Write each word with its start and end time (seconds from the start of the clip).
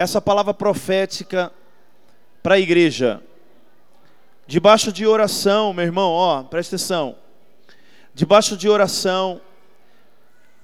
essa 0.00 0.18
palavra 0.18 0.54
profética 0.54 1.52
para 2.42 2.54
a 2.54 2.58
igreja. 2.58 3.22
Debaixo 4.46 4.90
de 4.90 5.06
oração, 5.06 5.74
meu 5.74 5.84
irmão, 5.84 6.10
ó, 6.10 6.42
presta 6.42 6.76
atenção. 6.76 7.16
Debaixo 8.14 8.56
de 8.56 8.66
oração, 8.66 9.42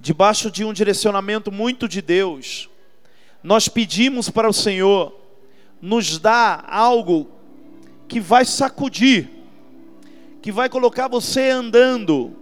debaixo 0.00 0.50
de 0.50 0.64
um 0.64 0.72
direcionamento 0.72 1.52
muito 1.52 1.86
de 1.86 2.00
Deus, 2.00 2.70
nós 3.42 3.68
pedimos 3.68 4.30
para 4.30 4.48
o 4.48 4.54
Senhor 4.54 5.14
nos 5.82 6.18
dar 6.18 6.64
algo 6.66 7.28
que 8.08 8.18
vai 8.18 8.46
sacudir, 8.46 9.28
que 10.40 10.50
vai 10.50 10.70
colocar 10.70 11.08
você 11.08 11.50
andando, 11.50 12.34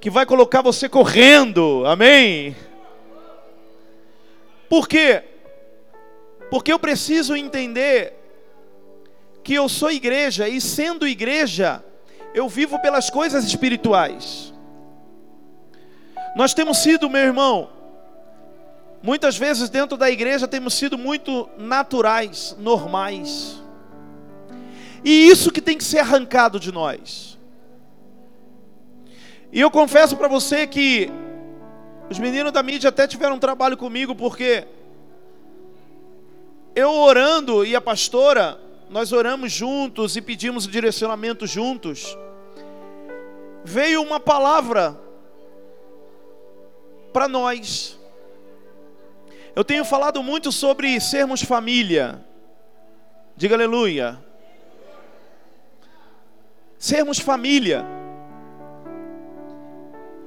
que 0.00 0.10
vai 0.10 0.26
colocar 0.26 0.62
você 0.62 0.88
correndo, 0.88 1.86
amém? 1.86 2.56
Por 4.68 4.88
quê? 4.88 5.22
Porque 6.52 6.70
eu 6.70 6.78
preciso 6.78 7.34
entender 7.34 8.12
que 9.42 9.54
eu 9.54 9.70
sou 9.70 9.90
igreja 9.90 10.46
e 10.46 10.60
sendo 10.60 11.08
igreja, 11.08 11.82
eu 12.34 12.46
vivo 12.46 12.78
pelas 12.78 13.08
coisas 13.08 13.46
espirituais. 13.46 14.52
Nós 16.36 16.52
temos 16.52 16.76
sido, 16.76 17.08
meu 17.08 17.22
irmão, 17.22 17.70
muitas 19.02 19.34
vezes 19.38 19.70
dentro 19.70 19.96
da 19.96 20.10
igreja 20.10 20.46
temos 20.46 20.74
sido 20.74 20.98
muito 20.98 21.48
naturais, 21.56 22.54
normais. 22.58 23.58
E 25.02 25.28
isso 25.28 25.50
que 25.50 25.62
tem 25.62 25.78
que 25.78 25.84
ser 25.84 26.00
arrancado 26.00 26.60
de 26.60 26.70
nós. 26.70 27.38
E 29.50 29.58
eu 29.58 29.70
confesso 29.70 30.18
para 30.18 30.28
você 30.28 30.66
que 30.66 31.10
os 32.10 32.18
meninos 32.18 32.52
da 32.52 32.62
mídia 32.62 32.90
até 32.90 33.06
tiveram 33.06 33.36
um 33.36 33.40
trabalho 33.40 33.78
comigo 33.78 34.14
porque 34.14 34.66
eu 36.74 36.90
orando 36.90 37.64
e 37.64 37.76
a 37.76 37.80
pastora, 37.80 38.58
nós 38.88 39.12
oramos 39.12 39.52
juntos 39.52 40.16
e 40.16 40.22
pedimos 40.22 40.66
o 40.66 40.70
direcionamento 40.70 41.46
juntos. 41.46 42.16
Veio 43.64 44.02
uma 44.02 44.18
palavra 44.18 44.98
para 47.12 47.28
nós. 47.28 47.98
Eu 49.54 49.62
tenho 49.62 49.84
falado 49.84 50.22
muito 50.22 50.50
sobre 50.50 50.98
sermos 50.98 51.42
família. 51.42 52.24
Diga 53.36 53.54
aleluia. 53.54 54.18
Sermos 56.78 57.18
família. 57.18 57.84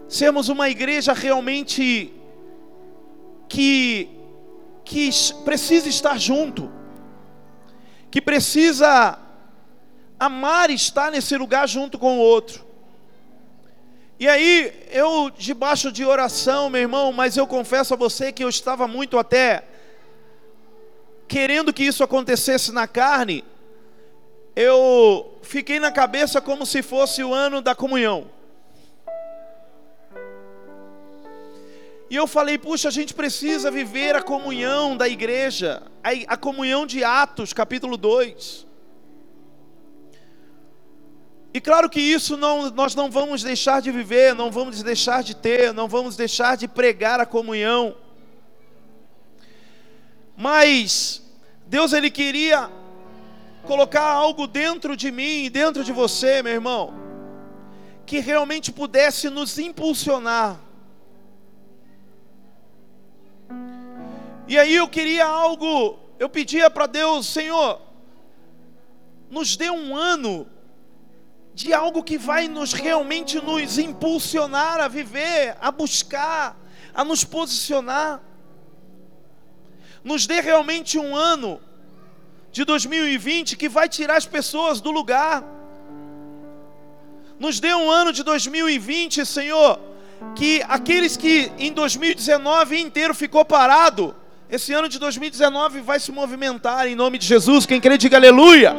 Sermos 0.08 0.48
uma 0.48 0.70
igreja 0.70 1.12
realmente 1.12 2.14
que 3.50 4.15
que 4.86 5.10
precisa 5.44 5.90
estar 5.90 6.18
junto, 6.20 6.72
que 8.12 8.22
precisa 8.22 9.20
amar 10.20 10.70
estar 10.70 11.12
nesse 11.12 11.36
lugar 11.36 11.68
junto 11.68 11.98
com 11.98 12.18
o 12.18 12.22
outro. 12.22 12.64
E 14.18 14.30
aí, 14.30 14.72
eu 14.92 15.30
debaixo 15.30 15.92
de 15.92 16.06
oração, 16.06 16.70
meu 16.70 16.82
irmão, 16.82 17.12
mas 17.12 17.36
eu 17.36 17.46
confesso 17.46 17.94
a 17.94 17.98
você 17.98 18.32
que 18.32 18.44
eu 18.44 18.48
estava 18.48 18.88
muito 18.88 19.18
até 19.18 19.66
querendo 21.28 21.74
que 21.74 21.84
isso 21.84 22.04
acontecesse 22.04 22.72
na 22.72 22.88
carne. 22.88 23.44
Eu 24.56 25.38
fiquei 25.42 25.82
na 25.82 25.92
cabeça 25.92 26.40
como 26.40 26.66
se 26.66 26.82
fosse 26.82 27.24
o 27.24 27.34
ano 27.34 27.62
da 27.62 27.76
comunhão. 27.76 28.35
E 32.16 32.18
eu 32.18 32.28
falei, 32.28 32.58
puxa, 32.58 32.88
a 32.88 32.92
gente 32.92 33.14
precisa 33.14 33.70
viver 33.70 34.16
a 34.16 34.22
comunhão 34.22 34.96
da 34.96 35.06
igreja, 35.06 35.84
a, 36.02 36.38
comunhão 36.38 36.88
de 36.88 37.04
Atos, 37.04 37.52
capítulo 37.52 37.98
2. 37.98 38.66
E 41.54 41.60
claro 41.60 41.90
que 41.90 42.00
isso 42.00 42.38
não, 42.38 42.70
nós 42.70 42.96
não 42.96 43.12
vamos 43.12 43.44
deixar 43.44 43.82
de 43.82 43.92
viver, 43.92 44.34
não 44.34 44.50
vamos 44.50 44.82
deixar 44.82 45.24
de 45.24 45.36
ter, 45.36 45.74
não 45.74 45.90
vamos 45.90 46.16
deixar 46.16 46.56
de 46.56 46.70
pregar 46.70 47.20
a 47.20 47.26
comunhão. 47.26 47.98
Mas 50.38 51.22
Deus 51.68 51.92
ele 51.92 52.10
queria 52.10 52.72
colocar 53.64 54.06
algo 54.06 54.48
dentro 54.48 54.96
de 54.96 55.12
mim, 55.12 55.52
dentro 55.52 55.84
de 55.84 55.92
você, 55.92 56.42
meu 56.42 56.54
irmão, 56.54 56.94
que 58.06 58.20
realmente 58.20 58.72
pudesse 58.72 59.30
nos 59.30 59.60
impulsionar 59.60 60.65
E 64.48 64.60
aí 64.60 64.76
eu 64.76 64.88
queria 64.88 65.26
algo, 65.26 65.98
eu 66.20 66.30
pedia 66.30 66.70
para 66.70 66.86
Deus, 66.86 67.26
Senhor, 67.26 67.82
nos 69.30 69.58
dê 69.58 69.72
um 69.72 69.96
ano 69.96 70.48
de 71.54 71.74
algo 71.74 72.04
que 72.04 72.18
vai 72.18 72.48
nos 72.48 72.74
realmente 72.74 73.42
nos 73.42 73.80
impulsionar 73.80 74.80
a 74.80 74.88
viver, 74.88 75.56
a 75.60 75.72
buscar, 75.72 76.56
a 76.94 77.04
nos 77.04 77.24
posicionar. 77.24 78.22
Nos 80.04 80.28
dê 80.28 80.42
realmente 80.42 81.00
um 81.00 81.16
ano 81.16 81.60
de 82.52 82.64
2020 82.64 83.58
que 83.58 83.68
vai 83.68 83.90
tirar 83.90 84.18
as 84.18 84.28
pessoas 84.28 84.80
do 84.80 84.92
lugar. 84.92 85.44
Nos 87.40 87.60
dê 87.60 87.74
um 87.74 87.90
ano 87.90 88.14
de 88.14 88.22
2020, 88.22 89.26
Senhor, 89.26 89.80
que 90.36 90.62
aqueles 90.68 91.18
que 91.18 91.52
em 91.58 91.74
2019 91.74 92.80
inteiro 92.80 93.14
ficou 93.14 93.44
parado, 93.44 94.16
esse 94.56 94.74
ano 94.74 94.88
de 94.88 94.98
2019 94.98 95.82
vai 95.82 96.00
se 96.00 96.12
movimentar 96.12 96.88
em 96.88 96.96
nome 96.96 97.18
de 97.18 97.28
Jesus. 97.28 97.66
Quem 97.66 97.82
crê, 97.82 97.98
diga 97.98 98.18
aleluia. 98.18 98.74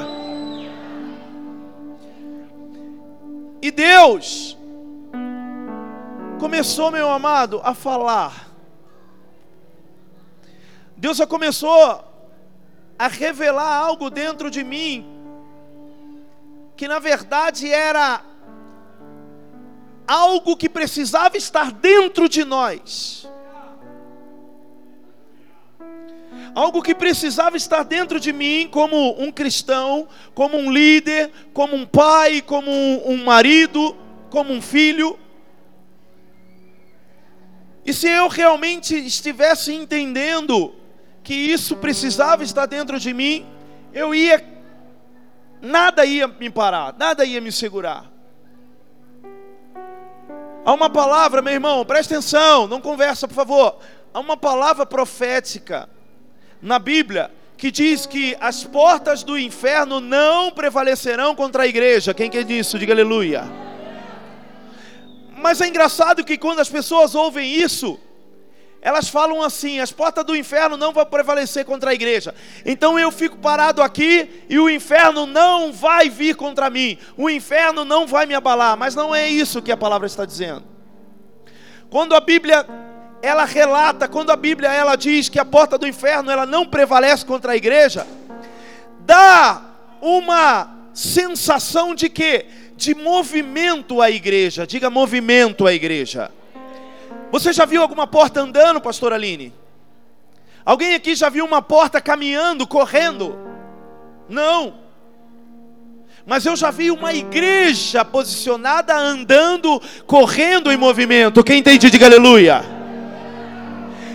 E 3.60 3.70
Deus 3.70 4.56
começou, 6.38 6.90
meu 6.90 7.10
amado, 7.10 7.60
a 7.62 7.74
falar. 7.74 8.48
Deus 10.96 11.18
já 11.18 11.26
começou 11.26 12.04
a 12.98 13.08
revelar 13.08 13.76
algo 13.76 14.08
dentro 14.08 14.50
de 14.50 14.64
mim 14.64 15.12
que 16.74 16.88
na 16.88 16.98
verdade 16.98 17.70
era 17.70 18.22
algo 20.06 20.56
que 20.56 20.68
precisava 20.68 21.36
estar 21.36 21.70
dentro 21.70 22.28
de 22.28 22.44
nós. 22.44 23.28
Algo 26.54 26.82
que 26.82 26.94
precisava 26.94 27.56
estar 27.56 27.82
dentro 27.82 28.18
de 28.18 28.32
mim 28.32 28.68
como 28.70 29.20
um 29.22 29.30
cristão, 29.30 30.08
como 30.34 30.56
um 30.56 30.72
líder, 30.72 31.30
como 31.52 31.76
um 31.76 31.84
pai, 31.84 32.40
como 32.40 32.70
um, 32.70 33.22
marido, 33.24 33.94
como 34.30 34.52
um 34.52 34.62
filho. 34.62 35.18
E 37.84 37.92
se 37.92 38.08
eu 38.08 38.26
realmente 38.28 38.96
estivesse 38.96 39.72
entendendo 39.72 40.74
que 41.22 41.34
isso 41.34 41.76
precisava 41.76 42.42
estar 42.42 42.66
dentro 42.66 42.98
de 42.98 43.12
mim, 43.12 43.46
eu 43.92 44.14
ia, 44.14 44.42
nada 45.60 46.04
ia 46.04 46.26
me 46.26 46.50
parar, 46.50 46.94
nada 46.98 47.24
ia 47.24 47.40
me 47.40 47.52
segurar. 47.52 48.10
Há 50.64 50.72
uma 50.72 50.90
palavra, 50.90 51.42
meu 51.42 51.52
irmão, 51.52 51.84
presta 51.84 52.14
atenção, 52.14 52.66
não 52.66 52.80
conversa, 52.80 53.28
por 53.28 53.34
favor. 53.34 53.78
Há 54.12 54.18
uma 54.18 54.36
palavra 54.36 54.84
profética 54.84 55.88
na 56.66 56.80
Bíblia 56.80 57.30
que 57.56 57.70
diz 57.70 58.04
que 58.04 58.36
as 58.40 58.64
portas 58.64 59.22
do 59.22 59.38
inferno 59.38 60.00
não 60.00 60.50
prevalecerão 60.50 61.34
contra 61.34 61.62
a 61.62 61.66
igreja. 61.66 62.12
Quem 62.12 62.28
quer 62.28 62.44
disso? 62.44 62.78
Diga 62.78 62.92
aleluia. 62.92 63.44
Mas 65.38 65.60
é 65.60 65.68
engraçado 65.68 66.24
que 66.24 66.36
quando 66.36 66.58
as 66.58 66.68
pessoas 66.68 67.14
ouvem 67.14 67.54
isso, 67.54 67.98
elas 68.82 69.08
falam 69.08 69.42
assim: 69.42 69.78
as 69.78 69.92
portas 69.92 70.24
do 70.24 70.34
inferno 70.34 70.76
não 70.76 70.92
vão 70.92 71.06
prevalecer 71.06 71.64
contra 71.64 71.90
a 71.90 71.94
igreja. 71.94 72.34
Então 72.64 72.98
eu 72.98 73.12
fico 73.12 73.38
parado 73.38 73.80
aqui 73.80 74.44
e 74.48 74.58
o 74.58 74.68
inferno 74.68 75.24
não 75.24 75.72
vai 75.72 76.10
vir 76.10 76.34
contra 76.34 76.68
mim. 76.68 76.98
O 77.16 77.30
inferno 77.30 77.84
não 77.84 78.08
vai 78.08 78.26
me 78.26 78.34
abalar. 78.34 78.76
Mas 78.76 78.94
não 78.94 79.14
é 79.14 79.28
isso 79.28 79.62
que 79.62 79.70
a 79.70 79.76
palavra 79.76 80.08
está 80.08 80.24
dizendo. 80.26 80.64
Quando 81.88 82.14
a 82.14 82.20
Bíblia 82.20 82.66
ela 83.22 83.44
relata 83.44 84.06
quando 84.06 84.30
a 84.30 84.36
Bíblia 84.36 84.72
ela 84.72 84.96
diz 84.96 85.28
que 85.28 85.38
a 85.38 85.44
porta 85.44 85.76
do 85.78 85.86
inferno 85.86 86.30
ela 86.30 86.46
não 86.46 86.66
prevalece 86.66 87.24
contra 87.24 87.52
a 87.52 87.56
igreja, 87.56 88.06
dá 89.00 89.62
uma 90.00 90.70
sensação 90.92 91.94
de 91.94 92.08
que 92.08 92.46
de 92.76 92.94
movimento 92.94 94.02
à 94.02 94.10
igreja. 94.10 94.66
Diga 94.66 94.90
movimento 94.90 95.66
à 95.66 95.72
igreja. 95.72 96.30
Você 97.32 97.52
já 97.52 97.64
viu 97.64 97.82
alguma 97.82 98.06
porta 98.06 98.40
andando, 98.40 98.80
pastor 98.80 99.12
Aline? 99.12 99.52
Alguém 100.64 100.94
aqui 100.94 101.14
já 101.14 101.28
viu 101.28 101.44
uma 101.44 101.62
porta 101.62 102.00
caminhando, 102.00 102.66
correndo? 102.66 103.38
Não. 104.28 104.74
Mas 106.26 106.44
eu 106.44 106.56
já 106.56 106.70
vi 106.70 106.90
uma 106.90 107.14
igreja 107.14 108.04
posicionada 108.04 108.94
andando, 108.96 109.80
correndo 110.06 110.72
em 110.72 110.76
movimento. 110.76 111.44
Quem 111.44 111.60
entende, 111.60 111.88
diga 111.88 112.06
aleluia. 112.06 112.75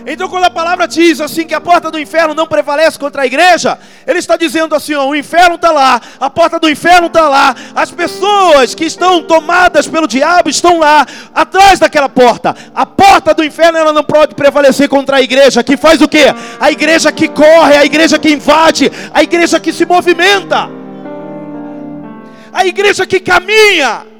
Então, 0.06 0.28
quando 0.28 0.44
a 0.44 0.50
palavra 0.50 0.86
diz 0.88 1.20
assim 1.20 1.44
que 1.44 1.54
a 1.54 1.60
porta 1.60 1.90
do 1.90 1.98
inferno 1.98 2.34
não 2.34 2.46
prevalece 2.46 2.98
contra 2.98 3.22
a 3.22 3.26
igreja, 3.26 3.78
ele 4.06 4.18
está 4.18 4.36
dizendo 4.36 4.74
assim: 4.74 4.94
ó, 4.94 5.06
o 5.06 5.14
inferno 5.14 5.54
está 5.54 5.70
lá, 5.70 6.00
a 6.18 6.28
porta 6.28 6.58
do 6.58 6.68
inferno 6.68 7.06
está 7.06 7.28
lá, 7.28 7.54
as 7.74 7.90
pessoas 7.90 8.74
que 8.74 8.84
estão 8.84 9.22
tomadas 9.22 9.86
pelo 9.86 10.08
diabo 10.08 10.50
estão 10.50 10.78
lá, 10.78 11.06
atrás 11.34 11.78
daquela 11.78 12.08
porta. 12.08 12.54
A 12.74 12.84
porta 12.84 13.32
do 13.32 13.44
inferno 13.44 13.78
ela 13.78 13.92
não 13.92 14.02
pode 14.02 14.34
prevalecer 14.34 14.88
contra 14.88 15.16
a 15.16 15.22
igreja, 15.22 15.62
que 15.62 15.76
faz 15.76 16.00
o 16.00 16.08
quê? 16.08 16.26
A 16.58 16.70
igreja 16.70 17.12
que 17.12 17.28
corre, 17.28 17.76
a 17.76 17.84
igreja 17.84 18.18
que 18.18 18.32
invade, 18.32 18.90
a 19.12 19.22
igreja 19.22 19.60
que 19.60 19.72
se 19.72 19.86
movimenta, 19.86 20.68
a 22.52 22.66
igreja 22.66 23.06
que 23.06 23.20
caminha. 23.20 24.11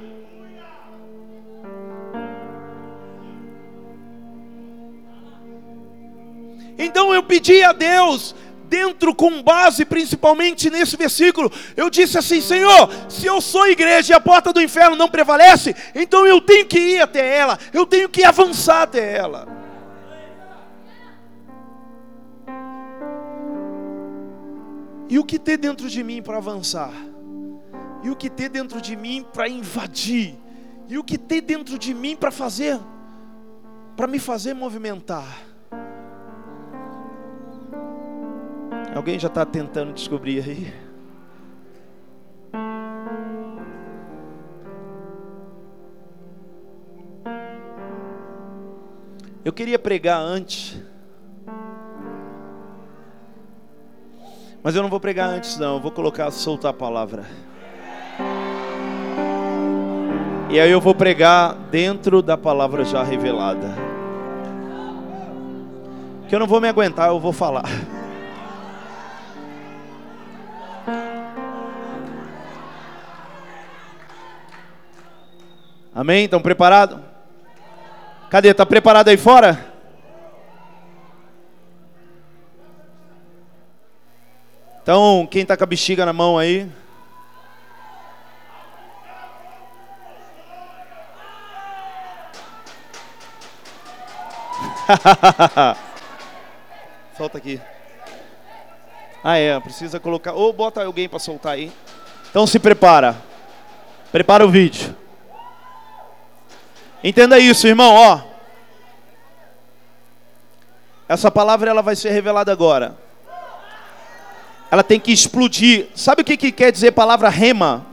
Então 6.82 7.14
eu 7.14 7.22
pedi 7.22 7.62
a 7.62 7.72
Deus, 7.72 8.34
dentro 8.64 9.14
com 9.14 9.40
base 9.40 9.84
principalmente 9.84 10.68
nesse 10.68 10.96
versículo, 10.96 11.52
eu 11.76 11.88
disse 11.88 12.18
assim: 12.18 12.40
Senhor, 12.40 12.90
se 13.08 13.24
eu 13.26 13.40
sou 13.40 13.68
igreja 13.68 14.12
e 14.12 14.16
a 14.16 14.20
porta 14.20 14.52
do 14.52 14.60
inferno 14.60 14.96
não 14.96 15.08
prevalece, 15.08 15.76
então 15.94 16.26
eu 16.26 16.40
tenho 16.40 16.66
que 16.66 16.78
ir 16.78 17.00
até 17.00 17.36
ela, 17.36 17.58
eu 17.72 17.86
tenho 17.86 18.08
que 18.08 18.24
avançar 18.24 18.82
até 18.82 19.16
ela. 19.16 19.46
E 25.08 25.18
o 25.18 25.24
que 25.24 25.38
ter 25.38 25.58
dentro 25.58 25.88
de 25.88 26.02
mim 26.02 26.22
para 26.22 26.38
avançar? 26.38 26.92
E 28.02 28.10
o 28.10 28.16
que 28.16 28.28
ter 28.28 28.48
dentro 28.48 28.80
de 28.80 28.96
mim 28.96 29.24
para 29.32 29.48
invadir? 29.48 30.34
E 30.88 30.98
o 30.98 31.04
que 31.04 31.16
ter 31.16 31.42
dentro 31.42 31.78
de 31.78 31.94
mim 31.94 32.16
para 32.16 32.30
fazer, 32.32 32.80
para 33.94 34.06
me 34.08 34.18
fazer 34.18 34.54
movimentar? 34.54 35.51
Alguém 38.94 39.18
já 39.18 39.28
está 39.28 39.44
tentando 39.46 39.92
descobrir 39.92 40.44
aí? 40.44 40.72
Eu 49.44 49.52
queria 49.52 49.78
pregar 49.78 50.20
antes. 50.20 50.80
Mas 54.62 54.76
eu 54.76 54.82
não 54.82 54.90
vou 54.90 55.00
pregar 55.00 55.28
antes 55.28 55.58
não, 55.58 55.76
eu 55.76 55.80
vou 55.80 55.90
colocar 55.90 56.30
soltar 56.30 56.70
a 56.70 56.74
palavra. 56.74 57.24
E 60.48 60.60
aí 60.60 60.70
eu 60.70 60.80
vou 60.80 60.94
pregar 60.94 61.54
dentro 61.70 62.20
da 62.20 62.36
palavra 62.36 62.84
já 62.84 63.02
revelada. 63.02 63.74
Que 66.28 66.34
eu 66.34 66.38
não 66.38 66.46
vou 66.46 66.60
me 66.60 66.68
aguentar, 66.68 67.08
eu 67.08 67.18
vou 67.18 67.32
falar. 67.32 67.64
Amém? 75.94 76.24
Estão 76.24 76.40
preparados? 76.40 76.98
Cadê? 78.30 78.48
Está 78.48 78.64
preparado 78.64 79.08
aí 79.08 79.16
fora? 79.16 79.72
Então, 84.82 85.28
quem 85.30 85.42
está 85.42 85.56
com 85.56 85.62
a 85.62 85.66
bexiga 85.66 86.04
na 86.04 86.12
mão 86.12 86.38
aí? 86.38 86.68
Solta 97.16 97.38
aqui. 97.38 97.60
Ah, 99.24 99.36
é, 99.36 99.58
precisa 99.60 100.00
colocar. 100.00 100.32
Ou 100.32 100.52
bota 100.52 100.84
alguém 100.84 101.08
para 101.08 101.18
soltar 101.18 101.52
aí. 101.52 101.72
Então 102.30 102.46
se 102.46 102.58
prepara. 102.58 103.16
Prepara 104.10 104.44
o 104.44 104.50
vídeo. 104.50 104.96
Entenda 107.04 107.38
isso, 107.38 107.66
irmão, 107.66 107.94
ó. 107.94 108.20
Essa 111.08 111.30
palavra 111.30 111.70
ela 111.70 111.82
vai 111.82 111.94
ser 111.94 112.10
revelada 112.10 112.50
agora. 112.50 112.96
Ela 114.70 114.82
tem 114.82 114.98
que 114.98 115.12
explodir. 115.12 115.88
Sabe 115.94 116.22
o 116.22 116.24
que, 116.24 116.36
que 116.36 116.50
quer 116.50 116.72
dizer 116.72 116.92
palavra 116.92 117.28
rema? 117.28 117.86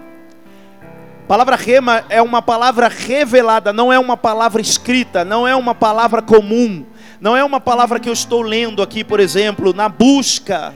Palavra 1.27 1.55
rema 1.55 2.05
é 2.09 2.21
uma 2.21 2.41
palavra 2.41 2.87
revelada, 2.87 3.71
não 3.71 3.93
é 3.93 3.99
uma 3.99 4.17
palavra 4.17 4.61
escrita, 4.61 5.23
não 5.23 5.47
é 5.47 5.55
uma 5.55 5.75
palavra 5.75 6.23
comum, 6.23 6.83
não 7.21 7.37
é 7.37 7.43
uma 7.43 7.59
palavra 7.59 7.99
que 7.99 8.09
eu 8.09 8.13
estou 8.13 8.41
lendo 8.41 8.81
aqui, 8.81 9.03
por 9.03 9.19
exemplo, 9.19 9.71
na 9.71 9.87
busca. 9.87 10.73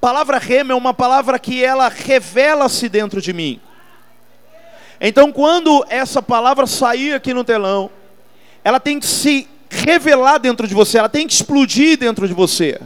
Palavra 0.00 0.38
rema 0.38 0.72
é 0.72 0.76
uma 0.76 0.94
palavra 0.94 1.38
que 1.38 1.64
ela 1.64 1.88
revela-se 1.88 2.88
dentro 2.88 3.20
de 3.20 3.32
mim. 3.32 3.60
Então, 5.00 5.30
quando 5.32 5.84
essa 5.88 6.22
palavra 6.22 6.66
sair 6.66 7.14
aqui 7.14 7.32
no 7.34 7.44
telão, 7.44 7.90
ela 8.64 8.80
tem 8.80 8.98
que 8.98 9.06
se 9.06 9.48
revelar 9.70 10.38
dentro 10.38 10.66
de 10.66 10.74
você, 10.74 10.98
ela 10.98 11.08
tem 11.08 11.26
que 11.26 11.32
explodir 11.32 11.98
dentro 11.98 12.26
de 12.26 12.34
você. 12.34 12.80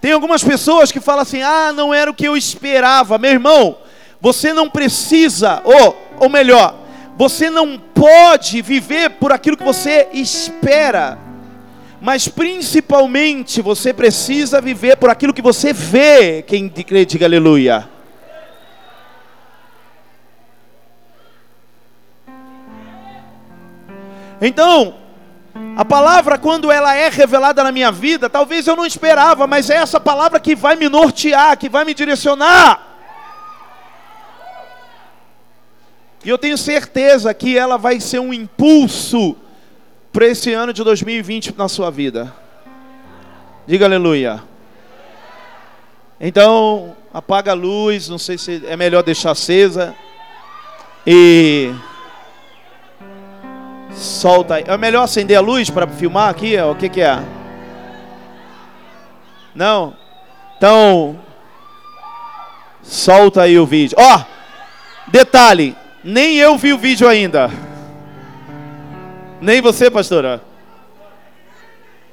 Tem 0.00 0.12
algumas 0.12 0.42
pessoas 0.42 0.90
que 0.90 1.00
falam 1.00 1.22
assim: 1.22 1.42
ah, 1.42 1.72
não 1.72 1.94
era 1.94 2.10
o 2.10 2.14
que 2.14 2.26
eu 2.26 2.36
esperava. 2.36 3.18
Meu 3.18 3.30
irmão, 3.30 3.78
você 4.20 4.52
não 4.52 4.68
precisa, 4.68 5.62
ou, 5.64 5.96
ou 6.18 6.28
melhor, 6.28 6.76
você 7.16 7.50
não 7.50 7.78
pode 7.78 8.62
viver 8.62 9.10
por 9.10 9.32
aquilo 9.32 9.56
que 9.56 9.64
você 9.64 10.08
espera, 10.12 11.18
mas 12.02 12.26
principalmente 12.26 13.62
você 13.62 13.94
precisa 13.94 14.60
viver 14.60 14.96
por 14.96 15.08
aquilo 15.08 15.32
que 15.32 15.40
você 15.40 15.72
vê. 15.72 16.42
Quem 16.42 16.68
crê, 16.68 17.04
diga 17.04 17.26
aleluia. 17.26 17.88
Então, 24.40 24.96
a 25.76 25.84
palavra, 25.84 26.36
quando 26.36 26.72
ela 26.72 26.92
é 26.92 27.08
revelada 27.08 27.62
na 27.62 27.70
minha 27.70 27.92
vida, 27.92 28.28
talvez 28.28 28.66
eu 28.66 28.74
não 28.74 28.84
esperava, 28.84 29.46
mas 29.46 29.70
é 29.70 29.76
essa 29.76 30.00
palavra 30.00 30.40
que 30.40 30.56
vai 30.56 30.74
me 30.74 30.88
nortear, 30.88 31.56
que 31.56 31.68
vai 31.68 31.84
me 31.84 31.94
direcionar. 31.94 32.84
E 36.24 36.28
eu 36.28 36.36
tenho 36.36 36.58
certeza 36.58 37.32
que 37.32 37.56
ela 37.56 37.76
vai 37.76 38.00
ser 38.00 38.18
um 38.18 38.34
impulso 38.34 39.36
para 40.12 40.26
esse 40.26 40.52
ano 40.52 40.72
de 40.72 40.84
2020 40.84 41.54
na 41.56 41.68
sua 41.68 41.90
vida. 41.90 42.32
Diga 43.66 43.86
aleluia. 43.86 44.42
Então, 46.20 46.96
apaga 47.12 47.52
a 47.52 47.54
luz, 47.54 48.08
não 48.08 48.18
sei 48.18 48.38
se 48.38 48.62
é 48.66 48.76
melhor 48.76 49.02
deixar 49.02 49.32
acesa. 49.32 49.94
E 51.06 51.72
Solta 53.94 54.54
aí. 54.56 54.64
É 54.66 54.76
melhor 54.76 55.04
acender 55.04 55.36
a 55.36 55.40
luz 55.40 55.70
para 55.70 55.86
filmar 55.86 56.28
aqui? 56.28 56.56
O 56.58 56.74
que, 56.74 56.88
que 56.88 57.00
é? 57.00 57.22
Não? 59.54 59.94
Então, 60.56 61.18
solta 62.82 63.42
aí 63.42 63.58
o 63.58 63.66
vídeo. 63.66 63.96
Ó, 63.98 64.16
oh, 64.16 65.10
detalhe: 65.10 65.76
nem 66.02 66.36
eu 66.36 66.56
vi 66.56 66.72
o 66.72 66.78
vídeo 66.78 67.08
ainda. 67.08 67.50
Nem 69.42 69.60
você, 69.60 69.90
pastora. 69.90 70.40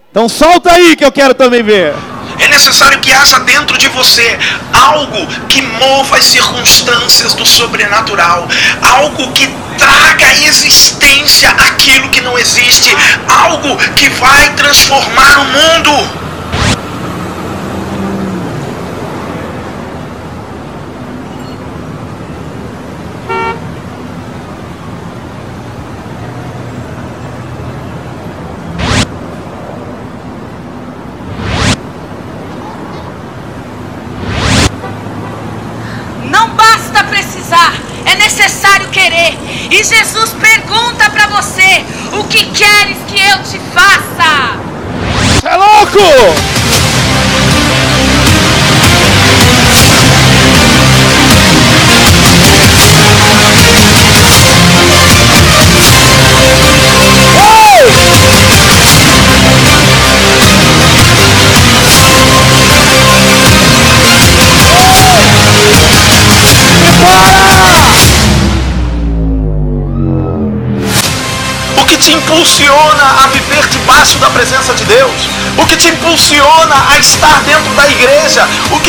Então 0.10 0.28
solta 0.28 0.72
aí 0.72 0.96
que 0.96 1.06
eu 1.06 1.12
quero 1.12 1.36
também 1.36 1.62
ver. 1.62 1.94
É 2.40 2.48
necessário 2.48 3.00
que 3.00 3.12
haja 3.12 3.40
dentro 3.42 3.78
de 3.78 3.88
você 3.90 4.40
algo 4.74 5.28
que 5.48 5.62
mova 5.62 6.18
as 6.18 6.26
circunstâncias 6.26 7.36
do 7.36 7.46
sobrenatural, 7.46 8.48
algo 8.82 9.32
que 9.34 9.48
traga 9.78 10.34
existência 10.48 11.52
aquilo 11.52 12.10
que 12.10 12.22
não 12.22 12.36
existe, 12.36 12.98
algo 13.28 13.78
que 13.96 14.10
vai 14.10 14.52
transformar 14.56 15.42
o 15.42 15.46
mundo. 15.46 16.29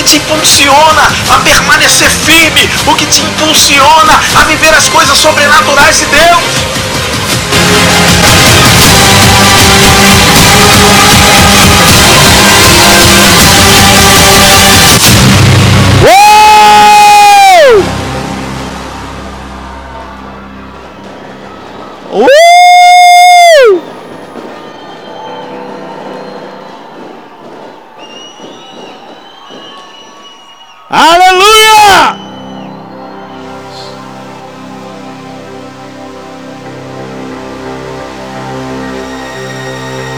Que 0.03 0.09
te 0.09 0.17
impulsiona 0.17 1.03
a 1.29 1.39
permanecer 1.45 2.11
firme? 2.11 2.67
O 2.87 2.95
que 2.95 3.05
te 3.07 3.21
impulsiona 3.21 4.19
a 4.37 4.45
viver 4.45 4.75
as 4.75 4.89
coisas 4.89 5.19
sobrenaturais 5.19 6.01
de 6.01 6.07
Deus? 6.07 6.41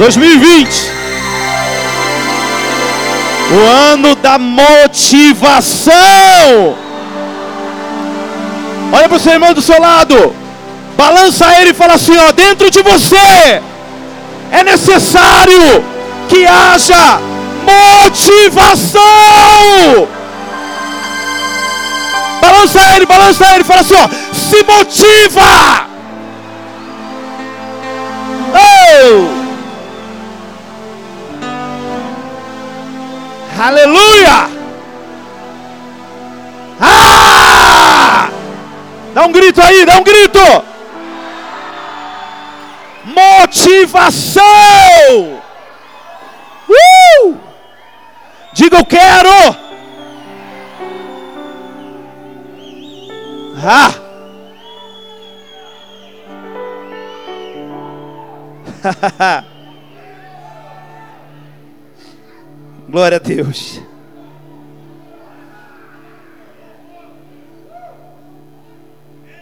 2020. 0.02 0.90
O 3.52 3.60
ano 3.92 4.16
da 4.16 4.36
motivação. 4.36 5.94
Olha 8.92 9.08
para 9.08 9.16
o 9.16 9.20
seu 9.20 9.32
irmão 9.32 9.54
do 9.54 9.62
seu 9.62 9.80
lado. 9.80 10.34
Balança 10.96 11.46
ele 11.60 11.70
e 11.70 11.74
fala 11.74 11.94
assim: 11.94 12.16
ó, 12.18 12.32
dentro 12.32 12.68
de 12.68 12.82
você 12.82 13.62
é 14.50 14.64
necessário 14.64 15.84
que 16.28 16.44
haja 16.46 17.20
motivação. 18.02 19.00
Balança 22.40 22.80
ele, 22.96 23.06
balança 23.06 23.54
ele, 23.54 23.62
fala 23.62 23.82
assim: 23.82 23.94
ó, 23.94 24.08
se 24.34 24.64
motiva. 24.64 25.91
Aleluia! 33.62 34.50
Ah! 36.80 38.28
Dá 39.14 39.22
um 39.24 39.32
grito 39.32 39.62
aí, 39.62 39.86
dá 39.86 39.98
um 39.98 40.02
grito! 40.02 40.72
motivação. 43.04 44.42
Uh! 46.68 47.36
Diga 48.52 48.78
eu 48.78 48.84
quero. 48.84 49.30
Ah. 53.64 53.94
Glória 62.92 63.16
a 63.16 63.18
Deus. 63.18 63.80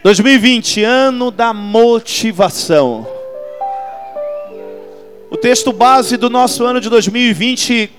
Dois 0.05 0.21
mil 0.21 0.33
e 0.33 0.39
vinte, 0.39 0.85
ano 0.85 1.33
da 1.33 1.53
motivação. 1.53 3.05
O 5.29 5.37
texto 5.37 5.73
base 5.73 6.17
do 6.17 6.31
nosso 6.31 6.65
ano 6.65 6.81
de 6.81 6.89
2020, 6.89 7.91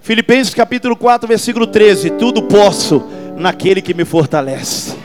Filipenses 0.00 0.54
capítulo 0.54 0.94
4, 0.94 1.26
versículo 1.26 1.66
13: 1.66 2.10
Tudo 2.10 2.44
posso 2.44 3.02
naquele 3.36 3.82
que 3.82 3.92
me 3.92 4.04
fortalece. 4.04 4.96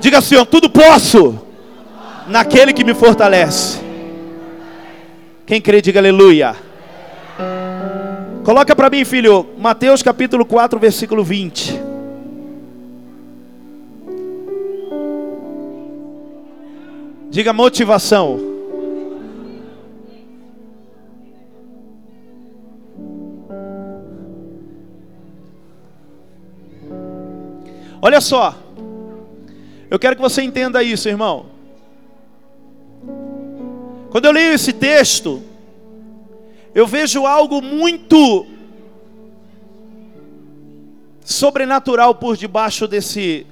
Diga 0.00 0.18
assim, 0.18 0.34
ó, 0.34 0.44
tudo 0.44 0.68
posso 0.68 1.40
naquele 2.26 2.72
que 2.72 2.82
me 2.82 2.92
fortalece. 2.92 3.78
Quem 5.46 5.60
crê, 5.60 5.80
diga 5.80 6.00
aleluia. 6.00 6.71
Coloca 8.44 8.74
para 8.74 8.90
mim, 8.90 9.04
filho, 9.04 9.46
Mateus 9.56 10.02
capítulo 10.02 10.44
4, 10.44 10.76
versículo 10.76 11.22
20. 11.22 11.80
Diga 17.30 17.52
motivação. 17.52 18.40
Olha 28.02 28.20
só, 28.20 28.56
eu 29.88 30.00
quero 30.00 30.16
que 30.16 30.22
você 30.22 30.42
entenda 30.42 30.82
isso, 30.82 31.08
irmão. 31.08 31.46
Quando 34.10 34.24
eu 34.24 34.32
leio 34.32 34.52
esse 34.52 34.72
texto, 34.72 35.40
eu 36.74 36.86
vejo 36.86 37.26
algo 37.26 37.60
muito 37.60 38.46
sobrenatural 41.24 42.14
por 42.14 42.36
debaixo 42.36 42.88
desse 42.88 43.46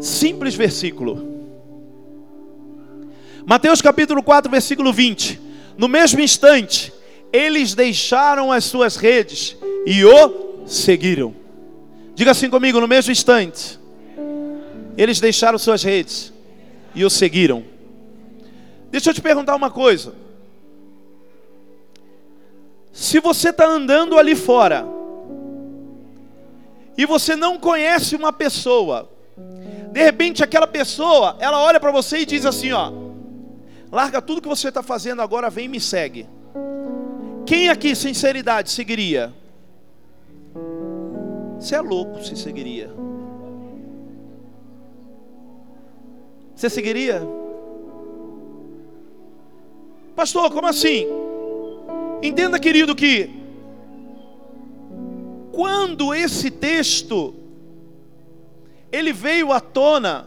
simples 0.00 0.54
versículo. 0.54 1.26
Mateus 3.44 3.80
capítulo 3.80 4.22
4, 4.22 4.50
versículo 4.50 4.92
20. 4.92 5.40
No 5.76 5.88
mesmo 5.88 6.20
instante, 6.20 6.92
eles 7.32 7.74
deixaram 7.74 8.52
as 8.52 8.64
suas 8.64 8.96
redes 8.96 9.56
e 9.86 10.04
o 10.04 10.66
seguiram. 10.66 11.34
Diga 12.14 12.32
assim 12.32 12.50
comigo, 12.50 12.80
no 12.80 12.88
mesmo 12.88 13.12
instante. 13.12 13.78
Eles 14.96 15.20
deixaram 15.20 15.58
suas 15.58 15.82
redes 15.82 16.32
e 16.94 17.04
o 17.04 17.10
seguiram. 17.10 17.64
Deixa 18.90 19.10
eu 19.10 19.14
te 19.14 19.22
perguntar 19.22 19.54
uma 19.54 19.70
coisa. 19.70 20.14
Se 22.98 23.20
você 23.20 23.50
está 23.50 23.64
andando 23.64 24.18
ali 24.18 24.34
fora 24.34 24.84
e 26.96 27.06
você 27.06 27.36
não 27.36 27.56
conhece 27.56 28.16
uma 28.16 28.32
pessoa, 28.32 29.08
de 29.92 30.02
repente 30.02 30.42
aquela 30.42 30.66
pessoa, 30.66 31.36
ela 31.38 31.62
olha 31.62 31.78
para 31.78 31.92
você 31.92 32.18
e 32.18 32.26
diz 32.26 32.44
assim, 32.44 32.72
ó, 32.72 32.92
larga 33.92 34.20
tudo 34.20 34.42
que 34.42 34.48
você 34.48 34.66
está 34.66 34.82
fazendo 34.82 35.22
agora, 35.22 35.48
vem 35.48 35.66
e 35.66 35.68
me 35.68 35.80
segue. 35.80 36.28
Quem 37.46 37.68
aqui, 37.68 37.94
sinceridade, 37.94 38.68
seguiria? 38.72 39.32
Você 41.56 41.76
é 41.76 41.80
louco 41.80 42.24
se 42.24 42.34
seguiria. 42.34 42.90
Você 46.52 46.68
seguiria? 46.68 47.22
Pastor, 50.16 50.50
como 50.50 50.66
assim? 50.66 51.06
Entenda, 52.22 52.58
querido, 52.58 52.94
que 52.94 53.30
quando 55.52 56.14
esse 56.14 56.50
texto 56.50 57.34
ele 58.90 59.12
veio 59.12 59.52
à 59.52 59.60
tona 59.60 60.26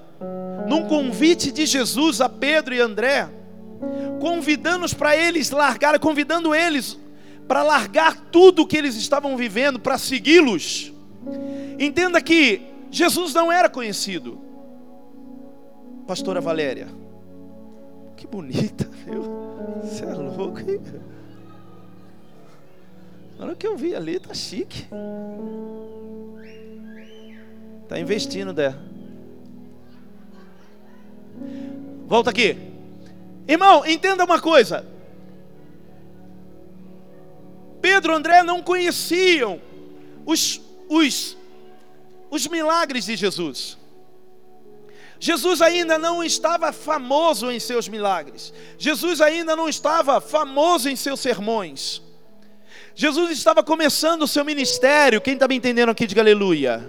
num 0.67 0.87
convite 0.87 1.51
de 1.51 1.65
Jesus 1.65 2.21
a 2.21 2.29
Pedro 2.29 2.73
e 2.73 2.79
André, 2.79 3.27
convidando-os 4.19 4.93
para 4.93 5.15
eles 5.15 5.49
largar, 5.49 5.97
convidando 5.99 6.53
eles 6.53 6.97
para 7.47 7.63
largar 7.63 8.15
tudo 8.31 8.61
o 8.61 8.67
que 8.67 8.77
eles 8.77 8.95
estavam 8.95 9.35
vivendo, 9.35 9.79
para 9.79 9.97
segui-los. 9.97 10.93
Entenda 11.77 12.21
que 12.21 12.61
Jesus 12.89 13.33
não 13.33 13.51
era 13.51 13.69
conhecido. 13.69 14.39
Pastora 16.07 16.39
Valéria. 16.39 16.87
Que 18.15 18.27
bonita, 18.27 18.89
viu? 19.05 19.23
Você 19.83 20.05
é 20.05 20.13
louco, 20.13 20.59
hein? 20.59 20.79
Olha 23.41 23.53
o 23.53 23.55
que 23.55 23.67
eu 23.67 23.75
vi 23.75 23.93
ali, 23.93 24.19
tá 24.19 24.33
chique. 24.33 24.85
Tá 27.89 27.99
investindo 27.99 28.53
dela. 28.53 28.79
Volta 32.07 32.29
aqui. 32.29 32.55
Irmão, 33.47 33.85
entenda 33.85 34.23
uma 34.23 34.39
coisa. 34.39 34.85
Pedro 37.81 38.13
e 38.13 38.15
André 38.15 38.43
não 38.43 38.61
conheciam 38.61 39.59
os, 40.25 40.61
os 40.87 41.35
os 42.31 42.47
milagres 42.47 43.05
de 43.05 43.17
Jesus. 43.17 43.77
Jesus 45.19 45.61
ainda 45.61 45.99
não 45.99 46.23
estava 46.23 46.71
famoso 46.71 47.51
em 47.51 47.59
seus 47.59 47.87
milagres. 47.87 48.51
Jesus 48.77 49.19
ainda 49.21 49.55
não 49.55 49.67
estava 49.67 50.19
famoso 50.21 50.89
em 50.89 50.95
seus 50.95 51.19
sermões. 51.19 52.01
Jesus 52.95 53.31
estava 53.31 53.63
começando 53.63 54.23
o 54.23 54.27
seu 54.27 54.43
ministério. 54.43 55.21
Quem 55.21 55.35
está 55.35 55.47
me 55.47 55.55
entendendo 55.55 55.89
aqui, 55.89 56.05
diga 56.05 56.21
aleluia. 56.21 56.85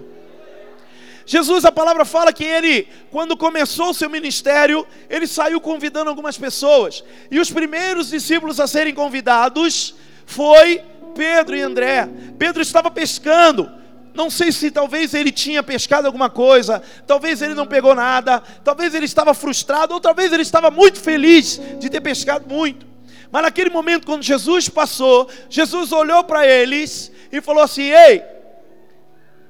Jesus, 1.25 1.63
a 1.63 1.71
palavra 1.71 2.03
fala 2.03 2.33
que 2.33 2.43
ele, 2.43 2.87
quando 3.09 3.37
começou 3.37 3.91
o 3.91 3.93
seu 3.93 4.09
ministério, 4.09 4.85
ele 5.09 5.25
saiu 5.25 5.61
convidando 5.61 6.09
algumas 6.09 6.37
pessoas. 6.37 7.03
E 7.31 7.39
os 7.39 7.49
primeiros 7.49 8.09
discípulos 8.09 8.59
a 8.59 8.67
serem 8.67 8.93
convidados 8.93 9.95
foi 10.25 10.81
Pedro 11.15 11.55
e 11.55 11.61
André. 11.61 12.09
Pedro 12.37 12.61
estava 12.61 12.91
pescando. 12.91 13.71
Não 14.13 14.29
sei 14.29 14.51
se 14.51 14.69
talvez 14.69 15.13
ele 15.13 15.31
tinha 15.31 15.63
pescado 15.63 16.05
alguma 16.05 16.29
coisa, 16.29 16.83
talvez 17.07 17.41
ele 17.41 17.55
não 17.55 17.65
pegou 17.65 17.95
nada, 17.95 18.43
talvez 18.63 18.93
ele 18.93 19.05
estava 19.05 19.33
frustrado, 19.33 19.95
ou 19.95 19.99
talvez 19.99 20.31
ele 20.31 20.43
estava 20.43 20.69
muito 20.69 20.99
feliz 20.99 21.59
de 21.79 21.89
ter 21.89 21.99
pescado 21.99 22.47
muito. 22.47 22.92
Mas 23.33 23.41
naquele 23.41 23.71
momento, 23.71 24.05
quando 24.05 24.21
Jesus 24.21 24.69
passou, 24.69 25.27
Jesus 25.49 25.91
olhou 25.91 26.23
para 26.23 26.45
eles 26.45 27.11
e 27.31 27.41
falou 27.41 27.63
assim: 27.63 27.89
Ei, 27.89 28.23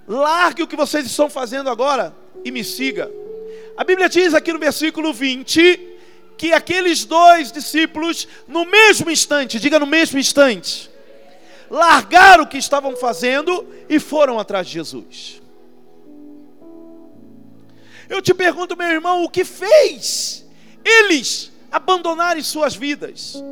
largue 0.07 0.63
o 0.63 0.67
que 0.67 0.77
vocês 0.77 1.05
estão 1.05 1.29
fazendo 1.29 1.69
agora 1.69 2.15
e 2.45 2.49
me 2.49 2.63
siga. 2.63 3.11
A 3.75 3.83
Bíblia 3.83 4.07
diz 4.07 4.33
aqui 4.33 4.53
no 4.53 4.59
versículo 4.59 5.11
20 5.11 5.89
que 6.37 6.53
aqueles 6.53 7.03
dois 7.03 7.51
discípulos, 7.51 8.25
no 8.47 8.63
mesmo 8.63 9.11
instante, 9.11 9.59
diga 9.59 9.77
no 9.77 9.85
mesmo 9.85 10.17
instante, 10.17 10.89
largaram 11.69 12.45
o 12.45 12.47
que 12.47 12.57
estavam 12.57 12.95
fazendo 12.95 13.67
e 13.89 13.99
foram 13.99 14.39
atrás 14.39 14.65
de 14.65 14.75
Jesus. 14.75 15.41
Eu 18.07 18.21
te 18.21 18.33
pergunto, 18.33 18.77
meu 18.77 18.87
irmão, 18.87 19.25
o 19.25 19.29
que 19.29 19.43
fez 19.43 20.45
eles 20.85 21.51
abandonarem 21.69 22.41
suas 22.41 22.73
vidas? 22.73 23.43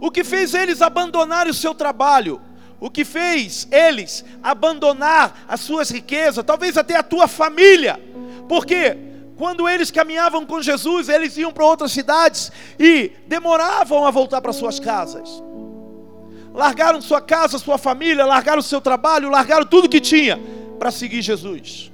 O 0.00 0.10
que 0.10 0.24
fez 0.24 0.54
eles 0.54 0.82
abandonarem 0.82 1.50
o 1.50 1.54
seu 1.54 1.74
trabalho? 1.74 2.40
O 2.78 2.90
que 2.90 3.04
fez 3.04 3.66
eles 3.70 4.24
abandonar 4.42 5.44
as 5.48 5.60
suas 5.60 5.90
riquezas, 5.90 6.44
talvez 6.44 6.76
até 6.76 6.96
a 6.96 7.02
tua 7.02 7.26
família? 7.26 8.00
Porque 8.48 8.96
quando 9.36 9.68
eles 9.68 9.90
caminhavam 9.90 10.44
com 10.44 10.60
Jesus, 10.60 11.08
eles 11.08 11.36
iam 11.36 11.52
para 11.52 11.64
outras 11.64 11.92
cidades 11.92 12.52
e 12.78 13.12
demoravam 13.26 14.04
a 14.04 14.10
voltar 14.10 14.40
para 14.40 14.52
suas 14.52 14.78
casas 14.78 15.42
largaram 16.56 17.02
sua 17.02 17.20
casa, 17.20 17.58
sua 17.58 17.76
família, 17.76 18.24
largaram 18.24 18.62
seu 18.62 18.80
trabalho, 18.80 19.28
largaram 19.28 19.66
tudo 19.66 19.90
que 19.90 20.00
tinha 20.00 20.40
para 20.78 20.90
seguir 20.90 21.20
Jesus. 21.20 21.92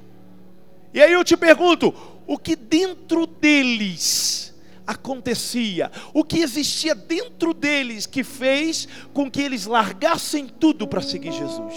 E 0.93 1.01
aí 1.01 1.11
eu 1.11 1.23
te 1.23 1.35
pergunto, 1.35 1.93
o 2.25 2.37
que 2.37 2.55
dentro 2.55 3.27
deles 3.27 4.52
acontecia? 4.85 5.91
O 6.13 6.23
que 6.23 6.39
existia 6.39 6.93
dentro 6.93 7.53
deles 7.53 8.05
que 8.05 8.23
fez 8.23 8.87
com 9.13 9.29
que 9.29 9.41
eles 9.41 9.65
largassem 9.65 10.47
tudo 10.47 10.87
para 10.87 11.01
seguir 11.01 11.31
Jesus? 11.31 11.73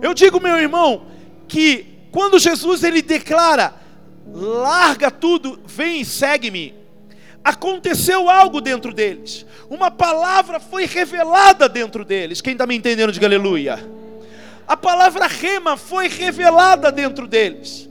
Eu 0.00 0.14
digo, 0.14 0.40
meu 0.40 0.56
irmão, 0.56 1.06
que 1.46 1.86
quando 2.10 2.38
Jesus 2.38 2.82
ele 2.82 3.02
declara: 3.02 3.74
"Larga 4.32 5.10
tudo, 5.10 5.60
vem 5.66 6.00
e 6.00 6.04
segue-me", 6.04 6.74
aconteceu 7.44 8.28
algo 8.28 8.60
dentro 8.60 8.92
deles, 8.92 9.46
uma 9.68 9.90
palavra 9.90 10.58
foi 10.58 10.86
revelada 10.86 11.68
dentro 11.68 12.04
deles. 12.04 12.40
Quem 12.40 12.52
está 12.52 12.66
me 12.66 12.74
entendendo, 12.74 13.12
diga 13.12 13.26
aleluia. 13.26 13.78
A 14.66 14.76
palavra 14.76 15.26
rema 15.26 15.76
foi 15.76 16.08
revelada 16.08 16.90
dentro 16.90 17.26
deles. 17.28 17.88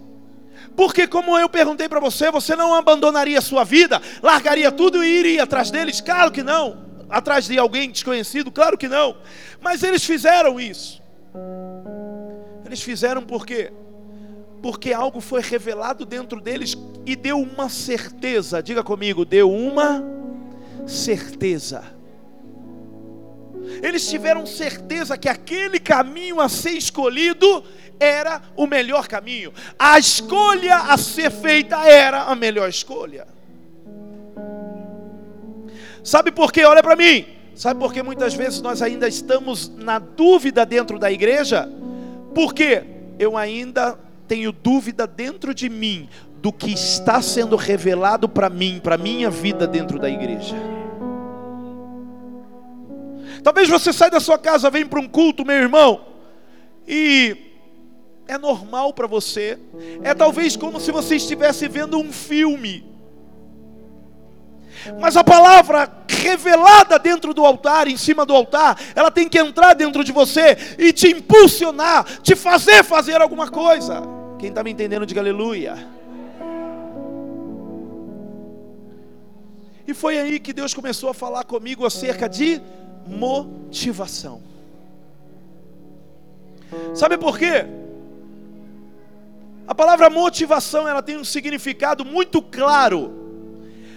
Porque, 0.76 1.08
como 1.08 1.38
eu 1.38 1.48
perguntei 1.48 1.88
para 1.88 2.00
você, 2.00 2.30
você 2.30 2.56
não 2.56 2.74
abandonaria 2.74 3.40
sua 3.42 3.64
vida, 3.64 4.02
largaria 4.22 4.72
tudo 4.72 5.04
e 5.04 5.20
iria 5.20 5.44
atrás 5.44 5.72
deles? 5.72 6.02
Claro 6.02 6.32
que 6.32 6.44
não. 6.44 6.86
Atrás 7.10 7.46
de 7.46 7.58
alguém 7.58 7.90
desconhecido? 7.90 8.52
Claro 8.52 8.78
que 8.78 8.88
não. 8.88 9.18
Mas 9.62 9.84
eles 9.84 10.04
fizeram 10.04 10.60
isso. 10.60 11.02
Eles 12.66 12.82
fizeram 12.82 13.22
por 13.22 13.46
quê? 13.46 13.72
porque 14.66 14.92
algo 14.92 15.22
foi 15.22 15.44
revelado 15.44 16.08
dentro 16.08 16.42
deles 16.42 16.76
e 17.06 17.16
deu 17.16 17.38
uma 17.38 17.70
certeza. 17.70 18.64
Diga 18.64 18.84
comigo, 18.84 19.24
deu 19.24 19.52
uma 19.52 20.04
certeza. 20.88 21.84
Eles 23.84 24.10
tiveram 24.10 24.44
certeza 24.44 25.20
que 25.20 25.30
aquele 25.30 25.80
caminho 25.80 26.42
a 26.42 26.50
ser 26.50 26.72
escolhido 26.72 27.64
era 28.00 28.42
o 28.56 28.68
melhor 28.68 29.08
caminho. 29.08 29.54
A 29.78 29.98
escolha 30.00 30.78
a 30.78 30.98
ser 30.98 31.32
feita 31.32 31.78
era 31.88 32.24
a 32.24 32.36
melhor 32.36 32.70
escolha. 32.70 33.28
Sabe 36.04 36.32
por 36.32 36.52
quê? 36.52 36.64
Olha 36.64 36.84
para 36.84 36.96
mim. 36.96 37.26
Sabe 37.56 37.80
por 37.80 37.94
que 37.94 38.04
muitas 38.04 38.34
vezes 38.34 38.62
nós 38.62 38.82
ainda 38.82 39.08
estamos 39.08 39.70
na 39.70 39.98
dúvida 39.98 40.66
dentro 40.66 41.00
da 41.00 41.12
igreja? 41.12 41.70
Porque 42.34 42.84
eu 43.18 43.38
ainda 43.38 43.98
tenho 44.28 44.52
dúvida 44.52 45.08
dentro 45.08 45.54
de 45.54 45.70
mim 45.70 46.10
do 46.42 46.52
que 46.52 46.72
está 46.72 47.22
sendo 47.22 47.56
revelado 47.56 48.28
para 48.28 48.50
mim, 48.50 48.80
para 48.84 48.98
minha 48.98 49.30
vida 49.30 49.66
dentro 49.66 49.98
da 49.98 50.10
igreja. 50.10 50.56
Talvez 53.42 53.70
você 53.70 53.94
saia 53.94 54.12
da 54.12 54.20
sua 54.20 54.38
casa, 54.38 54.70
vem 54.70 54.86
para 54.86 55.00
um 55.00 55.08
culto, 55.08 55.46
meu 55.46 55.56
irmão, 55.56 56.02
e 56.88 57.55
é 58.28 58.38
normal 58.38 58.94
para 58.94 59.08
você. 59.08 59.58
É 60.04 60.14
talvez 60.14 60.56
como 60.56 60.80
se 60.80 60.92
você 60.92 61.16
estivesse 61.16 61.68
vendo 61.68 61.98
um 61.98 62.12
filme. 62.12 62.86
Mas 65.00 65.18
a 65.18 65.24
palavra 65.24 65.92
revelada 66.08 67.00
dentro 67.00 67.34
do 67.34 67.46
altar, 67.46 67.88
em 67.88 67.98
cima 67.98 68.26
do 68.26 68.36
altar, 68.36 68.80
ela 68.96 69.10
tem 69.10 69.28
que 69.28 69.38
entrar 69.38 69.74
dentro 69.74 70.04
de 70.04 70.12
você 70.12 70.58
e 70.78 70.92
te 70.92 71.08
impulsionar, 71.08 72.04
te 72.22 72.36
fazer 72.36 72.84
fazer 72.84 73.22
alguma 73.22 73.50
coisa. 73.50 74.02
Quem 74.40 74.50
está 74.50 74.64
me 74.64 74.72
entendendo, 74.72 75.06
diga 75.06 75.22
aleluia. 75.22 75.88
E 79.88 79.94
foi 79.94 80.18
aí 80.18 80.40
que 80.40 80.52
Deus 80.52 80.74
começou 80.74 81.10
a 81.10 81.14
falar 81.14 81.44
comigo 81.44 81.86
acerca 81.86 82.28
de 82.28 82.62
motivação. 83.08 84.42
Sabe 86.94 87.18
por 87.18 87.38
quê? 87.38 87.66
A 89.68 89.74
palavra 89.74 90.10
motivação, 90.10 90.88
ela 90.88 91.02
tem 91.02 91.18
um 91.18 91.24
significado 91.24 92.06
muito 92.06 92.42
claro. 92.42 93.26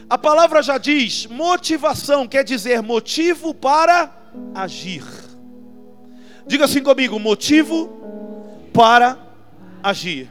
A 0.08 0.16
palavra 0.16 0.62
já 0.62 0.78
diz, 0.78 1.26
motivação 1.26 2.26
quer 2.26 2.42
dizer 2.42 2.82
motivo 2.82 3.52
para 3.52 4.10
agir. 4.54 5.04
Diga 6.46 6.64
assim 6.64 6.82
comigo, 6.82 7.18
motivo 7.18 7.88
para 8.72 9.18
agir. 9.82 10.30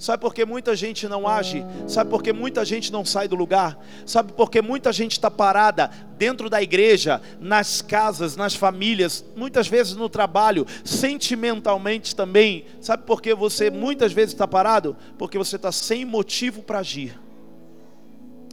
Sabe 0.00 0.22
por 0.22 0.32
que 0.32 0.46
muita 0.46 0.74
gente 0.74 1.06
não 1.06 1.28
age? 1.28 1.62
Sabe 1.86 2.08
por 2.08 2.22
que 2.22 2.32
muita 2.32 2.64
gente 2.64 2.90
não 2.90 3.04
sai 3.04 3.28
do 3.28 3.36
lugar? 3.36 3.78
Sabe 4.06 4.32
por 4.32 4.50
que 4.50 4.62
muita 4.62 4.90
gente 4.94 5.12
está 5.12 5.30
parada 5.30 5.90
dentro 6.16 6.48
da 6.48 6.62
igreja, 6.62 7.20
nas 7.38 7.82
casas, 7.82 8.34
nas 8.34 8.54
famílias, 8.54 9.22
muitas 9.36 9.68
vezes 9.68 9.94
no 9.94 10.08
trabalho, 10.08 10.66
sentimentalmente 10.86 12.16
também? 12.16 12.64
Sabe 12.80 13.02
por 13.02 13.20
que 13.20 13.34
você 13.34 13.70
muitas 13.70 14.10
vezes 14.10 14.32
está 14.32 14.48
parado? 14.48 14.96
Porque 15.18 15.36
você 15.36 15.56
está 15.56 15.70
sem 15.70 16.06
motivo 16.06 16.62
para 16.62 16.78
agir. 16.78 17.20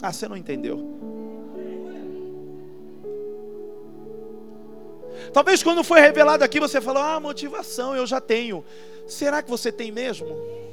Ah, 0.01 0.12
você 0.12 0.27
não 0.27 0.36
entendeu. 0.36 0.99
Talvez 5.31 5.63
quando 5.63 5.81
foi 5.81 6.01
revelado 6.01 6.43
aqui 6.43 6.60
você 6.60 6.81
falou: 6.81 7.01
Ah, 7.01 7.21
motivação 7.21 7.95
eu 7.95 8.05
já 8.05 8.19
tenho. 8.19 8.65
Será 9.07 9.41
que 9.41 9.49
você 9.49 9.71
tem 9.71 9.93
mesmo? 9.93 10.66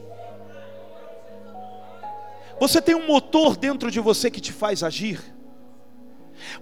Você 2.64 2.80
tem 2.80 2.94
um 2.94 3.06
motor 3.06 3.58
dentro 3.58 3.90
de 3.90 4.00
você 4.00 4.30
que 4.30 4.40
te 4.40 4.50
faz 4.50 4.82
agir? 4.82 5.20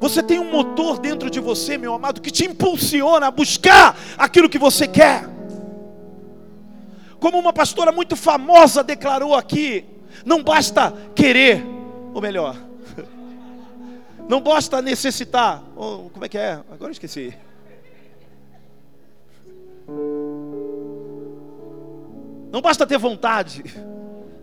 Você 0.00 0.20
tem 0.20 0.40
um 0.40 0.50
motor 0.50 0.98
dentro 0.98 1.30
de 1.30 1.38
você, 1.38 1.78
meu 1.78 1.94
amado, 1.94 2.20
que 2.20 2.32
te 2.32 2.44
impulsiona 2.44 3.28
a 3.28 3.30
buscar 3.30 3.96
aquilo 4.18 4.48
que 4.48 4.58
você 4.58 4.88
quer. 4.88 5.24
Como 7.20 7.38
uma 7.38 7.52
pastora 7.52 7.92
muito 7.92 8.16
famosa 8.16 8.82
declarou 8.82 9.32
aqui, 9.32 9.84
não 10.26 10.42
basta 10.42 10.92
querer, 11.14 11.64
ou 12.12 12.20
melhor, 12.20 12.56
não 14.28 14.40
basta 14.40 14.82
necessitar, 14.82 15.62
ou, 15.76 16.10
como 16.10 16.24
é 16.24 16.28
que 16.28 16.36
é? 16.36 16.54
Agora 16.68 16.88
eu 16.88 16.90
esqueci. 16.90 17.32
Não 22.50 22.60
basta 22.60 22.84
ter 22.84 22.98
vontade, 22.98 23.62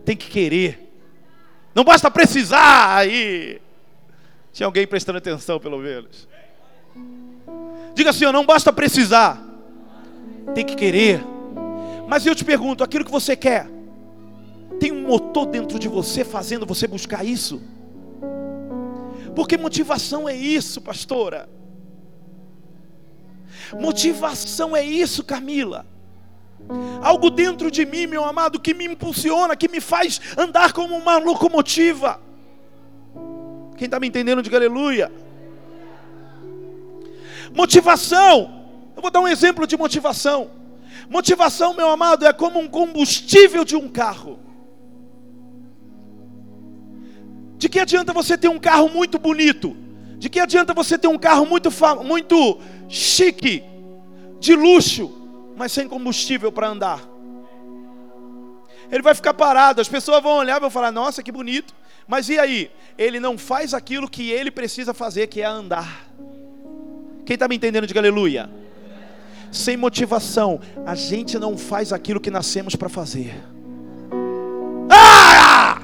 tem 0.06 0.16
que 0.16 0.30
querer. 0.30 0.89
Não 1.74 1.84
basta 1.84 2.10
precisar 2.10 2.96
aí. 2.96 3.60
Tinha 4.52 4.66
alguém 4.66 4.86
prestando 4.86 5.18
atenção, 5.18 5.60
pelo 5.60 5.78
menos. 5.78 6.28
Diga 7.94 8.10
assim: 8.10 8.24
não 8.32 8.44
basta 8.44 8.72
precisar, 8.72 9.42
tem 10.54 10.64
que 10.64 10.74
querer. 10.74 11.24
Mas 12.08 12.26
eu 12.26 12.34
te 12.34 12.44
pergunto: 12.44 12.82
aquilo 12.82 13.04
que 13.04 13.10
você 13.10 13.36
quer, 13.36 13.68
tem 14.78 14.92
um 14.92 15.06
motor 15.06 15.46
dentro 15.46 15.78
de 15.78 15.88
você 15.88 16.24
fazendo 16.24 16.66
você 16.66 16.86
buscar 16.86 17.24
isso? 17.24 17.62
Porque 19.34 19.56
motivação 19.56 20.28
é 20.28 20.34
isso, 20.34 20.80
pastora. 20.80 21.48
Motivação 23.78 24.76
é 24.76 24.84
isso, 24.84 25.22
Camila. 25.22 25.86
Algo 27.02 27.30
dentro 27.30 27.70
de 27.70 27.84
mim, 27.84 28.06
meu 28.06 28.24
amado, 28.24 28.60
que 28.60 28.74
me 28.74 28.86
impulsiona, 28.86 29.56
que 29.56 29.68
me 29.68 29.80
faz 29.80 30.20
andar 30.36 30.72
como 30.72 30.96
uma 30.96 31.18
locomotiva. 31.18 32.20
Quem 33.76 33.86
está 33.86 33.98
me 33.98 34.06
entendendo, 34.06 34.42
diga 34.42 34.56
aleluia. 34.56 35.10
Motivação. 37.54 38.60
Eu 38.94 39.02
vou 39.02 39.10
dar 39.10 39.20
um 39.20 39.28
exemplo 39.28 39.66
de 39.66 39.76
motivação. 39.76 40.50
Motivação, 41.08 41.74
meu 41.74 41.88
amado, 41.88 42.24
é 42.24 42.32
como 42.32 42.60
um 42.60 42.68
combustível 42.68 43.64
de 43.64 43.74
um 43.74 43.88
carro. 43.88 44.38
De 47.56 47.68
que 47.68 47.80
adianta 47.80 48.12
você 48.12 48.38
ter 48.38 48.48
um 48.48 48.58
carro 48.58 48.88
muito 48.88 49.18
bonito? 49.18 49.76
De 50.18 50.28
que 50.28 50.38
adianta 50.38 50.72
você 50.72 50.96
ter 50.96 51.08
um 51.08 51.18
carro 51.18 51.44
muito, 51.44 51.68
muito 52.04 52.58
chique, 52.88 53.64
de 54.38 54.54
luxo, 54.54 55.19
mas 55.60 55.72
sem 55.72 55.86
combustível 55.86 56.50
para 56.50 56.68
andar? 56.68 57.06
Ele 58.90 59.02
vai 59.02 59.14
ficar 59.14 59.34
parado, 59.34 59.82
as 59.82 59.90
pessoas 59.90 60.22
vão 60.22 60.38
olhar 60.38 60.56
e 60.56 60.60
vão 60.60 60.70
falar: 60.70 60.90
Nossa, 60.90 61.22
que 61.22 61.30
bonito. 61.30 61.74
Mas 62.08 62.30
e 62.30 62.38
aí? 62.38 62.70
Ele 62.96 63.20
não 63.20 63.36
faz 63.36 63.74
aquilo 63.74 64.08
que 64.08 64.30
ele 64.30 64.50
precisa 64.50 64.94
fazer, 64.94 65.26
que 65.26 65.42
é 65.42 65.44
andar. 65.44 66.06
Quem 67.26 67.34
está 67.34 67.46
me 67.46 67.56
entendendo, 67.56 67.86
diga 67.86 68.00
aleluia. 68.00 68.48
Sem 69.52 69.76
motivação, 69.76 70.62
a 70.86 70.94
gente 70.94 71.38
não 71.38 71.58
faz 71.58 71.92
aquilo 71.92 72.20
que 72.20 72.30
nascemos 72.30 72.74
para 72.74 72.88
fazer. 72.88 73.34
Ah! 74.88 75.78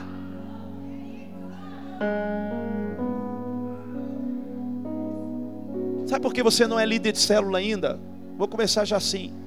Sabe 6.07 6.23
por 6.23 6.33
que 6.33 6.43
você 6.43 6.67
não 6.67 6.81
é 6.81 6.87
líder 6.87 7.13
de 7.13 7.19
célula 7.19 7.59
ainda? 7.59 8.01
Vou 8.39 8.49
começar 8.49 8.87
já 8.87 8.97
assim. 8.97 9.46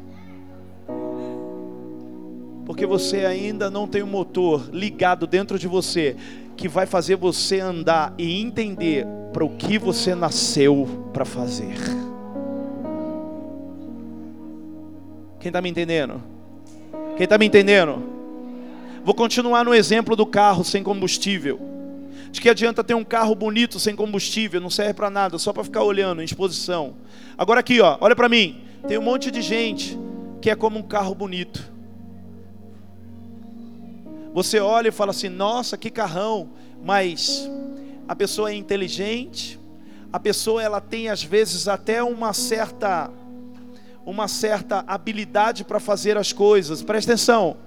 Porque 2.70 2.86
você 2.86 3.26
ainda 3.26 3.72
não 3.72 3.88
tem 3.88 4.04
um 4.04 4.08
motor 4.08 4.70
ligado 4.72 5.26
dentro 5.26 5.58
de 5.58 5.68
você 5.68 6.16
que 6.56 6.68
vai 6.68 6.86
fazer 6.86 7.16
você 7.16 7.60
andar 7.60 8.14
e 8.16 8.40
entender 8.40 9.08
para 9.34 9.44
o 9.44 9.50
que 9.50 9.80
você 9.80 10.14
nasceu 10.14 11.10
para 11.12 11.26
fazer. 11.26 11.74
Quem 15.40 15.50
está 15.50 15.60
me 15.64 15.70
entendendo? 15.70 16.22
Quem 17.18 17.24
está 17.24 17.40
me 17.40 17.48
entendendo? 17.48 18.04
Vou 19.04 19.16
continuar 19.16 19.66
no 19.66 19.74
exemplo 19.74 20.16
do 20.16 20.28
carro 20.28 20.64
sem 20.64 20.84
combustível. 20.84 21.60
De 22.32 22.40
que 22.40 22.50
adianta 22.50 22.84
ter 22.84 22.94
um 22.94 23.04
carro 23.04 23.34
bonito 23.34 23.80
sem 23.80 23.96
combustível? 23.96 24.62
Não 24.62 24.70
serve 24.70 24.94
para 24.94 25.10
nada, 25.10 25.40
só 25.40 25.52
para 25.52 25.64
ficar 25.64 25.82
olhando 25.82 26.22
em 26.22 26.26
exposição. 26.26 26.94
Agora 27.36 27.62
aqui, 27.62 27.82
ó, 27.82 27.98
olha 28.00 28.16
para 28.16 28.30
mim. 28.30 28.62
Tem 28.88 28.96
um 29.00 29.02
monte 29.02 29.32
de 29.32 29.42
gente 29.42 29.98
que 30.40 30.52
é 30.52 30.56
como 30.56 30.78
um 30.78 30.84
carro 30.84 31.16
bonito. 31.16 31.79
Você 34.34 34.60
olha 34.60 34.90
e 34.90 34.92
fala 34.92 35.12
assim: 35.12 35.30
"Nossa, 35.30 35.78
que 35.78 35.90
carrão!" 35.90 36.50
Mas 36.84 37.50
a 38.08 38.16
pessoa 38.16 38.52
é 38.52 38.56
inteligente, 38.56 39.60
a 40.12 40.20
pessoa 40.20 40.62
ela 40.64 40.80
tem 40.80 41.10
às 41.10 41.24
vezes 41.24 41.68
até 41.68 42.02
uma 42.04 42.34
certa 42.34 43.12
uma 44.06 44.28
certa 44.28 44.84
habilidade 44.88 45.64
para 45.64 45.80
fazer 45.80 46.18
as 46.18 46.34
coisas. 46.34 46.82
Presta 46.82 47.12
atenção 47.12 47.58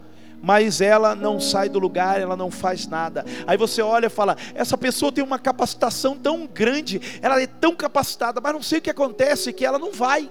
mas 0.43 0.81
ela 0.81 1.15
não 1.15 1.39
sai 1.39 1.69
do 1.69 1.79
lugar, 1.79 2.21
ela 2.21 2.37
não 2.37 2.51
faz 2.51 2.89
nada. 2.89 3.25
Aí 3.47 3.57
você 3.57 3.81
olha 3.81 4.07
e 4.07 4.11
fala: 4.11 4.37
essa 4.55 4.77
pessoa 4.77 5.13
tem 5.13 5.23
uma 5.23 5.39
capacitação 5.39 6.17
tão 6.17 6.47
grande, 6.47 7.01
ela 7.23 7.41
é 7.41 7.47
tão 7.47 7.77
capacitada, 7.77 8.41
mas 8.41 8.53
não 8.53 8.63
sei 8.63 8.81
o 8.81 8.83
que 8.83 8.91
acontece, 8.91 9.53
que 9.53 9.65
ela 9.65 9.79
não 9.79 9.93
vai. 9.93 10.29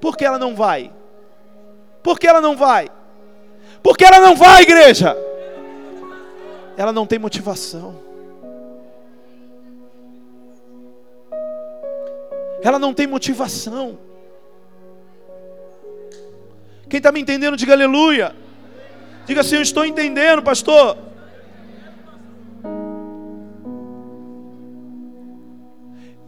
Por 0.00 0.16
que 0.16 0.24
ela 0.24 0.38
não 0.38 0.56
vai? 0.56 0.92
Por 2.02 2.18
que 2.18 2.26
ela 2.26 2.40
não 2.40 2.56
vai? 2.56 2.88
Por 3.86 3.96
que 3.96 4.04
ela 4.04 4.18
não 4.18 4.34
vai, 4.34 4.62
igreja? 4.62 5.16
Ela 6.76 6.92
não 6.92 7.06
tem 7.06 7.20
motivação. 7.20 7.94
Ela 12.60 12.80
não 12.80 12.92
tem 12.92 13.06
motivação. 13.06 13.96
Quem 16.88 16.98
está 16.98 17.12
me 17.12 17.20
entendendo, 17.20 17.56
diga 17.56 17.74
aleluia. 17.74 18.34
Diga 19.24 19.42
assim: 19.42 19.54
Eu 19.54 19.62
estou 19.62 19.86
entendendo, 19.86 20.42
pastor. 20.42 20.98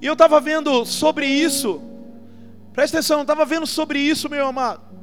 E 0.00 0.06
eu 0.06 0.12
estava 0.12 0.40
vendo 0.40 0.84
sobre 0.84 1.26
isso. 1.26 1.82
Presta 2.72 2.98
atenção, 2.98 3.16
eu 3.18 3.22
estava 3.22 3.44
vendo 3.44 3.66
sobre 3.66 3.98
isso, 3.98 4.30
meu 4.30 4.46
amado. 4.46 4.97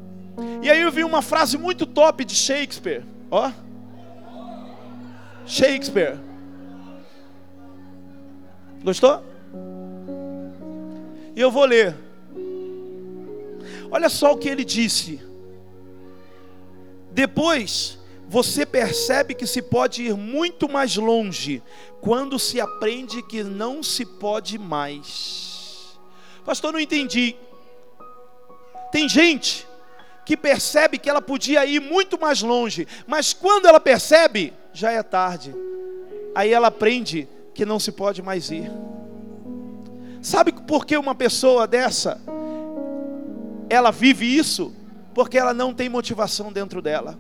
E 0.62 0.70
aí 0.70 0.82
eu 0.82 0.92
vi 0.92 1.04
uma 1.04 1.22
frase 1.22 1.58
muito 1.58 1.86
top 1.86 2.26
de 2.26 2.36
Shakespeare. 2.36 3.04
Ó. 3.32 3.52
Shakespeare. 5.46 6.20
Gostou? 8.84 9.24
E 11.36 11.40
eu 11.40 11.50
vou 11.50 11.66
ler. 11.66 11.96
Olha 13.90 14.10
só 14.10 14.34
o 14.34 14.38
que 14.38 14.50
ele 14.50 14.66
disse. 14.66 15.22
Depois, 17.12 17.98
você 18.28 18.66
percebe 18.66 19.34
que 19.34 19.48
se 19.48 19.62
pode 19.62 20.04
ir 20.04 20.16
muito 20.16 20.68
mais 20.68 20.96
longe 20.98 21.64
quando 22.02 22.38
se 22.38 22.60
aprende 22.60 23.24
que 23.24 23.44
não 23.44 23.82
se 23.82 24.06
pode 24.06 24.58
mais. 24.58 25.98
Pastor, 26.44 26.74
não 26.74 26.80
entendi. 26.80 27.36
Tem 28.92 29.08
gente 29.08 29.66
que 30.26 30.36
percebe 30.36 30.98
que 30.98 31.10
ela 31.10 31.22
podia 31.22 31.66
ir 31.66 31.80
muito 31.80 32.20
mais 32.20 32.42
longe, 32.42 32.88
mas 33.06 33.34
quando 33.34 33.68
ela 33.68 33.80
percebe, 33.80 34.54
já 34.74 34.92
é 34.92 35.04
tarde. 35.04 35.56
Aí 36.34 36.52
ela 36.52 36.68
aprende 36.68 37.28
que 37.54 37.66
não 37.66 37.80
se 37.80 37.92
pode 37.92 38.22
mais 38.22 38.50
ir. 38.50 38.72
Sabe 40.22 40.52
por 40.52 40.86
que 40.86 40.98
uma 40.98 41.16
pessoa 41.16 41.68
dessa 41.68 42.20
ela 43.70 43.92
vive 43.92 44.26
isso? 44.26 44.74
porque 45.16 45.38
ela 45.38 45.54
não 45.54 45.74
tem 45.74 45.88
motivação 45.88 46.52
dentro 46.52 46.82
dela. 46.82 47.18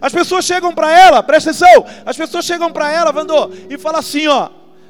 As 0.00 0.12
pessoas 0.12 0.44
chegam 0.46 0.72
para 0.72 0.90
ela, 0.96 1.22
presta 1.22 1.50
atenção, 1.50 1.84
as 2.06 2.16
pessoas 2.16 2.44
chegam 2.44 2.72
para 2.72 2.90
ela, 2.90 3.12
Vandô, 3.12 3.50
e 3.68 3.76
falam 3.76 3.98
assim, 3.98 4.28
ó, 4.28 4.48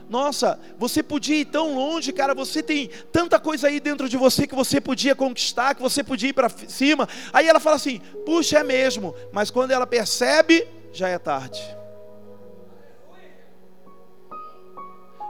nossa, 0.08 0.58
você 0.78 1.02
podia 1.02 1.36
ir 1.36 1.46
tão 1.46 1.74
longe, 1.74 2.12
cara, 2.12 2.34
você 2.34 2.62
tem 2.62 2.90
tanta 3.10 3.38
coisa 3.40 3.68
aí 3.68 3.80
dentro 3.80 4.08
de 4.08 4.16
você 4.16 4.46
que 4.46 4.54
você 4.54 4.80
podia 4.80 5.14
conquistar, 5.14 5.74
que 5.74 5.82
você 5.82 6.04
podia 6.04 6.28
ir 6.28 6.32
para 6.32 6.48
cima. 6.48 7.08
Aí 7.32 7.48
ela 7.48 7.60
fala 7.60 7.76
assim: 7.76 8.00
puxa, 8.24 8.58
é 8.58 8.64
mesmo, 8.64 9.14
mas 9.32 9.50
quando 9.50 9.70
ela 9.70 9.86
percebe, 9.86 10.66
já 10.92 11.08
é 11.08 11.18
tarde. 11.18 11.62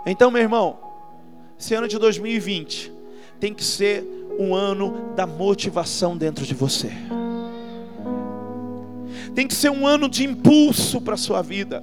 Então, 0.07 0.31
meu 0.31 0.43
irmão, 0.43 0.79
esse 1.59 1.75
ano 1.75 1.89
de 1.89 1.99
2020 1.99 2.93
tem 3.41 3.55
que 3.55 3.65
ser 3.65 4.05
um 4.39 4.55
ano 4.55 5.15
da 5.15 5.27
motivação 5.27 6.17
dentro 6.17 6.45
de 6.45 6.55
você. 6.55 6.91
Tem 9.35 9.49
que 9.49 9.55
ser 9.55 9.71
um 9.71 9.87
ano 9.87 10.09
de 10.09 10.25
impulso 10.25 11.01
para 11.01 11.15
a 11.15 11.19
sua 11.19 11.43
vida. 11.43 11.83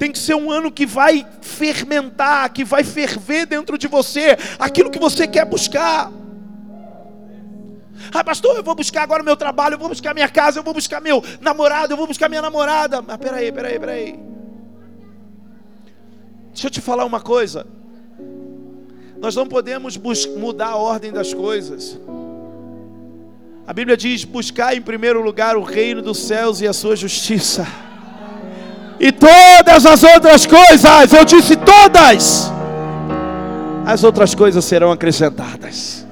Tem 0.00 0.10
que 0.10 0.18
ser 0.18 0.34
um 0.34 0.50
ano 0.50 0.72
que 0.72 0.86
vai 0.86 1.26
fermentar, 1.42 2.50
que 2.54 2.64
vai 2.64 2.82
ferver 2.82 3.44
dentro 3.44 3.76
de 3.76 3.86
você 3.86 4.34
aquilo 4.58 4.90
que 4.90 4.98
você 4.98 5.28
quer 5.28 5.44
buscar. 5.44 6.10
Ah, 8.10 8.24
pastor, 8.24 8.56
eu 8.56 8.62
vou 8.62 8.74
buscar 8.74 9.02
agora 9.02 9.20
o 9.20 9.24
meu 9.26 9.36
trabalho, 9.36 9.74
eu 9.74 9.78
vou 9.78 9.90
buscar 9.90 10.14
minha 10.14 10.28
casa, 10.30 10.58
eu 10.58 10.62
vou 10.62 10.72
buscar 10.72 11.02
meu 11.02 11.22
namorado, 11.42 11.92
eu 11.92 11.98
vou 11.98 12.06
buscar 12.06 12.30
minha 12.30 12.40
namorada. 12.40 13.02
Mas 13.02 13.18
peraí, 13.18 13.52
peraí, 13.52 13.78
peraí. 13.78 14.18
Deixa 16.48 16.68
eu 16.68 16.70
te 16.70 16.80
falar 16.80 17.04
uma 17.04 17.20
coisa. 17.20 17.66
Nós 19.18 19.36
não 19.36 19.46
podemos 19.46 19.98
mudar 20.34 20.68
a 20.68 20.76
ordem 20.76 21.12
das 21.12 21.34
coisas. 21.34 22.00
A 23.66 23.74
Bíblia 23.74 23.98
diz: 23.98 24.24
buscar 24.24 24.74
em 24.74 24.80
primeiro 24.80 25.20
lugar 25.20 25.58
o 25.58 25.62
reino 25.62 26.00
dos 26.00 26.16
céus 26.20 26.62
e 26.62 26.66
a 26.66 26.72
sua 26.72 26.96
justiça. 26.96 27.89
E 29.00 29.10
todas 29.10 29.86
as 29.86 30.04
outras 30.04 30.44
coisas, 30.44 31.12
eu 31.14 31.24
disse 31.24 31.56
todas, 31.56 32.52
as 33.86 34.04
outras 34.04 34.34
coisas 34.34 34.62
serão 34.62 34.92
acrescentadas. 34.92 36.06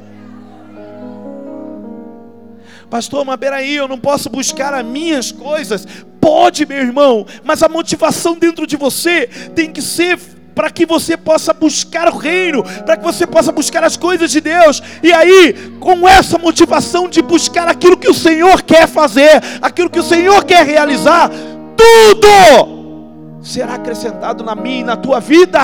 Pastor, 2.88 3.26
mas 3.26 3.36
peraí, 3.36 3.76
eu 3.76 3.86
não 3.86 3.98
posso 3.98 4.30
buscar 4.30 4.72
as 4.72 4.86
minhas 4.86 5.30
coisas. 5.30 5.86
Pode, 6.18 6.64
meu 6.64 6.78
irmão, 6.78 7.26
mas 7.44 7.62
a 7.62 7.68
motivação 7.68 8.34
dentro 8.34 8.66
de 8.66 8.78
você 8.78 9.26
tem 9.54 9.70
que 9.70 9.82
ser 9.82 10.18
para 10.54 10.70
que 10.70 10.86
você 10.86 11.14
possa 11.14 11.52
buscar 11.52 12.08
o 12.08 12.16
reino, 12.16 12.64
para 12.86 12.96
que 12.96 13.04
você 13.04 13.26
possa 13.26 13.52
buscar 13.52 13.84
as 13.84 13.98
coisas 13.98 14.30
de 14.30 14.40
Deus. 14.40 14.82
E 15.02 15.12
aí, 15.12 15.54
com 15.78 16.08
essa 16.08 16.38
motivação 16.38 17.06
de 17.06 17.20
buscar 17.20 17.68
aquilo 17.68 17.98
que 17.98 18.08
o 18.08 18.14
Senhor 18.14 18.62
quer 18.62 18.88
fazer, 18.88 19.42
aquilo 19.60 19.90
que 19.90 20.00
o 20.00 20.02
Senhor 20.02 20.42
quer 20.44 20.64
realizar, 20.64 21.30
tudo 21.76 22.77
será 23.48 23.74
acrescentado 23.74 24.44
na 24.44 24.54
minha 24.54 24.80
e 24.80 24.84
na 24.84 24.96
tua 24.96 25.20
vida. 25.20 25.60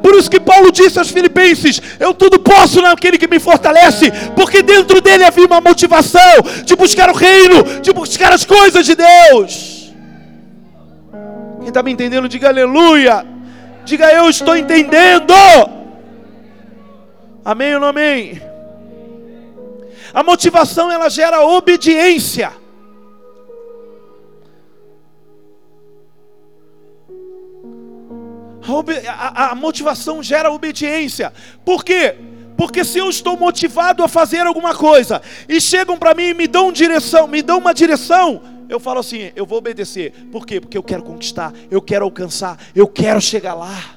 Por 0.00 0.14
isso 0.14 0.30
que 0.30 0.38
Paulo 0.38 0.70
disse 0.70 0.98
aos 0.98 1.10
Filipenses: 1.10 1.80
Eu 1.98 2.14
tudo 2.14 2.38
posso 2.38 2.80
naquele 2.80 3.18
que 3.18 3.26
me 3.26 3.40
fortalece, 3.40 4.12
porque 4.36 4.62
dentro 4.62 5.00
dele 5.00 5.24
havia 5.24 5.46
uma 5.46 5.60
motivação 5.60 6.20
de 6.64 6.76
buscar 6.76 7.10
o 7.10 7.14
reino, 7.14 7.80
de 7.80 7.92
buscar 7.92 8.32
as 8.32 8.44
coisas 8.44 8.86
de 8.86 8.94
Deus. 8.94 9.92
Quem 11.58 11.68
está 11.68 11.82
me 11.82 11.90
entendendo, 11.90 12.28
diga 12.28 12.48
aleluia. 12.48 13.26
Diga 13.84 14.12
eu 14.12 14.28
estou 14.30 14.56
entendendo. 14.56 15.34
Amém 17.44 17.74
ou 17.74 17.80
não 17.80 17.88
amém? 17.88 18.40
A 20.12 20.22
motivação 20.22 20.92
ela 20.92 21.10
gera 21.10 21.42
obediência. 21.44 22.63
A, 29.08 29.50
a, 29.50 29.54
motivação 29.54 30.22
gera 30.22 30.50
obediência. 30.50 31.32
Por 31.64 31.84
quê? 31.84 32.16
Porque 32.56 32.84
se 32.84 32.98
eu 32.98 33.10
estou 33.10 33.36
motivado 33.36 34.02
a 34.02 34.08
fazer 34.08 34.46
alguma 34.46 34.74
coisa 34.74 35.20
e 35.48 35.60
chegam 35.60 35.98
para 35.98 36.14
mim 36.14 36.28
e 36.28 36.34
me 36.34 36.46
dão 36.46 36.72
direção, 36.72 37.26
me 37.26 37.42
dão 37.42 37.58
uma 37.58 37.74
direção, 37.74 38.42
eu 38.68 38.80
falo 38.80 39.00
assim, 39.00 39.32
eu 39.34 39.44
vou 39.44 39.58
obedecer. 39.58 40.12
Por 40.30 40.46
quê? 40.46 40.60
Porque 40.60 40.78
eu 40.78 40.82
quero 40.82 41.02
conquistar, 41.02 41.52
eu 41.70 41.82
quero 41.82 42.04
alcançar, 42.04 42.58
eu 42.74 42.86
quero 42.86 43.20
chegar 43.20 43.54
lá. 43.54 43.96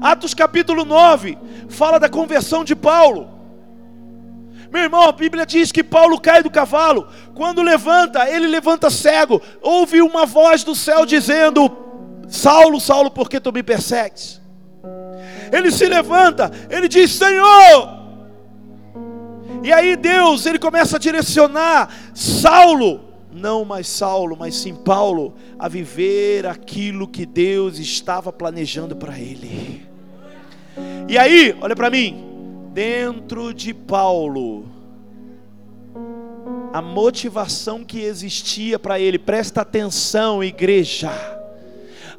Atos 0.00 0.32
capítulo 0.32 0.84
9 0.84 1.36
fala 1.68 1.98
da 1.98 2.08
conversão 2.08 2.64
de 2.64 2.74
Paulo. 2.74 3.37
Meu 4.70 4.82
irmão, 4.82 5.02
a 5.02 5.12
Bíblia 5.12 5.46
diz 5.46 5.72
que 5.72 5.82
Paulo 5.82 6.20
cai 6.20 6.42
do 6.42 6.50
cavalo. 6.50 7.08
Quando 7.34 7.62
levanta, 7.62 8.28
ele 8.28 8.46
levanta 8.46 8.90
cego. 8.90 9.40
Ouve 9.62 10.02
uma 10.02 10.26
voz 10.26 10.62
do 10.62 10.74
céu 10.74 11.06
dizendo: 11.06 11.70
Saulo, 12.28 12.80
Saulo, 12.80 13.10
por 13.10 13.30
que 13.30 13.40
tu 13.40 13.52
me 13.52 13.62
persegues? 13.62 14.40
Ele 15.50 15.70
se 15.70 15.86
levanta, 15.86 16.50
ele 16.68 16.88
diz: 16.88 17.12
Senhor. 17.12 17.98
E 19.62 19.72
aí 19.72 19.96
Deus, 19.96 20.46
ele 20.46 20.58
começa 20.58 20.96
a 20.96 21.00
direcionar 21.00 21.92
Saulo, 22.14 23.00
não 23.32 23.64
mais 23.64 23.88
Saulo, 23.88 24.36
mas 24.38 24.54
sim 24.54 24.74
Paulo, 24.74 25.34
a 25.58 25.68
viver 25.68 26.46
aquilo 26.46 27.08
que 27.08 27.26
Deus 27.26 27.78
estava 27.78 28.32
planejando 28.32 28.94
para 28.94 29.18
ele. 29.18 29.88
E 31.08 31.18
aí, 31.18 31.56
olha 31.60 31.74
para 31.74 31.90
mim, 31.90 32.27
dentro 32.78 33.52
de 33.52 33.74
Paulo, 33.74 34.64
a 36.72 36.80
motivação 36.80 37.84
que 37.84 38.02
existia 38.02 38.78
para 38.78 39.00
ele, 39.00 39.18
presta 39.18 39.62
atenção, 39.62 40.44
igreja. 40.44 41.10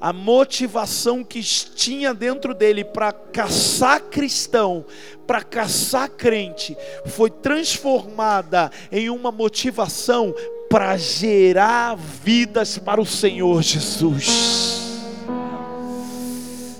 A 0.02 0.12
motivação 0.12 1.24
que 1.24 1.42
tinha 1.42 2.14
dentro 2.14 2.54
dele 2.54 2.84
para 2.84 3.14
caçar 3.14 4.02
cristão, 4.02 4.86
para 5.26 5.42
caçar 5.44 6.10
crente, 6.10 6.76
foi 7.06 7.30
transformada 7.30 8.70
em 8.92 9.10
uma 9.10 9.32
motivação 9.32 10.36
para 10.70 10.98
gerar 10.98 11.96
vidas 11.96 12.78
para 12.78 13.00
o 13.00 13.06
Senhor 13.06 13.62
Jesus. 13.62 15.00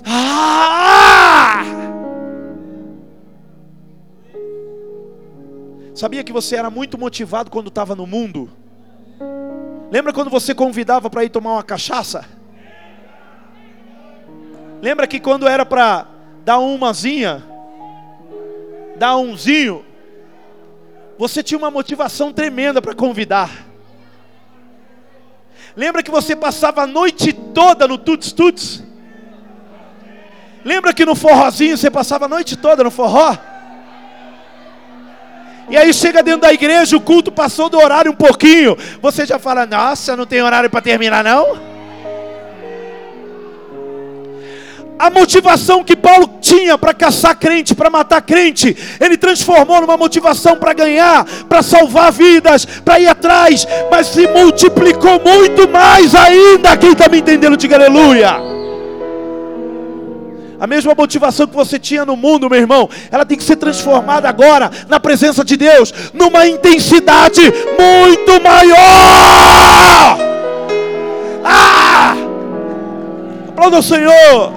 Ah! 0.04 1.09
Sabia 6.00 6.24
que 6.24 6.32
você 6.32 6.56
era 6.56 6.70
muito 6.70 6.96
motivado 6.96 7.50
quando 7.50 7.68
estava 7.68 7.94
no 7.94 8.06
mundo? 8.06 8.50
Lembra 9.90 10.14
quando 10.14 10.30
você 10.30 10.54
convidava 10.54 11.10
para 11.10 11.24
ir 11.24 11.28
tomar 11.28 11.52
uma 11.52 11.62
cachaça? 11.62 12.24
Lembra 14.80 15.06
que 15.06 15.20
quando 15.20 15.46
era 15.46 15.66
para 15.66 16.06
dar 16.42 16.56
umazinha, 16.56 17.44
dar 18.96 19.18
umzinho, 19.18 19.84
você 21.18 21.42
tinha 21.42 21.58
uma 21.58 21.70
motivação 21.70 22.32
tremenda 22.32 22.80
para 22.80 22.94
convidar. 22.94 23.50
Lembra 25.76 26.02
que 26.02 26.10
você 26.10 26.34
passava 26.34 26.84
a 26.84 26.86
noite 26.86 27.30
toda 27.30 27.86
no 27.86 27.98
tuts 27.98 28.32
tuts? 28.32 28.82
Lembra 30.64 30.94
que 30.94 31.04
no 31.04 31.14
forrozinho 31.14 31.76
você 31.76 31.90
passava 31.90 32.24
a 32.24 32.28
noite 32.28 32.56
toda 32.56 32.82
no 32.82 32.90
forró? 32.90 33.49
E 35.70 35.76
aí 35.76 35.94
chega 35.94 36.22
dentro 36.22 36.40
da 36.40 36.52
igreja, 36.52 36.96
o 36.96 37.00
culto 37.00 37.30
passou 37.30 37.68
do 37.68 37.78
horário 37.78 38.10
um 38.10 38.16
pouquinho. 38.16 38.76
Você 39.00 39.24
já 39.24 39.38
fala: 39.38 39.64
"Nossa, 39.64 40.16
não 40.16 40.26
tem 40.26 40.42
horário 40.42 40.68
para 40.68 40.80
terminar 40.80 41.22
não?" 41.22 41.70
a 45.00 45.08
motivação 45.08 45.82
que 45.82 45.96
Paulo 45.96 46.38
tinha 46.42 46.76
para 46.76 46.92
caçar 46.92 47.34
crente, 47.34 47.74
para 47.74 47.88
matar 47.88 48.20
crente, 48.20 48.76
ele 49.00 49.16
transformou 49.16 49.80
numa 49.80 49.96
motivação 49.96 50.56
para 50.56 50.74
ganhar, 50.74 51.24
para 51.48 51.62
salvar 51.62 52.12
vidas, 52.12 52.66
para 52.66 53.00
ir 53.00 53.08
atrás, 53.08 53.66
mas 53.90 54.08
se 54.08 54.28
multiplicou 54.28 55.18
muito 55.18 55.66
mais 55.66 56.14
ainda. 56.14 56.76
Quem 56.76 56.92
está 56.92 57.08
me 57.08 57.18
entendendo, 57.18 57.56
diga 57.56 57.76
aleluia. 57.76 58.59
A 60.60 60.66
mesma 60.66 60.94
motivação 60.94 61.46
que 61.46 61.56
você 61.56 61.78
tinha 61.78 62.04
no 62.04 62.14
mundo, 62.14 62.50
meu 62.50 62.58
irmão, 62.58 62.86
ela 63.10 63.24
tem 63.24 63.38
que 63.38 63.42
ser 63.42 63.56
transformada 63.56 64.28
agora 64.28 64.70
na 64.88 65.00
presença 65.00 65.42
de 65.42 65.56
Deus, 65.56 65.90
numa 66.12 66.46
intensidade 66.46 67.40
muito 67.40 68.42
maior. 68.42 70.18
Ah! 71.42 72.14
Aplauda 73.48 73.78
o 73.78 73.82
Senhor. 73.82 74.52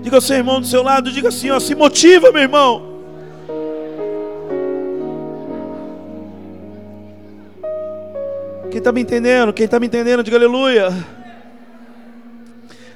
Diga 0.00 0.16
ao 0.16 0.20
seu 0.20 0.36
irmão 0.36 0.60
do 0.60 0.66
seu 0.66 0.82
lado, 0.82 1.10
diga 1.10 1.28
assim, 1.28 1.50
ó, 1.50 1.58
se 1.58 1.74
motiva, 1.74 2.30
meu 2.30 2.42
irmão. 2.42 2.93
Quem 8.74 8.80
está 8.80 8.90
me 8.90 9.02
entendendo? 9.02 9.52
Quem 9.52 9.66
está 9.66 9.78
me 9.78 9.86
entendendo, 9.86 10.24
diga 10.24 10.36
aleluia. 10.36 10.88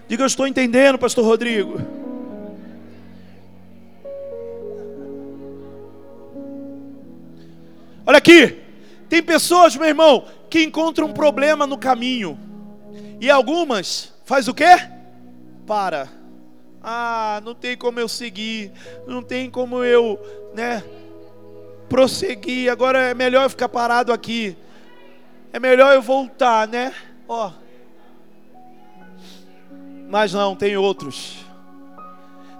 Diga 0.09 0.25
eu 0.25 0.27
estou 0.27 0.45
entendendo, 0.45 0.99
Pastor 0.99 1.25
Rodrigo. 1.25 1.81
Olha 8.05 8.19
aqui, 8.19 8.59
tem 9.09 9.23
pessoas, 9.23 9.77
meu 9.77 9.87
irmão, 9.87 10.27
que 10.51 10.64
encontram 10.64 11.07
um 11.07 11.12
problema 11.12 11.64
no 11.64 11.79
caminho. 11.79 12.37
E 13.21 13.31
algumas 13.31 14.12
faz 14.25 14.49
o 14.49 14.55
quê? 14.55 14.77
Para. 15.64 16.09
Ah, 16.83 17.41
não 17.45 17.55
tem 17.55 17.77
como 17.77 18.01
eu 18.01 18.09
seguir, 18.09 18.73
não 19.07 19.23
tem 19.23 19.49
como 19.49 19.85
eu, 19.85 20.19
né, 20.57 20.83
prosseguir. 21.88 22.69
Agora 22.69 22.99
é 22.99 23.14
melhor 23.14 23.45
eu 23.45 23.51
ficar 23.51 23.69
parado 23.69 24.12
aqui 24.12 24.57
é 25.52 25.58
melhor 25.58 25.94
eu 25.94 26.02
voltar, 26.02 26.66
né? 26.68 26.92
Ó. 27.28 27.50
Mas 30.08 30.32
não, 30.32 30.56
tem 30.56 30.76
outros. 30.76 31.44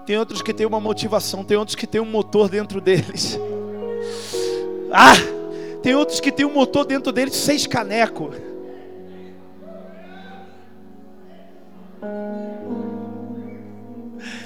Tem 0.05 0.17
outros 0.17 0.41
que 0.41 0.53
têm 0.53 0.65
uma 0.65 0.79
motivação, 0.79 1.43
tem 1.43 1.57
outros 1.57 1.75
que 1.75 1.87
têm 1.87 2.01
um 2.01 2.05
motor 2.05 2.49
dentro 2.49 2.79
deles. 2.81 3.39
Ah! 4.91 5.13
Tem 5.83 5.93
outros 5.93 6.19
que 6.19 6.31
têm 6.31 6.47
um 6.47 6.53
motor 6.53 6.83
dentro 6.83 7.11
deles, 7.11 7.35
seis 7.35 7.67
caneco. 7.67 8.31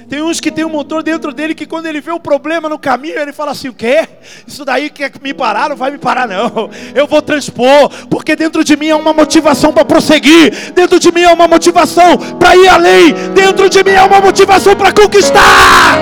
Tem 0.10 0.22
uns 0.22 0.39
que 0.39 0.52
tem 0.52 0.66
um 0.66 0.70
motor 0.70 1.02
dentro 1.02 1.34
dele 1.34 1.56
que 1.56 1.66
quando 1.66 1.86
ele 1.86 2.02
vê 2.02 2.12
o 2.12 2.20
problema 2.20 2.68
no 2.68 2.78
caminho, 2.78 3.20
ele 3.20 3.34
fala 3.34 3.52
assim: 3.52 3.70
o 3.70 3.74
quê? 3.74 4.08
Isso 4.48 4.66
daí 4.66 4.89
quer 4.89 5.12
me 5.22 5.34
parar? 5.34 5.70
Não 5.70 5.76
vai 5.76 5.92
me 5.92 5.98
parar, 5.98 6.28
não. 6.28 6.70
Eu 6.94 7.08
vou 7.08 7.22
transpor, 7.22 7.89
porque 8.10 8.36
dentro 8.36 8.63
de 8.63 8.76
mim 8.76 8.88
é 8.88 8.96
uma 8.96 9.13
motivação 9.13 9.72
para 9.74 9.86
prosseguir, 9.86 10.72
dentro 10.74 11.00
de 11.00 11.12
mim 11.12 11.22
é 11.22 11.32
uma 11.32 11.48
motivação 11.48 12.18
para 12.39 12.56
ir 12.56 12.68
além, 12.68 13.13
dentro 13.34 13.70
de 13.70 13.84
mim 13.84 13.92
é 13.92 14.04
uma 14.04 14.20
motivação 14.20 14.76
para 14.76 14.92
conquistar. 14.92 15.98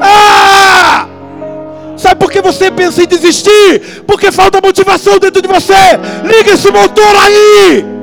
Ah! 0.00 1.08
Sabe 1.96 2.20
por 2.20 2.30
que 2.30 2.42
você 2.42 2.70
pensa 2.70 3.02
em 3.02 3.06
desistir? 3.06 4.02
Porque 4.06 4.30
falta 4.30 4.60
motivação 4.62 5.18
dentro 5.18 5.40
de 5.40 5.48
você. 5.48 5.72
Liga 6.24 6.52
esse 6.52 6.70
motor 6.70 7.16
aí. 7.24 7.95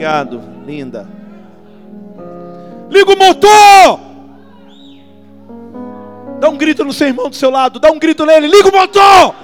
Obrigado, 0.00 0.42
linda. 0.64 1.06
Liga 2.88 3.12
o 3.12 3.18
motor! 3.18 4.00
Dá 6.40 6.48
um 6.48 6.56
grito 6.56 6.86
no 6.86 6.92
seu 6.94 7.08
irmão 7.08 7.28
do 7.28 7.36
seu 7.36 7.50
lado, 7.50 7.78
dá 7.78 7.90
um 7.92 7.98
grito 7.98 8.24
nele, 8.24 8.46
liga 8.46 8.70
o 8.70 8.72
motor! 8.72 9.34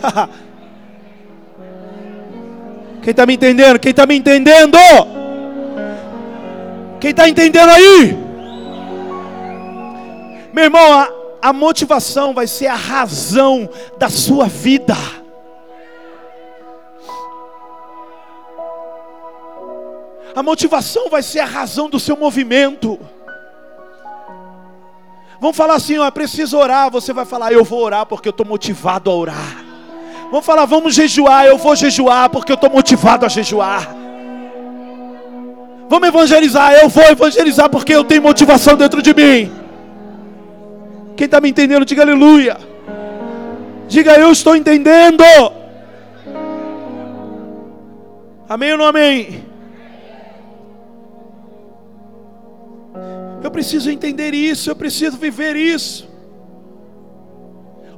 Quem 3.02 3.10
está 3.10 3.26
me 3.26 3.34
entendendo? 3.34 3.80
Quem 3.80 3.90
está 3.90 4.06
me 4.06 4.14
entendendo? 4.14 4.78
Quem 7.00 7.10
está 7.10 7.28
entendendo 7.28 7.70
aí? 7.70 8.25
Meu 10.56 10.64
irmão, 10.64 10.90
a, 10.90 11.50
a 11.50 11.52
motivação 11.52 12.32
vai 12.32 12.46
ser 12.46 12.66
a 12.66 12.74
razão 12.74 13.68
da 13.98 14.08
sua 14.08 14.46
vida. 14.46 14.96
A 20.34 20.42
motivação 20.42 21.10
vai 21.10 21.22
ser 21.22 21.40
a 21.40 21.44
razão 21.44 21.90
do 21.90 22.00
seu 22.00 22.16
movimento. 22.16 22.98
Vamos 25.38 25.54
falar 25.54 25.74
assim, 25.74 25.98
ó, 25.98 26.10
preciso 26.10 26.56
orar. 26.56 26.90
Você 26.90 27.12
vai 27.12 27.26
falar, 27.26 27.52
eu 27.52 27.62
vou 27.62 27.82
orar 27.82 28.06
porque 28.06 28.28
eu 28.28 28.30
estou 28.30 28.46
motivado 28.46 29.10
a 29.10 29.14
orar. 29.14 29.62
Vamos 30.30 30.46
falar, 30.46 30.64
vamos 30.64 30.94
jejuar. 30.94 31.44
Eu 31.44 31.58
vou 31.58 31.76
jejuar 31.76 32.30
porque 32.30 32.50
eu 32.50 32.54
estou 32.54 32.70
motivado 32.70 33.26
a 33.26 33.28
jejuar. 33.28 33.94
Vamos 35.86 36.08
evangelizar. 36.08 36.72
Eu 36.72 36.88
vou 36.88 37.04
evangelizar 37.04 37.68
porque 37.68 37.94
eu 37.94 38.04
tenho 38.04 38.22
motivação 38.22 38.74
dentro 38.74 39.02
de 39.02 39.12
mim. 39.12 39.65
Quem 41.16 41.24
está 41.24 41.40
me 41.40 41.48
entendendo, 41.48 41.84
diga 41.84 42.02
aleluia. 42.02 42.58
Diga 43.88 44.18
eu 44.18 44.30
estou 44.30 44.54
entendendo. 44.54 45.24
Amém 48.48 48.72
ou 48.72 48.78
não 48.78 48.84
amém? 48.84 49.44
Eu 53.42 53.50
preciso 53.50 53.90
entender 53.90 54.34
isso, 54.34 54.70
eu 54.70 54.76
preciso 54.76 55.16
viver 55.16 55.56
isso. 55.56 56.08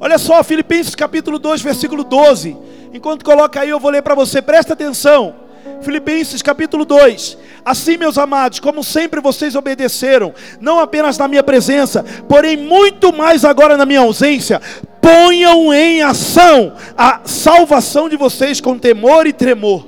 Olha 0.01 0.17
só, 0.17 0.43
Filipenses 0.45 0.95
capítulo 0.95 1.39
2, 1.39 1.61
versículo 1.61 2.05
12. 2.05 2.57
Enquanto 2.95 3.25
coloca 3.25 3.61
aí, 3.61 3.69
eu 3.69 3.81
vou 3.81 3.91
ler 3.91 4.03
para 4.03 4.15
você, 4.15 4.41
presta 4.41 4.75
atenção. 4.75 5.48
Filipenses 5.83 6.43
capítulo 6.43 6.85
2. 6.85 7.39
Assim, 7.65 7.97
meus 7.97 8.19
amados, 8.19 8.61
como 8.61 8.83
sempre 8.83 9.21
vocês 9.21 9.55
obedeceram, 9.55 10.35
não 10.61 10.79
apenas 10.79 11.19
na 11.19 11.29
minha 11.29 11.43
presença, 11.43 12.05
porém 12.29 12.57
muito 12.57 13.13
mais 13.13 13.45
agora 13.45 13.77
na 13.77 13.87
minha 13.87 14.01
ausência, 14.01 14.61
ponham 15.01 15.73
em 15.73 16.03
ação 16.03 16.75
a 16.97 17.21
salvação 17.25 18.09
de 18.09 18.17
vocês 18.17 18.61
com 18.61 18.79
temor 18.79 19.27
e 19.27 19.33
tremor. 19.33 19.87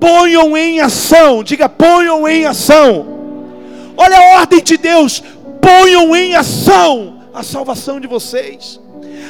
Ponham 0.00 0.56
em 0.56 0.80
ação, 0.80 1.42
diga, 1.42 1.68
ponham 1.68 2.28
em 2.28 2.44
ação. 2.44 3.06
Olha 3.96 4.18
a 4.18 4.40
ordem 4.40 4.62
de 4.62 4.76
Deus, 4.76 5.22
ponham 5.60 6.14
em 6.14 6.34
ação 6.34 7.22
a 7.32 7.42
salvação 7.42 7.98
de 7.98 8.06
vocês. 8.06 8.80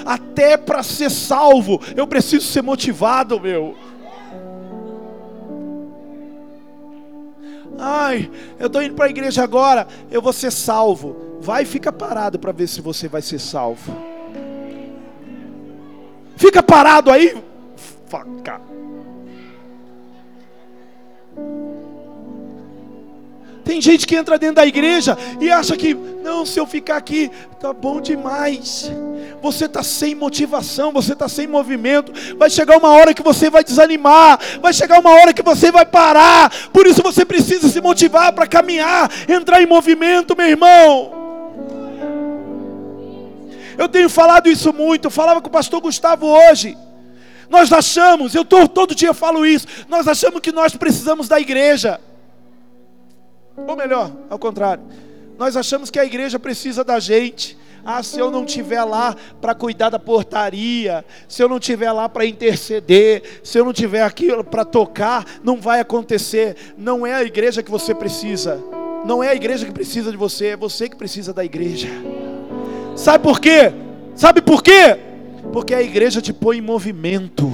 Até 0.04 0.56
para 0.56 0.82
ser 0.82 1.10
salvo, 1.10 1.80
eu 1.96 2.06
preciso 2.06 2.46
ser 2.46 2.62
motivado, 2.62 3.40
meu. 3.40 3.74
Ai, 7.78 8.30
eu 8.58 8.66
estou 8.66 8.82
indo 8.82 8.94
para 8.94 9.06
a 9.06 9.10
igreja 9.10 9.42
agora, 9.42 9.86
eu 10.10 10.22
vou 10.22 10.32
ser 10.32 10.50
salvo. 10.50 11.38
Vai 11.40 11.62
e 11.62 11.66
fica 11.66 11.92
parado 11.92 12.38
para 12.38 12.52
ver 12.52 12.66
se 12.66 12.80
você 12.80 13.08
vai 13.08 13.22
ser 13.22 13.38
salvo. 13.38 13.96
Fica 16.36 16.62
parado 16.62 17.10
aí, 17.10 17.36
faca. 18.06 18.60
Tem 23.66 23.80
gente 23.80 24.06
que 24.06 24.14
entra 24.14 24.38
dentro 24.38 24.54
da 24.54 24.66
igreja 24.66 25.18
e 25.40 25.50
acha 25.50 25.76
que, 25.76 25.92
não, 25.92 26.46
se 26.46 26.56
eu 26.56 26.64
ficar 26.68 26.96
aqui, 26.98 27.32
tá 27.58 27.72
bom 27.72 28.00
demais. 28.00 28.92
Você 29.42 29.64
está 29.64 29.82
sem 29.82 30.14
motivação, 30.14 30.92
você 30.92 31.14
está 31.14 31.28
sem 31.28 31.48
movimento. 31.48 32.12
Vai 32.38 32.48
chegar 32.48 32.78
uma 32.78 32.90
hora 32.90 33.12
que 33.12 33.24
você 33.24 33.50
vai 33.50 33.64
desanimar, 33.64 34.38
vai 34.62 34.72
chegar 34.72 35.00
uma 35.00 35.10
hora 35.10 35.32
que 35.34 35.42
você 35.42 35.72
vai 35.72 35.84
parar. 35.84 36.70
Por 36.72 36.86
isso 36.86 37.02
você 37.02 37.24
precisa 37.24 37.68
se 37.68 37.80
motivar 37.80 38.32
para 38.32 38.46
caminhar, 38.46 39.10
entrar 39.28 39.60
em 39.60 39.66
movimento, 39.66 40.36
meu 40.36 40.46
irmão. 40.46 41.12
Eu 43.76 43.88
tenho 43.88 44.08
falado 44.08 44.48
isso 44.48 44.72
muito, 44.72 45.06
eu 45.06 45.10
falava 45.10 45.40
com 45.40 45.48
o 45.48 45.52
pastor 45.52 45.80
Gustavo 45.80 46.28
hoje. 46.28 46.78
Nós 47.50 47.72
achamos, 47.72 48.32
eu 48.32 48.44
tô, 48.44 48.68
todo 48.68 48.94
dia 48.94 49.12
falo 49.12 49.44
isso, 49.44 49.66
nós 49.88 50.06
achamos 50.06 50.40
que 50.40 50.52
nós 50.52 50.76
precisamos 50.76 51.26
da 51.26 51.40
igreja. 51.40 52.00
Ou 53.56 53.76
melhor, 53.76 54.12
ao 54.28 54.38
contrário, 54.38 54.82
nós 55.38 55.56
achamos 55.56 55.90
que 55.90 55.98
a 55.98 56.04
igreja 56.04 56.38
precisa 56.38 56.82
da 56.82 56.98
gente. 56.98 57.56
Ah, 57.84 58.02
se 58.02 58.18
eu 58.18 58.32
não 58.32 58.44
estiver 58.44 58.82
lá 58.82 59.14
para 59.40 59.54
cuidar 59.54 59.90
da 59.90 59.98
portaria, 59.98 61.04
se 61.28 61.40
eu 61.40 61.48
não 61.48 61.58
estiver 61.58 61.92
lá 61.92 62.08
para 62.08 62.26
interceder, 62.26 63.40
se 63.44 63.58
eu 63.58 63.64
não 63.64 63.70
estiver 63.70 64.02
aqui 64.02 64.28
para 64.44 64.64
tocar, 64.64 65.24
não 65.44 65.60
vai 65.60 65.78
acontecer. 65.78 66.56
Não 66.76 67.06
é 67.06 67.14
a 67.14 67.22
igreja 67.22 67.62
que 67.62 67.70
você 67.70 67.94
precisa. 67.94 68.60
Não 69.04 69.22
é 69.22 69.28
a 69.28 69.34
igreja 69.36 69.64
que 69.64 69.72
precisa 69.72 70.10
de 70.10 70.16
você, 70.16 70.46
é 70.48 70.56
você 70.56 70.88
que 70.88 70.96
precisa 70.96 71.32
da 71.32 71.44
igreja. 71.44 71.88
Sabe 72.96 73.22
por 73.22 73.38
quê? 73.38 73.72
Sabe 74.16 74.42
por 74.42 74.64
quê? 74.64 74.98
Porque 75.52 75.72
a 75.72 75.80
igreja 75.80 76.20
te 76.20 76.32
põe 76.32 76.58
em 76.58 76.62
movimento. 76.62 77.52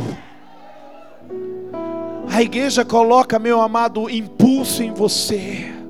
A 2.32 2.40
igreja 2.40 2.86
coloca, 2.86 3.38
meu 3.38 3.60
amado, 3.60 4.08
impulso 4.08 4.82
em 4.82 4.94
você. 4.94 5.81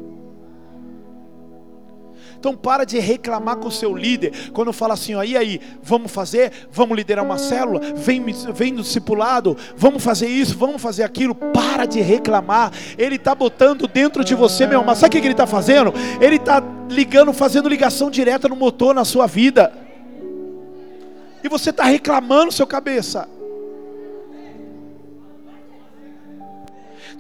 Então 2.42 2.56
para 2.56 2.84
de 2.84 2.98
reclamar 2.98 3.54
com 3.58 3.68
o 3.68 3.70
seu 3.70 3.96
líder 3.96 4.50
quando 4.52 4.72
fala 4.72 4.94
assim, 4.94 5.14
ó, 5.14 5.22
e 5.22 5.36
aí, 5.36 5.60
vamos 5.80 6.10
fazer? 6.10 6.50
Vamos 6.72 6.96
liderar 6.96 7.24
uma 7.24 7.38
célula? 7.38 7.78
Vem, 7.94 8.20
vem 8.52 8.72
no 8.72 8.82
discipulado, 8.82 9.56
vamos 9.76 10.02
fazer 10.02 10.26
isso, 10.26 10.58
vamos 10.58 10.82
fazer 10.82 11.04
aquilo. 11.04 11.36
Para 11.36 11.86
de 11.86 12.00
reclamar. 12.00 12.72
Ele 12.98 13.14
está 13.14 13.32
botando 13.32 13.86
dentro 13.86 14.24
de 14.24 14.34
você, 14.34 14.66
meu 14.66 14.80
irmão. 14.80 14.92
Sabe 14.96 15.16
o 15.16 15.20
que 15.20 15.24
ele 15.24 15.34
está 15.34 15.46
fazendo? 15.46 15.94
Ele 16.20 16.34
está 16.34 16.60
ligando, 16.90 17.32
fazendo 17.32 17.68
ligação 17.68 18.10
direta 18.10 18.48
no 18.48 18.56
motor 18.56 18.92
na 18.92 19.04
sua 19.04 19.28
vida. 19.28 19.72
E 21.44 21.48
você 21.48 21.70
está 21.70 21.84
reclamando, 21.84 22.50
seu 22.50 22.66
cabeça. 22.66 23.28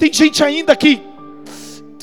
Tem 0.00 0.12
gente 0.12 0.42
ainda 0.42 0.74
que 0.74 1.11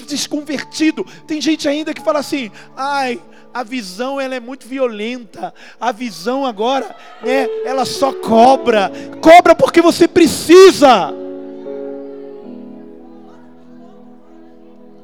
desconvertido. 0.09 1.05
Tem 1.25 1.39
gente 1.39 1.67
ainda 1.67 1.93
que 1.93 2.01
fala 2.01 2.19
assim: 2.19 2.51
ai, 2.75 3.21
a 3.53 3.63
visão 3.63 4.19
ela 4.19 4.35
é 4.35 4.39
muito 4.39 4.67
violenta. 4.67 5.53
A 5.79 5.91
visão 5.91 6.45
agora, 6.45 6.95
é, 7.23 7.67
ela 7.67 7.85
só 7.85 8.11
cobra. 8.13 8.91
Cobra 9.21 9.55
porque 9.55 9.81
você 9.81 10.07
precisa. 10.07 11.13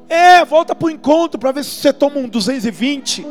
É, 0.08 0.44
volta 0.44 0.74
para 0.74 0.86
o 0.86 0.90
encontro 0.90 1.38
para 1.38 1.52
ver 1.52 1.64
se 1.64 1.70
você 1.70 1.92
toma 1.92 2.18
um 2.18 2.28
220. 2.28 3.26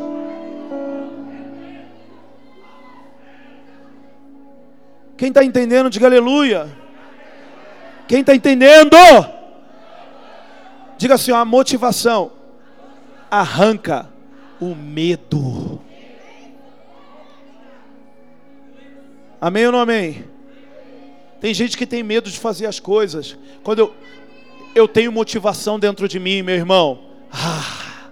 Quem 5.17 5.29
está 5.29 5.43
entendendo, 5.43 5.89
diga 5.89 6.07
aleluia. 6.07 6.67
Quem 8.07 8.19
está 8.19 8.35
entendendo? 8.35 8.97
Diga 10.97 11.15
assim: 11.15 11.31
a 11.31 11.43
motivação 11.43 12.31
arranca 13.29 14.09
o 14.59 14.73
medo. 14.73 15.81
Amém 19.39 19.65
ou 19.65 19.71
não 19.71 19.79
amém? 19.79 20.25
Tem 21.39 21.53
gente 21.53 21.77
que 21.77 21.85
tem 21.85 22.01
medo 22.01 22.29
de 22.29 22.39
fazer 22.39 22.65
as 22.65 22.79
coisas. 22.79 23.37
Quando 23.63 23.79
eu, 23.79 23.95
eu 24.73 24.87
tenho 24.87 25.11
motivação 25.11 25.79
dentro 25.79 26.07
de 26.07 26.19
mim, 26.19 26.41
meu 26.41 26.55
irmão, 26.55 27.01
ah, 27.31 28.09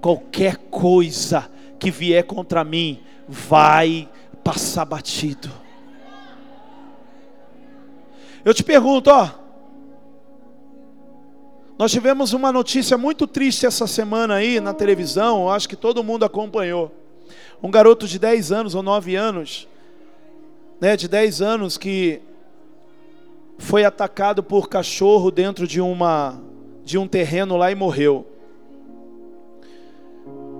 qualquer 0.00 0.56
coisa 0.56 1.50
que 1.78 1.90
vier 1.90 2.24
contra 2.24 2.64
mim 2.64 3.00
vai 3.28 4.08
passar 4.42 4.84
batido. 4.84 5.50
Eu 8.44 8.54
te 8.54 8.64
pergunto, 8.64 9.10
ó, 9.10 9.28
nós 11.78 11.92
tivemos 11.92 12.32
uma 12.32 12.50
notícia 12.50 12.98
muito 12.98 13.24
triste 13.24 13.64
essa 13.64 13.86
semana 13.86 14.34
aí 14.34 14.58
na 14.58 14.74
televisão, 14.74 15.48
acho 15.48 15.68
que 15.68 15.76
todo 15.76 16.02
mundo 16.02 16.24
acompanhou. 16.24 16.90
Um 17.62 17.70
garoto 17.70 18.08
de 18.08 18.18
10 18.18 18.50
anos 18.50 18.74
ou 18.74 18.82
9 18.82 19.14
anos, 19.14 19.68
né, 20.80 20.96
de 20.96 21.06
10 21.06 21.40
anos 21.40 21.78
que 21.78 22.20
foi 23.58 23.84
atacado 23.84 24.42
por 24.42 24.68
cachorro 24.68 25.30
dentro 25.30 25.68
de 25.68 25.80
uma 25.80 26.40
de 26.84 26.98
um 26.98 27.06
terreno 27.06 27.56
lá 27.56 27.70
e 27.70 27.76
morreu. 27.76 28.26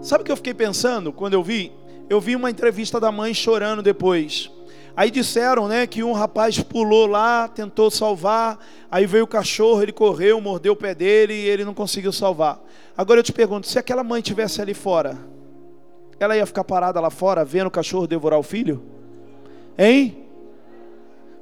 Sabe 0.00 0.22
o 0.22 0.24
que 0.24 0.30
eu 0.30 0.36
fiquei 0.36 0.54
pensando 0.54 1.12
quando 1.12 1.34
eu 1.34 1.42
vi? 1.42 1.72
Eu 2.08 2.20
vi 2.20 2.36
uma 2.36 2.50
entrevista 2.50 3.00
da 3.00 3.10
mãe 3.10 3.34
chorando 3.34 3.82
depois. 3.82 4.52
Aí 4.99 5.12
disseram, 5.12 5.68
né, 5.68 5.86
que 5.86 6.03
um 6.03 6.11
rapaz 6.11 6.59
pulou 6.59 7.07
lá, 7.07 7.46
tentou 7.46 7.88
salvar, 7.88 8.59
aí 8.90 9.07
veio 9.07 9.22
o 9.22 9.28
cachorro, 9.28 9.80
ele 9.80 9.92
correu, 9.92 10.40
mordeu 10.40 10.72
o 10.72 10.76
pé 10.76 10.92
dele 10.92 11.34
e 11.34 11.46
ele 11.46 11.64
não 11.64 11.72
conseguiu 11.72 12.11
salvar. 12.11 12.61
Agora 12.96 13.20
eu 13.20 13.22
te 13.22 13.32
pergunto, 13.32 13.68
se 13.68 13.78
aquela 13.78 14.03
mãe 14.03 14.20
tivesse 14.20 14.61
ali 14.61 14.74
fora, 14.74 15.16
ela 16.18 16.36
ia 16.36 16.44
ficar 16.44 16.64
parada 16.64 16.99
lá 16.99 17.11
fora 17.11 17.44
vendo 17.44 17.68
o 17.68 17.70
cachorro 17.70 18.09
devorar 18.09 18.40
o 18.40 18.42
filho? 18.42 18.82
Hein? 19.78 20.24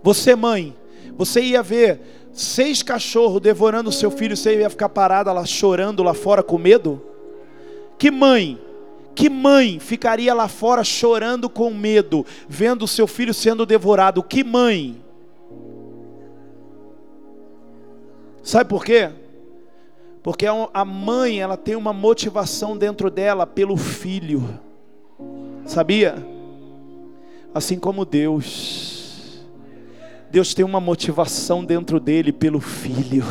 Você, 0.03 0.37
mãe, 0.37 0.77
você 1.17 1.41
ia 1.41 1.63
ver 1.63 2.29
seis 2.35 2.83
cachorros 2.83 3.41
devorando 3.41 3.89
o 3.89 3.93
seu 3.93 4.11
filho, 4.11 4.37
você 4.37 4.61
ia 4.61 4.69
ficar 4.69 4.91
parada 4.91 5.33
lá 5.33 5.47
chorando 5.47 6.03
lá 6.03 6.13
fora 6.13 6.43
com 6.43 6.59
medo? 6.59 7.03
Que 7.97 8.11
mãe, 8.11 8.61
que 9.17 9.31
mãe 9.31 9.81
ficaria 9.81 10.35
lá 10.35 10.47
fora 10.47 10.85
chorando 10.85 11.49
com 11.49 11.73
medo, 11.73 12.25
vendo 12.47 12.83
o 12.83 12.89
seu 12.89 13.07
filho 13.07 13.33
sendo 13.33 13.65
devorado? 13.65 14.23
Que 14.23 14.45
mãe? 14.45 15.03
Sabe 18.43 18.69
por 18.69 18.85
quê? 18.85 19.11
Porque 20.23 20.45
a 20.47 20.85
mãe, 20.85 21.41
ela 21.41 21.57
tem 21.57 21.77
uma 21.77 21.95
motivação 21.95 22.77
dentro 22.77 23.11
dela 23.11 23.47
pelo 23.47 23.77
filho. 23.77 24.61
Sabia? 25.65 26.17
Assim 27.55 27.79
como 27.79 28.05
Deus. 28.05 29.43
Deus 30.31 30.53
tem 30.53 30.65
uma 30.65 30.81
motivação 30.81 31.65
dentro 31.65 31.99
dele 31.99 32.33
pelo 32.33 32.61
filho. 32.61 33.25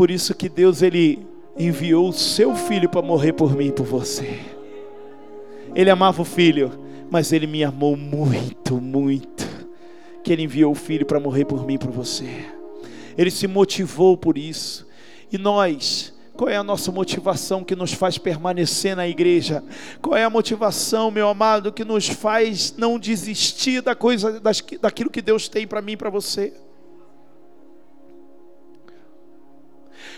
Por 0.00 0.10
isso 0.10 0.34
que 0.34 0.48
Deus 0.48 0.80
ele 0.80 1.26
enviou 1.58 2.08
o 2.08 2.12
seu 2.14 2.56
filho 2.56 2.88
para 2.88 3.02
morrer 3.02 3.34
por 3.34 3.54
mim 3.54 3.66
e 3.66 3.72
por 3.72 3.84
você. 3.84 4.40
Ele 5.74 5.90
amava 5.90 6.22
o 6.22 6.24
filho, 6.24 6.72
mas 7.10 7.34
ele 7.34 7.46
me 7.46 7.62
amou 7.62 7.98
muito, 7.98 8.80
muito. 8.80 9.46
Que 10.24 10.32
ele 10.32 10.44
enviou 10.44 10.72
o 10.72 10.74
filho 10.74 11.04
para 11.04 11.20
morrer 11.20 11.44
por 11.44 11.66
mim 11.66 11.74
e 11.74 11.78
por 11.78 11.90
você. 11.90 12.46
Ele 13.14 13.30
se 13.30 13.46
motivou 13.46 14.16
por 14.16 14.38
isso. 14.38 14.86
E 15.30 15.36
nós, 15.36 16.14
qual 16.32 16.48
é 16.48 16.56
a 16.56 16.64
nossa 16.64 16.90
motivação 16.90 17.62
que 17.62 17.76
nos 17.76 17.92
faz 17.92 18.16
permanecer 18.16 18.96
na 18.96 19.06
igreja? 19.06 19.62
Qual 20.00 20.16
é 20.16 20.24
a 20.24 20.30
motivação, 20.30 21.10
meu 21.10 21.28
amado, 21.28 21.74
que 21.74 21.84
nos 21.84 22.08
faz 22.08 22.74
não 22.74 22.98
desistir 22.98 23.82
da 23.82 23.94
coisa, 23.94 24.40
daquilo 24.80 25.10
que 25.10 25.20
Deus 25.20 25.46
tem 25.46 25.66
para 25.66 25.82
mim 25.82 25.92
e 25.92 25.96
para 25.98 26.08
você? 26.08 26.54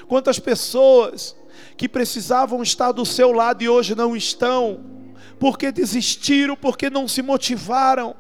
Quantas 0.09 0.39
pessoas 0.39 1.37
que 1.77 1.89
precisavam 1.89 2.63
estar 2.63 2.93
do 2.93 3.05
seu 3.05 3.33
lado 3.33 3.63
e 3.63 3.69
hoje 3.69 3.95
não 3.95 4.17
estão, 4.17 4.85
porque 5.39 5.73
desistiram, 5.73 6.57
porque 6.57 6.89
não 6.91 7.09
se 7.09 7.23
motivaram. 7.23 8.15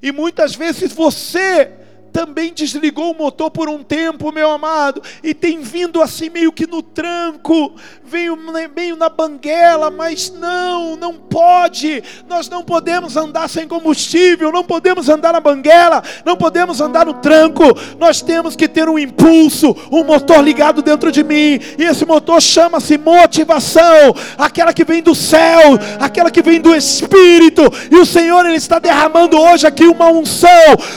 E 0.00 0.12
muitas 0.12 0.54
vezes 0.54 0.92
você 0.92 1.72
também 2.12 2.52
desligou 2.52 3.12
o 3.12 3.16
motor 3.16 3.50
por 3.50 3.68
um 3.68 3.82
tempo, 3.82 4.32
meu 4.32 4.50
amado, 4.50 5.02
e 5.22 5.34
tem 5.34 5.60
vindo 5.60 6.02
assim 6.02 6.30
meio 6.30 6.50
que 6.50 6.66
no 6.66 6.82
tranco, 6.82 7.74
veio 8.04 8.36
meio 8.74 8.96
na 8.96 9.08
banguela, 9.08 9.90
mas 9.90 10.30
não, 10.30 10.96
não 10.96 11.14
pode. 11.14 12.02
Nós 12.28 12.48
não 12.48 12.62
podemos 12.62 13.16
andar 13.16 13.48
sem 13.48 13.68
combustível, 13.68 14.50
não 14.50 14.64
podemos 14.64 15.08
andar 15.08 15.32
na 15.32 15.40
banguela, 15.40 16.02
não 16.24 16.36
podemos 16.36 16.80
andar 16.80 17.06
no 17.06 17.14
tranco. 17.14 17.64
Nós 17.98 18.20
temos 18.20 18.56
que 18.56 18.66
ter 18.66 18.88
um 18.88 18.98
impulso, 18.98 19.76
um 19.92 20.02
motor 20.04 20.42
ligado 20.42 20.82
dentro 20.82 21.12
de 21.12 21.22
mim, 21.22 21.60
e 21.78 21.84
esse 21.84 22.04
motor 22.04 22.40
chama-se 22.40 22.96
motivação, 22.96 24.14
aquela 24.36 24.72
que 24.72 24.84
vem 24.84 25.02
do 25.02 25.14
céu, 25.14 25.78
aquela 26.00 26.30
que 26.30 26.42
vem 26.42 26.60
do 26.60 26.74
Espírito. 26.74 27.62
E 27.90 27.96
o 27.96 28.06
Senhor 28.06 28.46
ele 28.46 28.56
está 28.56 28.78
derramando 28.78 29.38
hoje 29.38 29.66
aqui 29.66 29.84
uma 29.84 30.08
unção 30.08 30.48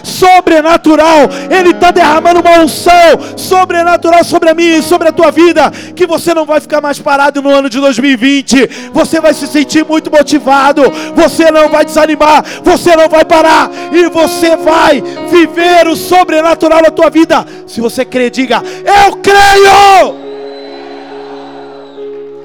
sobrenatural 0.03 1.00
sobrenatural. 1.01 1.29
Ele 1.49 1.71
está 1.71 1.91
derramando 1.91 2.39
uma 2.39 2.59
unção 2.59 2.93
sobrenatural 3.35 4.23
sobre 4.23 4.49
a 4.49 4.53
minha 4.53 4.77
e 4.77 4.83
sobre 4.83 5.09
a 5.09 5.11
tua 5.11 5.31
vida. 5.31 5.71
Que 5.95 6.05
você 6.05 6.33
não 6.33 6.45
vai 6.45 6.61
ficar 6.61 6.81
mais 6.81 6.99
parado 6.99 7.41
no 7.41 7.49
ano 7.49 7.69
de 7.69 7.79
2020. 7.79 8.91
Você 8.93 9.19
vai 9.19 9.33
se 9.33 9.47
sentir 9.47 9.83
muito 9.85 10.11
motivado. 10.11 10.83
Você 11.15 11.49
não 11.51 11.69
vai 11.69 11.83
desanimar. 11.83 12.43
Você 12.63 12.95
não 12.95 13.09
vai 13.09 13.25
parar. 13.25 13.69
E 13.91 14.07
você 14.09 14.55
vai 14.55 15.01
viver 15.01 15.87
o 15.87 15.95
sobrenatural 15.95 16.81
na 16.81 16.91
tua 16.91 17.09
vida. 17.09 17.45
Se 17.67 17.81
você 17.81 18.05
crê, 18.05 18.29
diga: 18.29 18.61
Eu 18.85 19.17
creio. 19.17 20.21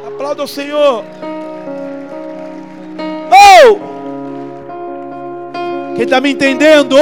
Aplauda 0.06 0.44
o 0.44 0.48
Senhor. 0.48 1.04
Oh! 3.30 3.96
Quem 5.94 6.04
está 6.04 6.20
me 6.20 6.30
entendendo? 6.30 6.96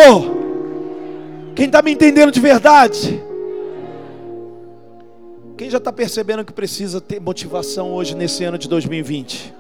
Quem 1.55 1.67
está 1.67 1.81
me 1.81 1.93
entendendo 1.93 2.33
de 2.33 2.41
verdade? 2.41 3.23
Quem 5.57 5.71
já 5.71 5.79
está 5.79 5.93
percebendo 5.93 6.45
que 6.45 6.53
precisa 6.53 7.01
ter 7.01 7.21
motivação 7.21 7.93
hoje 7.93 8.15
nesse 8.17 8.43
ano 8.43 8.59
de 8.59 8.69
2020? 8.69 9.55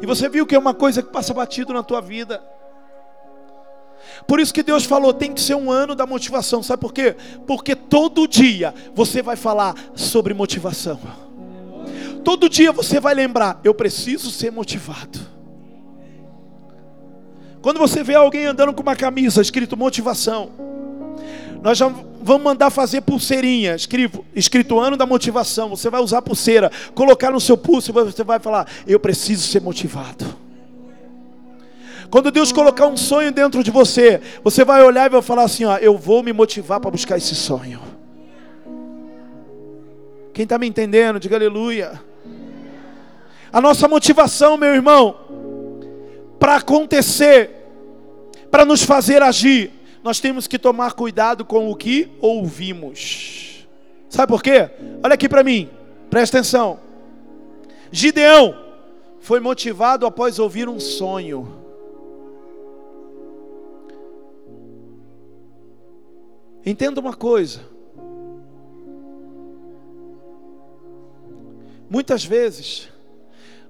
E 0.00 0.06
você 0.06 0.28
viu 0.28 0.46
que 0.46 0.54
é 0.54 0.58
uma 0.58 0.72
coisa 0.72 1.02
que 1.02 1.10
passa 1.10 1.34
batido 1.34 1.74
na 1.74 1.82
tua 1.82 2.00
vida. 2.00 2.42
Por 4.26 4.40
isso 4.40 4.54
que 4.54 4.62
Deus 4.62 4.84
falou, 4.84 5.12
tem 5.12 5.32
que 5.32 5.40
ser 5.40 5.54
um 5.54 5.70
ano 5.70 5.94
da 5.94 6.06
motivação. 6.06 6.62
Sabe 6.62 6.80
por 6.80 6.92
quê? 6.92 7.16
Porque 7.46 7.76
todo 7.76 8.26
dia 8.26 8.74
você 8.94 9.20
vai 9.20 9.36
falar 9.36 9.74
sobre 9.94 10.32
motivação. 10.32 10.98
Todo 12.24 12.48
dia 12.48 12.72
você 12.72 12.98
vai 12.98 13.14
lembrar, 13.14 13.60
eu 13.62 13.74
preciso 13.74 14.30
ser 14.30 14.50
motivado. 14.50 15.33
Quando 17.64 17.78
você 17.78 18.04
vê 18.04 18.14
alguém 18.14 18.44
andando 18.44 18.74
com 18.74 18.82
uma 18.82 18.94
camisa 18.94 19.40
escrito 19.40 19.74
motivação, 19.74 20.50
nós 21.62 21.78
já 21.78 21.88
vamos 22.20 22.42
mandar 22.42 22.68
fazer 22.68 23.00
pulseirinha, 23.00 23.74
escrito, 23.74 24.22
escrito 24.34 24.78
ano 24.78 24.98
da 24.98 25.06
motivação. 25.06 25.70
Você 25.70 25.88
vai 25.88 26.02
usar 26.02 26.20
pulseira, 26.20 26.70
colocar 26.94 27.30
no 27.30 27.40
seu 27.40 27.56
pulso 27.56 27.90
e 27.90 27.92
você 27.94 28.22
vai 28.22 28.38
falar: 28.38 28.68
Eu 28.86 29.00
preciso 29.00 29.48
ser 29.48 29.62
motivado. 29.62 30.26
Quando 32.10 32.30
Deus 32.30 32.52
colocar 32.52 32.86
um 32.86 32.98
sonho 32.98 33.32
dentro 33.32 33.64
de 33.64 33.70
você, 33.70 34.20
você 34.44 34.62
vai 34.62 34.82
olhar 34.82 35.06
e 35.06 35.08
vai 35.08 35.22
falar 35.22 35.44
assim: 35.44 35.64
ó, 35.64 35.78
Eu 35.78 35.96
vou 35.96 36.22
me 36.22 36.34
motivar 36.34 36.80
para 36.80 36.90
buscar 36.90 37.16
esse 37.16 37.34
sonho. 37.34 37.80
Quem 40.34 40.42
está 40.42 40.58
me 40.58 40.66
entendendo, 40.66 41.18
diga 41.18 41.36
aleluia. 41.36 41.98
A 43.50 43.58
nossa 43.58 43.88
motivação, 43.88 44.58
meu 44.58 44.74
irmão, 44.74 45.16
para 46.38 46.56
acontecer, 46.56 47.50
para 48.50 48.64
nos 48.64 48.82
fazer 48.82 49.22
agir, 49.22 49.72
nós 50.02 50.20
temos 50.20 50.46
que 50.46 50.58
tomar 50.58 50.92
cuidado 50.92 51.44
com 51.44 51.70
o 51.70 51.76
que 51.76 52.10
ouvimos. 52.20 53.66
Sabe 54.08 54.30
por 54.30 54.42
quê? 54.42 54.70
Olha 55.02 55.14
aqui 55.14 55.28
para 55.28 55.42
mim, 55.42 55.70
presta 56.10 56.38
atenção. 56.38 56.78
Gideão 57.90 58.54
foi 59.20 59.40
motivado 59.40 60.04
após 60.04 60.38
ouvir 60.38 60.68
um 60.68 60.78
sonho. 60.78 61.64
Entenda 66.66 67.00
uma 67.00 67.14
coisa. 67.14 67.60
Muitas 71.88 72.24
vezes, 72.24 72.88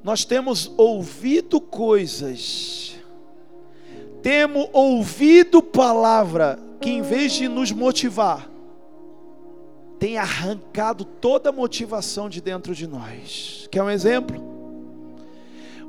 nós 0.04 0.22
temos 0.22 0.70
ouvido 0.76 1.58
coisas, 1.58 2.94
temos 4.22 4.68
ouvido 4.70 5.62
palavra 5.62 6.58
que 6.78 6.90
em 6.90 7.00
vez 7.00 7.32
de 7.32 7.48
nos 7.48 7.72
motivar, 7.72 8.50
tem 9.98 10.18
arrancado 10.18 11.06
toda 11.06 11.48
a 11.48 11.52
motivação 11.52 12.28
de 12.28 12.42
dentro 12.42 12.74
de 12.74 12.86
nós. 12.86 13.66
Quer 13.70 13.82
um 13.82 13.88
exemplo? 13.88 14.44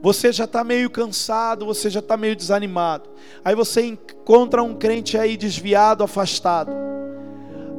Você 0.02 0.32
já 0.32 0.46
está 0.46 0.64
meio 0.64 0.90
cansado, 0.90 1.66
você 1.66 1.90
já 1.90 2.00
está 2.00 2.16
meio 2.16 2.38
desanimado. 2.38 3.10
Aí 3.44 3.54
você 3.54 3.82
encontra 3.82 4.64
um 4.64 4.76
crente 4.76 5.18
aí 5.18 5.36
desviado, 5.36 6.04
afastado. 6.04 6.72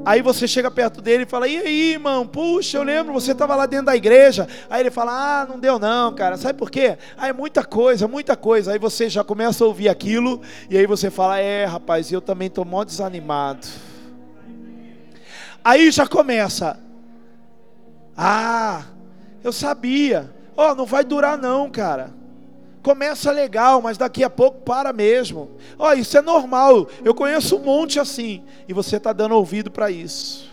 Aí 0.06 0.22
você 0.22 0.46
chega 0.46 0.70
perto 0.70 1.02
dele 1.02 1.24
e 1.24 1.26
fala: 1.26 1.48
E 1.48 1.56
aí, 1.56 1.92
irmão? 1.94 2.24
Puxa, 2.24 2.78
eu 2.78 2.84
lembro, 2.84 3.12
você 3.12 3.32
estava 3.32 3.56
lá 3.56 3.66
dentro 3.66 3.86
da 3.86 3.96
igreja. 3.96 4.46
Aí 4.70 4.80
ele 4.80 4.90
fala: 4.90 5.10
Ah, 5.42 5.46
não 5.46 5.58
deu 5.58 5.80
não, 5.80 6.14
cara. 6.14 6.36
Sabe 6.36 6.56
por 6.56 6.70
quê? 6.70 6.96
Ah, 7.18 7.26
é 7.26 7.32
muita 7.32 7.64
coisa, 7.64 8.06
muita 8.06 8.36
coisa. 8.36 8.72
Aí 8.72 8.78
você 8.78 9.10
já 9.10 9.24
começa 9.24 9.64
a 9.64 9.66
ouvir 9.66 9.88
aquilo. 9.88 10.40
E 10.70 10.78
aí 10.78 10.86
você 10.86 11.10
fala: 11.10 11.40
É, 11.40 11.64
rapaz, 11.64 12.12
eu 12.12 12.20
também 12.20 12.46
estou 12.46 12.64
mó 12.64 12.84
desanimado. 12.84 13.66
Aí 15.64 15.90
já 15.90 16.06
começa: 16.06 16.78
Ah, 18.16 18.84
eu 19.42 19.52
sabia. 19.52 20.32
Ó, 20.56 20.70
oh, 20.70 20.74
não 20.76 20.86
vai 20.86 21.02
durar 21.02 21.36
não, 21.36 21.68
cara. 21.68 22.14
Começa 22.86 23.32
legal, 23.32 23.82
mas 23.82 23.98
daqui 23.98 24.22
a 24.22 24.30
pouco 24.30 24.60
para 24.60 24.92
mesmo. 24.92 25.50
Ó, 25.76 25.88
oh, 25.88 25.92
isso 25.92 26.16
é 26.16 26.22
normal. 26.22 26.86
Eu 27.04 27.16
conheço 27.16 27.56
um 27.56 27.58
monte 27.58 27.98
assim. 27.98 28.44
E 28.68 28.72
você 28.72 28.98
está 28.98 29.12
dando 29.12 29.34
ouvido 29.34 29.72
para 29.72 29.90
isso. 29.90 30.48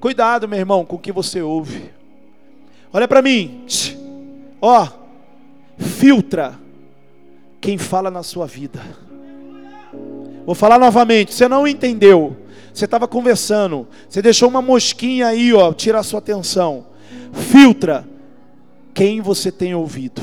Cuidado, 0.00 0.48
meu 0.48 0.58
irmão, 0.58 0.86
com 0.86 0.96
o 0.96 0.98
que 0.98 1.12
você 1.12 1.42
ouve. 1.42 1.90
Olha 2.90 3.06
para 3.06 3.20
mim. 3.20 3.66
Ó, 4.58 4.86
oh, 4.86 5.84
filtra 5.84 6.58
quem 7.60 7.76
fala 7.76 8.10
na 8.10 8.22
sua 8.22 8.46
vida. 8.46 8.80
Vou 10.46 10.54
falar 10.54 10.78
novamente. 10.78 11.34
Você 11.34 11.46
não 11.46 11.68
entendeu. 11.68 12.38
Você 12.72 12.86
estava 12.86 13.06
conversando. 13.06 13.86
Você 14.08 14.22
deixou 14.22 14.48
uma 14.48 14.62
mosquinha 14.62 15.26
aí, 15.26 15.52
ó, 15.52 15.74
tirar 15.74 16.02
sua 16.02 16.20
atenção. 16.20 16.86
filtra 17.34 18.08
quem 18.98 19.20
você 19.20 19.52
tem 19.52 19.76
ouvido. 19.76 20.20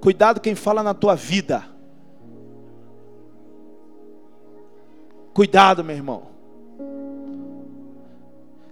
Cuidado 0.00 0.40
quem 0.40 0.56
fala 0.56 0.82
na 0.82 0.92
tua 0.92 1.14
vida. 1.14 1.64
Cuidado, 5.32 5.84
meu 5.84 5.94
irmão. 5.94 6.24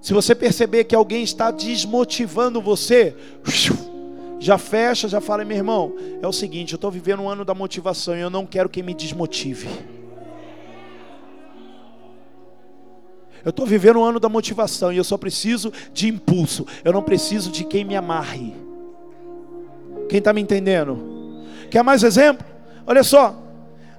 Se 0.01 0.13
você 0.13 0.35
perceber 0.35 0.83
que 0.83 0.95
alguém 0.97 1.23
está 1.23 1.53
desmotivando 1.53 2.61
você, 2.61 3.17
já 4.41 4.59
fecha, 4.59 5.07
já 5.07 5.21
fala, 5.21 5.45
meu 5.45 5.57
irmão, 5.57 5.95
é 6.21 6.27
o 6.27 6.33
seguinte, 6.33 6.73
eu 6.73 6.77
estou 6.77 6.91
vivendo 6.91 7.23
um 7.23 7.29
ano 7.29 7.45
da 7.45 7.55
motivação 7.55 8.17
e 8.17 8.21
eu 8.21 8.29
não 8.29 8.45
quero 8.45 8.69
quem 8.69 8.83
me 8.83 8.93
desmotive. 8.93 9.69
Eu 13.45 13.51
estou 13.51 13.67
vivendo 13.67 13.99
um 13.99 14.05
ano 14.05 14.21
da 14.21 14.29
motivação 14.29 14.93
e 14.93 14.97
eu 14.97 15.05
só 15.05 15.17
preciso 15.17 15.73
de 15.93 16.09
impulso. 16.09 16.67
Eu 16.85 16.93
não 16.93 17.03
preciso 17.03 17.51
de 17.51 17.65
quem 17.65 17.85
me 17.85 17.97
amarre. 17.97 18.55
Quem 20.09 20.19
está 20.19 20.33
me 20.33 20.41
entendendo? 20.41 21.45
Quer 21.71 21.83
mais 21.83 22.03
exemplo? 22.03 22.47
Olha 22.87 23.03
só. 23.03 23.37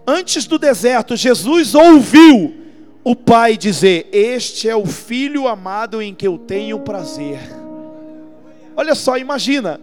Antes 0.05 0.45
do 0.45 0.59
deserto, 0.59 1.15
Jesus 1.15 1.73
ouviu 1.75 2.53
o 3.03 3.15
pai 3.15 3.57
dizer: 3.57 4.07
Este 4.11 4.69
é 4.69 4.75
o 4.75 4.85
filho 4.85 5.47
amado 5.47 6.01
em 6.01 6.13
que 6.13 6.27
eu 6.27 6.37
tenho 6.37 6.79
prazer. 6.79 7.39
Olha 8.75 8.95
só, 8.95 9.17
imagina. 9.17 9.79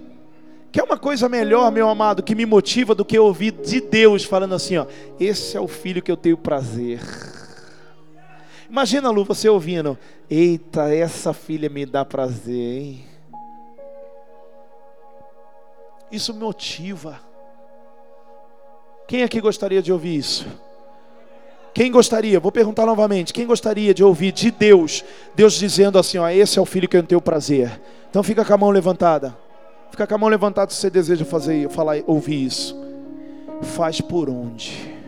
Quer 0.73 0.85
uma 0.85 0.97
coisa 0.97 1.29
melhor, 1.29 1.73
meu 1.73 1.89
amado, 1.89 2.23
que 2.23 2.35
me 2.35 2.47
motiva 2.47 2.95
do 2.95 3.05
que 3.05 3.19
ouvir 3.19 3.51
de 3.51 3.81
Deus 3.81 4.25
falando 4.25 4.55
assim: 4.55 4.77
ó, 4.77 4.87
Esse 5.19 5.57
é 5.57 5.61
o 5.61 5.67
filho 5.67 6.03
que 6.03 6.11
eu 6.11 6.17
tenho 6.17 6.37
prazer. 6.37 7.01
Imagina, 8.71 9.11
Lu, 9.11 9.25
você 9.25 9.49
ouvindo: 9.49 9.99
Eita, 10.31 10.95
essa 10.95 11.33
filha 11.33 11.69
me 11.69 11.85
dá 11.85 12.05
prazer, 12.05 12.83
hein? 12.83 13.05
Isso 16.11 16.33
motiva. 16.33 17.21
Quem 19.09 19.25
aqui 19.25 19.41
gostaria 19.41 19.83
de 19.83 19.93
ouvir 19.93 20.17
isso? 20.17 20.47
Quem 21.75 21.91
gostaria? 21.91 22.39
Vou 22.39 22.53
perguntar 22.53 22.87
novamente. 22.87 23.33
Quem 23.33 23.45
gostaria 23.45 23.93
de 23.93 24.05
ouvir 24.05 24.31
de 24.31 24.53
Deus, 24.53 25.05
Deus 25.35 25.55
dizendo 25.55 25.99
assim: 25.99 26.19
ó, 26.19 26.29
esse 26.29 26.57
é 26.57 26.63
o 26.63 26.67
filho 26.67 26.89
que 26.89 26.97
eu 26.97 27.03
tenho 27.03 27.21
prazer. 27.21 27.81
Então 28.09 28.23
fica 28.23 28.45
com 28.45 28.55
a 28.55 28.57
mão 28.57 28.71
levantada. 28.71 29.37
Fica 29.91 30.07
com 30.07 30.15
a 30.15 30.19
mão 30.19 30.29
levantada 30.29 30.71
se 30.71 30.77
você 30.77 30.91
deseja 30.91 31.25
fazer, 31.25 31.69
falar, 31.71 31.97
ouvir 32.07 32.45
isso. 32.45 32.77
Faz 33.63 34.01
por 34.01 34.31
onde? 34.31 35.00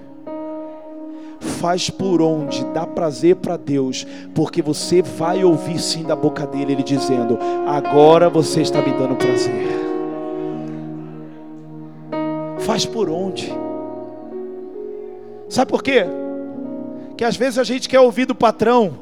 Faz 1.43 1.91
por 1.91 2.23
onde? 2.23 2.65
Dá 2.67 2.87
prazer 2.87 3.37
para 3.37 3.57
Deus, 3.57 4.07
porque 4.33 4.63
você 4.63 5.03
vai 5.03 5.43
ouvir 5.43 5.81
sim 5.81 6.05
da 6.05 6.15
boca 6.15 6.47
dele 6.47 6.73
ele 6.73 6.83
dizendo: 6.85 7.37
agora 7.67 8.31
você 8.31 8.63
está 8.63 8.81
me 8.81 8.93
dando 8.93 9.17
prazer. 9.17 9.69
Faz 12.61 12.87
por 12.87 13.11
onde? 13.11 13.53
Sabe 15.49 15.69
por 15.69 15.83
quê? 15.83 16.05
Que 17.17 17.25
às 17.25 17.37
vezes 17.37 17.59
a 17.59 17.65
gente 17.65 17.89
quer 17.89 17.99
ouvir 17.99 18.25
do 18.25 18.37
patrão: 18.37 19.01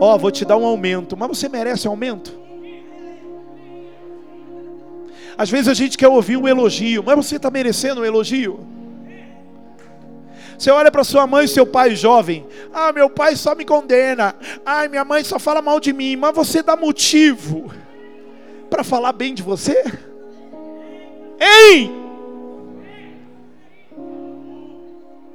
Ó, 0.00 0.14
oh, 0.14 0.18
vou 0.18 0.32
te 0.32 0.44
dar 0.44 0.56
um 0.56 0.66
aumento, 0.66 1.16
mas 1.16 1.28
você 1.28 1.48
merece 1.48 1.86
aumento? 1.86 2.42
Às 5.38 5.48
vezes 5.48 5.68
a 5.68 5.74
gente 5.74 5.96
quer 5.96 6.08
ouvir 6.08 6.36
um 6.36 6.48
elogio, 6.48 7.04
mas 7.04 7.14
você 7.14 7.36
está 7.36 7.50
merecendo 7.50 8.00
um 8.00 8.04
elogio? 8.04 8.60
Você 10.62 10.70
olha 10.70 10.92
para 10.92 11.02
sua 11.02 11.26
mãe 11.26 11.44
e 11.44 11.48
seu 11.48 11.66
pai 11.66 11.96
jovem. 11.96 12.46
Ah, 12.72 12.92
meu 12.92 13.10
pai 13.10 13.34
só 13.34 13.52
me 13.52 13.64
condena. 13.64 14.32
Ai, 14.64 14.86
minha 14.86 15.04
mãe 15.04 15.24
só 15.24 15.36
fala 15.36 15.60
mal 15.60 15.80
de 15.80 15.92
mim. 15.92 16.14
Mas 16.14 16.32
você 16.32 16.62
dá 16.62 16.76
motivo 16.76 17.68
para 18.70 18.84
falar 18.84 19.10
bem 19.10 19.34
de 19.34 19.42
você? 19.42 19.82
Hein? 21.40 21.90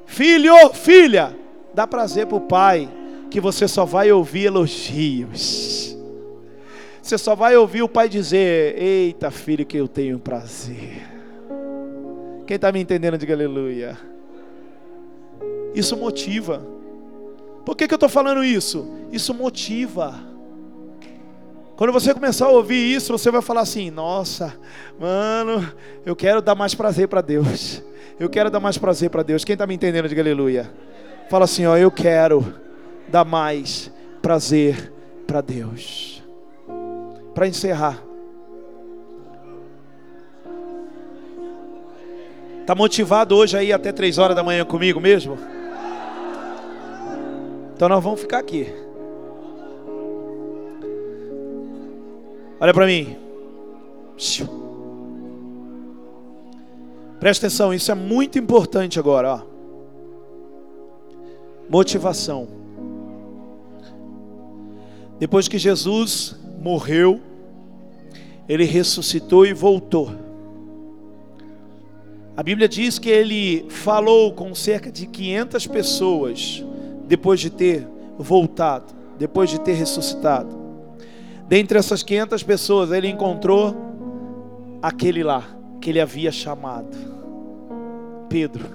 Filho, 0.05 0.73
filha, 0.73 1.35
dá 1.73 1.85
prazer 1.85 2.25
para 2.25 2.37
o 2.37 2.47
pai 2.47 2.89
que 3.29 3.41
você 3.41 3.67
só 3.67 3.83
vai 3.83 4.09
ouvir 4.09 4.45
elogios. 4.45 5.93
Você 7.01 7.17
só 7.17 7.35
vai 7.35 7.57
ouvir 7.57 7.81
o 7.81 7.89
pai 7.89 8.07
dizer: 8.07 8.81
Eita, 8.81 9.29
filho, 9.29 9.65
que 9.65 9.75
eu 9.75 9.89
tenho 9.89 10.19
prazer. 10.19 11.05
Quem 12.45 12.55
está 12.55 12.71
me 12.71 12.79
entendendo, 12.79 13.17
diga 13.17 13.33
aleluia. 13.33 13.97
Isso 15.77 15.95
motiva. 15.95 16.65
Por 17.63 17.75
que, 17.75 17.87
que 17.87 17.93
eu 17.93 17.97
estou 17.97 18.09
falando 18.09 18.43
isso? 18.43 18.87
Isso 19.11 19.31
motiva. 19.31 20.15
Quando 21.75 21.93
você 21.93 22.15
começar 22.15 22.47
a 22.47 22.49
ouvir 22.49 22.95
isso, 22.95 23.11
você 23.15 23.29
vai 23.29 23.43
falar 23.43 23.61
assim: 23.61 23.91
Nossa, 23.91 24.55
mano, 24.99 25.71
eu 26.03 26.15
quero 26.15 26.41
dar 26.41 26.55
mais 26.55 26.73
prazer 26.73 27.07
para 27.07 27.21
Deus. 27.21 27.83
Eu 28.19 28.27
quero 28.27 28.49
dar 28.49 28.59
mais 28.59 28.79
prazer 28.79 29.11
para 29.11 29.21
Deus. 29.21 29.45
Quem 29.45 29.53
está 29.53 29.67
me 29.67 29.75
entendendo, 29.75 30.09
diga 30.09 30.21
aleluia. 30.21 30.73
Fala 31.29 31.45
assim, 31.45 31.67
ó, 31.67 31.77
eu 31.77 31.91
quero 31.91 32.55
dar 33.07 33.23
mais 33.23 33.91
prazer 34.23 34.91
para 35.27 35.39
Deus. 35.39 36.23
Para 37.35 37.47
encerrar. 37.47 38.01
Está 42.61 42.73
motivado 42.73 43.35
hoje 43.35 43.55
aí 43.55 43.71
até 43.71 43.91
três 43.91 44.17
horas 44.17 44.35
da 44.35 44.41
manhã 44.41 44.65
comigo 44.65 44.99
mesmo? 44.99 45.37
Então 47.77 47.87
nós 47.87 48.03
vamos 48.03 48.19
ficar 48.19 48.39
aqui. 48.39 48.73
Olha 52.59 52.73
para 52.73 52.87
mim. 52.87 53.15
Presta 57.19 57.45
atenção, 57.45 57.71
isso 57.71 57.91
é 57.91 57.93
muito 57.93 58.39
importante 58.39 58.97
agora. 58.97 59.31
Ó. 59.31 59.41
Motivação. 61.69 62.47
Depois 65.19 65.47
que 65.47 65.59
Jesus 65.59 66.35
morreu, 66.59 67.21
ele 68.49 68.63
ressuscitou 68.63 69.45
e 69.45 69.53
voltou. 69.53 70.09
A 72.35 72.41
Bíblia 72.41 72.67
diz 72.67 72.97
que 72.97 73.09
ele 73.09 73.69
falou 73.69 74.33
com 74.33 74.55
cerca 74.55 74.91
de 74.91 75.05
500 75.05 75.67
pessoas 75.67 76.65
depois 77.07 77.39
de 77.39 77.49
ter 77.49 77.87
voltado, 78.17 78.93
depois 79.17 79.49
de 79.49 79.59
ter 79.59 79.73
ressuscitado. 79.73 80.55
Dentre 81.47 81.77
essas 81.77 82.03
500 82.03 82.43
pessoas, 82.43 82.91
ele 82.91 83.07
encontrou 83.07 83.75
aquele 84.81 85.23
lá 85.23 85.43
que 85.79 85.89
ele 85.89 86.01
havia 86.01 86.31
chamado, 86.31 86.95
Pedro. 88.27 88.65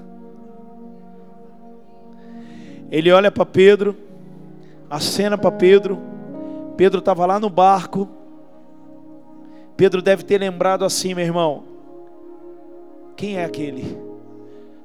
Ele 2.91 3.11
olha 3.13 3.31
para 3.31 3.47
Pedro, 3.47 3.97
acena 4.89 5.37
para 5.37 5.51
Pedro. 5.51 5.99
Pedro 6.77 6.99
estava 6.99 7.25
lá 7.27 7.39
no 7.39 7.51
barco. 7.51 8.09
Pedro 9.77 10.03
deve 10.03 10.23
ter 10.23 10.39
lembrado 10.39 10.85
assim, 10.85 11.15
meu 11.15 11.25
irmão: 11.25 11.65
quem 13.17 13.37
é 13.37 13.45
aquele? 13.45 13.99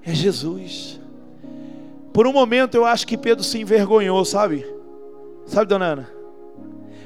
É 0.03 0.13
Jesus. 0.13 0.99
Por 2.17 2.25
um 2.25 2.33
momento 2.33 2.73
eu 2.73 2.83
acho 2.83 3.05
que 3.05 3.15
Pedro 3.15 3.43
se 3.43 3.61
envergonhou, 3.61 4.25
sabe? 4.25 4.65
Sabe, 5.45 5.67
dona 5.67 5.85
Ana? 5.85 6.09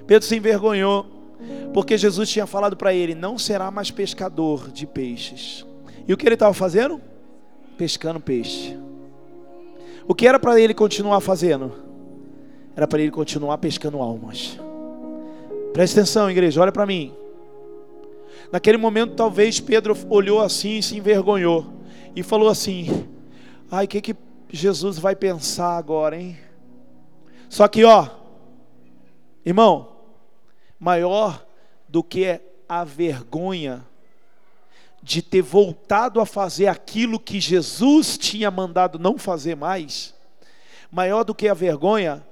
Pedro 0.08 0.26
se 0.26 0.38
envergonhou 0.38 1.06
porque 1.74 1.98
Jesus 1.98 2.30
tinha 2.30 2.48
falado 2.48 2.78
para 2.78 2.94
ele: 2.94 3.14
não 3.14 3.38
será 3.38 3.70
mais 3.70 3.92
pescador 3.92 4.72
de 4.72 4.88
peixes. 4.88 5.66
E 6.08 6.14
o 6.14 6.18
que 6.18 6.26
ele 6.26 6.36
estava 6.36 6.54
fazendo? 6.54 7.02
Pescando 7.78 8.22
peixe. 8.22 8.80
O 10.08 10.16
que 10.16 10.26
era 10.26 10.40
para 10.40 10.58
ele 10.58 10.74
continuar 10.74 11.20
fazendo? 11.20 11.74
Era 12.74 12.88
para 12.88 13.02
ele 13.02 13.12
continuar 13.12 13.58
pescando 13.58 13.98
almas. 13.98 14.58
Preste 15.74 16.00
atenção, 16.00 16.32
igreja, 16.32 16.62
olha 16.62 16.72
para 16.72 16.86
mim. 16.86 17.12
Naquele 18.50 18.78
momento, 18.78 19.14
talvez 19.14 19.60
Pedro 19.60 19.94
olhou 20.10 20.40
assim 20.40 20.78
e 20.78 20.84
se 20.84 20.96
envergonhou. 20.96 21.66
E 22.16 22.24
falou 22.24 22.48
assim: 22.48 23.06
Ai, 23.70 23.86
que, 23.88 24.00
que 24.00 24.16
Jesus 24.52 25.00
vai 25.00 25.16
pensar 25.16 25.78
agora, 25.78 26.20
hein? 26.20 26.38
Só 27.48 27.68
que, 27.68 27.86
ó, 27.86 28.10
irmão, 29.46 29.96
maior 30.78 31.46
do 31.88 32.04
que 32.04 32.42
a 32.68 32.84
vergonha 32.84 33.86
de 35.02 35.22
ter 35.22 35.42
voltado 35.42 36.20
a 36.20 36.26
fazer 36.26 36.68
aquilo 36.68 37.20
que 37.20 37.40
Jesus 37.40 38.18
tinha 38.18 38.52
mandado 38.52 39.00
não 39.00 39.18
fazer 39.18 39.56
mais, 39.56 40.14
maior 40.92 41.24
do 41.24 41.34
que 41.34 41.48
a 41.48 41.54
vergonha 41.54 42.26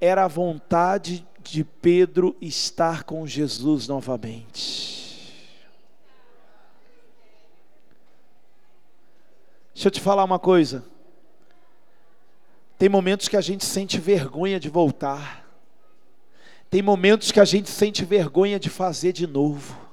era 0.00 0.24
a 0.24 0.28
vontade 0.28 1.26
de 1.40 1.62
Pedro 1.62 2.36
estar 2.40 3.04
com 3.04 3.26
Jesus 3.26 3.86
novamente. 3.86 4.96
Deixa 9.72 9.88
eu 9.88 9.90
te 9.92 10.00
falar 10.00 10.24
uma 10.24 10.38
coisa. 10.38 10.95
Tem 12.78 12.88
momentos 12.88 13.28
que 13.28 13.36
a 13.36 13.40
gente 13.40 13.64
sente 13.64 13.98
vergonha 13.98 14.60
de 14.60 14.68
voltar. 14.68 15.46
Tem 16.68 16.82
momentos 16.82 17.32
que 17.32 17.40
a 17.40 17.44
gente 17.44 17.70
sente 17.70 18.04
vergonha 18.04 18.58
de 18.58 18.68
fazer 18.68 19.12
de 19.12 19.26
novo. 19.26 19.86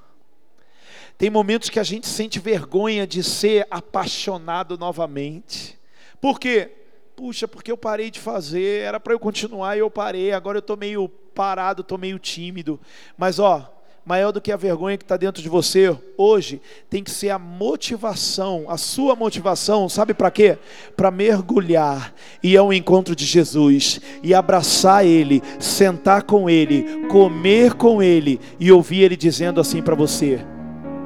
Tem 1.17 1.29
momentos 1.29 1.69
que 1.69 1.79
a 1.79 1.83
gente 1.83 2.07
sente 2.07 2.39
vergonha 2.39 3.07
de 3.07 3.23
ser 3.23 3.65
apaixonado 3.71 4.77
novamente. 4.77 5.79
Por 6.19 6.39
quê? 6.39 6.71
Puxa, 7.15 7.47
porque 7.47 7.71
eu 7.71 7.77
parei 7.77 8.09
de 8.09 8.19
fazer, 8.19 8.81
era 8.81 8.99
para 8.99 9.13
eu 9.13 9.19
continuar 9.19 9.77
e 9.77 9.79
eu 9.79 9.89
parei, 9.89 10.33
agora 10.33 10.57
eu 10.57 10.61
estou 10.61 10.75
meio 10.75 11.07
parado, 11.07 11.81
estou 11.81 11.97
meio 11.97 12.19
tímido. 12.19 12.79
Mas 13.15 13.39
ó, 13.39 13.72
maior 14.05 14.31
do 14.31 14.41
que 14.41 14.51
a 14.51 14.57
vergonha 14.57 14.97
que 14.97 15.03
está 15.03 15.15
dentro 15.15 15.41
de 15.41 15.47
você 15.47 15.95
hoje, 16.17 16.61
tem 16.89 17.03
que 17.03 17.11
ser 17.11 17.29
a 17.29 17.39
motivação, 17.39 18.65
a 18.67 18.77
sua 18.77 19.15
motivação, 19.15 19.87
sabe 19.87 20.13
para 20.13 20.29
quê? 20.29 20.57
Para 20.95 21.09
mergulhar 21.09 22.13
e 22.41 22.57
ao 22.57 22.73
encontro 22.73 23.15
de 23.15 23.25
Jesus 23.25 24.01
e 24.21 24.33
abraçar 24.33 25.05
Ele, 25.05 25.41
sentar 25.59 26.23
com 26.23 26.49
Ele, 26.49 27.07
comer 27.07 27.73
com 27.73 28.03
Ele 28.03 28.39
e 28.59 28.71
ouvir 28.71 29.03
Ele 29.03 29.15
dizendo 29.15 29.61
assim 29.61 29.81
para 29.81 29.95
você: 29.95 30.45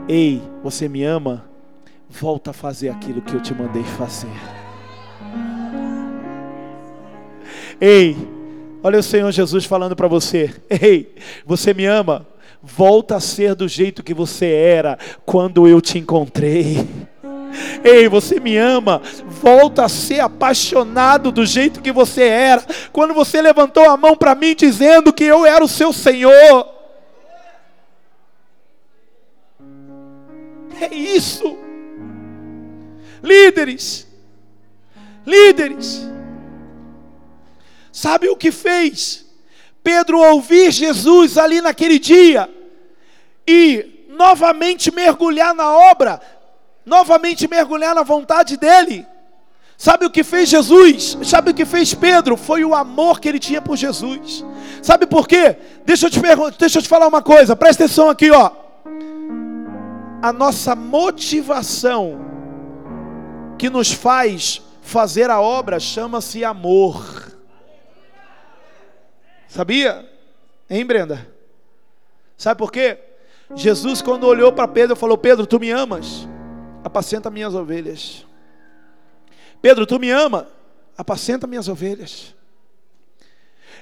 Ei, 0.08 0.42
você 0.64 0.90
me 0.90 1.04
ama? 1.04 1.46
Volta 2.10 2.52
a 2.52 2.54
fazer 2.54 2.90
aquilo 2.90 3.22
que 3.22 3.34
eu 3.34 3.42
te 3.42 3.54
mandei 3.54 3.84
fazer. 3.84 4.28
Ei, 7.80 8.18
olha 8.82 8.98
o 8.98 9.04
Senhor 9.04 9.32
Jesus 9.32 9.66
falando 9.66 9.96
para 9.96 10.08
você: 10.08 10.52
Ei, 10.68 11.14
você 11.46 11.76
me 11.76 11.86
ama? 11.86 12.26
Volta 12.68 13.16
a 13.16 13.20
ser 13.20 13.56
do 13.56 13.68
jeito 13.68 14.04
que 14.04 14.14
você 14.14 14.46
era 14.48 15.00
quando 15.26 15.68
eu 15.68 15.80
te 15.80 15.98
encontrei. 15.98 16.86
Ei, 17.84 18.10
você 18.10 18.40
me 18.40 18.58
ama, 18.58 19.02
volta 19.26 19.86
a 19.86 19.90
ser 19.90 20.20
apaixonado 20.20 21.32
do 21.32 21.46
jeito 21.46 21.82
que 21.82 21.92
você 21.92 22.24
era, 22.24 22.64
quando 22.92 23.14
você 23.14 23.42
levantou 23.42 23.90
a 23.90 23.96
mão 23.96 24.16
para 24.16 24.36
mim 24.36 24.54
dizendo 24.54 25.14
que 25.14 25.24
eu 25.24 25.46
era 25.46 25.64
o 25.64 25.68
seu 25.68 25.94
Senhor. 25.94 26.76
É 30.80 30.94
isso, 30.94 31.58
líderes, 33.24 34.08
líderes, 35.26 36.08
sabe 37.92 38.30
o 38.30 38.36
que 38.36 38.52
fez? 38.52 39.26
Pedro 39.84 40.20
ouvir 40.20 40.70
Jesus 40.70 41.38
ali 41.38 41.62
naquele 41.62 41.98
dia 41.98 42.57
e 43.48 44.06
novamente 44.10 44.94
mergulhar 44.94 45.54
na 45.54 45.72
obra, 45.72 46.20
novamente 46.86 47.48
mergulhar 47.48 47.96
na 47.96 48.04
vontade 48.04 48.58
dele. 48.58 49.06
Sabe 49.78 50.06
o 50.06 50.10
que 50.10 50.24
fez 50.24 50.50
Jesus? 50.50 51.18
Sabe 51.24 51.52
o 51.52 51.54
que 51.54 51.64
fez 51.64 51.94
Pedro? 51.94 52.36
Foi 52.36 52.66
o 52.66 52.74
amor 52.74 53.20
que 53.20 53.30
ele 53.30 53.38
tinha 53.38 53.62
por 53.62 53.78
Jesus. 53.78 54.44
Sabe 54.82 55.06
por 55.06 55.28
quê? 55.28 55.56
Deixa 55.86 56.08
eu 56.08 56.10
te 56.10 56.20
perguntar, 56.20 56.58
deixa 56.58 56.80
eu 56.80 56.82
te 56.82 56.90
falar 56.90 57.08
uma 57.08 57.22
coisa. 57.22 57.56
Presta 57.56 57.86
atenção 57.86 58.10
aqui, 58.10 58.32
ó. 58.32 58.52
A 60.20 60.34
nossa 60.34 60.76
motivação 60.76 62.20
que 63.60 63.70
nos 63.70 63.92
faz 63.92 64.64
fazer 64.82 65.30
a 65.30 65.40
obra 65.40 65.80
chama-se 65.80 66.44
amor. 66.44 67.32
Sabia? 69.48 70.10
Hein, 70.68 70.86
Brenda? 70.86 71.28
Sabe 72.36 72.58
por 72.58 72.72
quê? 72.72 72.98
Jesus, 73.56 74.02
quando 74.02 74.26
olhou 74.26 74.52
para 74.52 74.68
Pedro, 74.68 74.96
falou: 74.96 75.18
Pedro, 75.18 75.46
tu 75.46 75.60
me 75.60 75.72
amas? 75.72 76.28
Apacenta 76.84 77.30
minhas 77.30 77.56
ovelhas. 77.56 78.26
Pedro, 79.62 79.86
tu 79.86 80.00
me 80.00 80.10
ama? 80.10 80.48
Apacenta 80.98 81.48
minhas 81.48 81.68
ovelhas. 81.68 82.36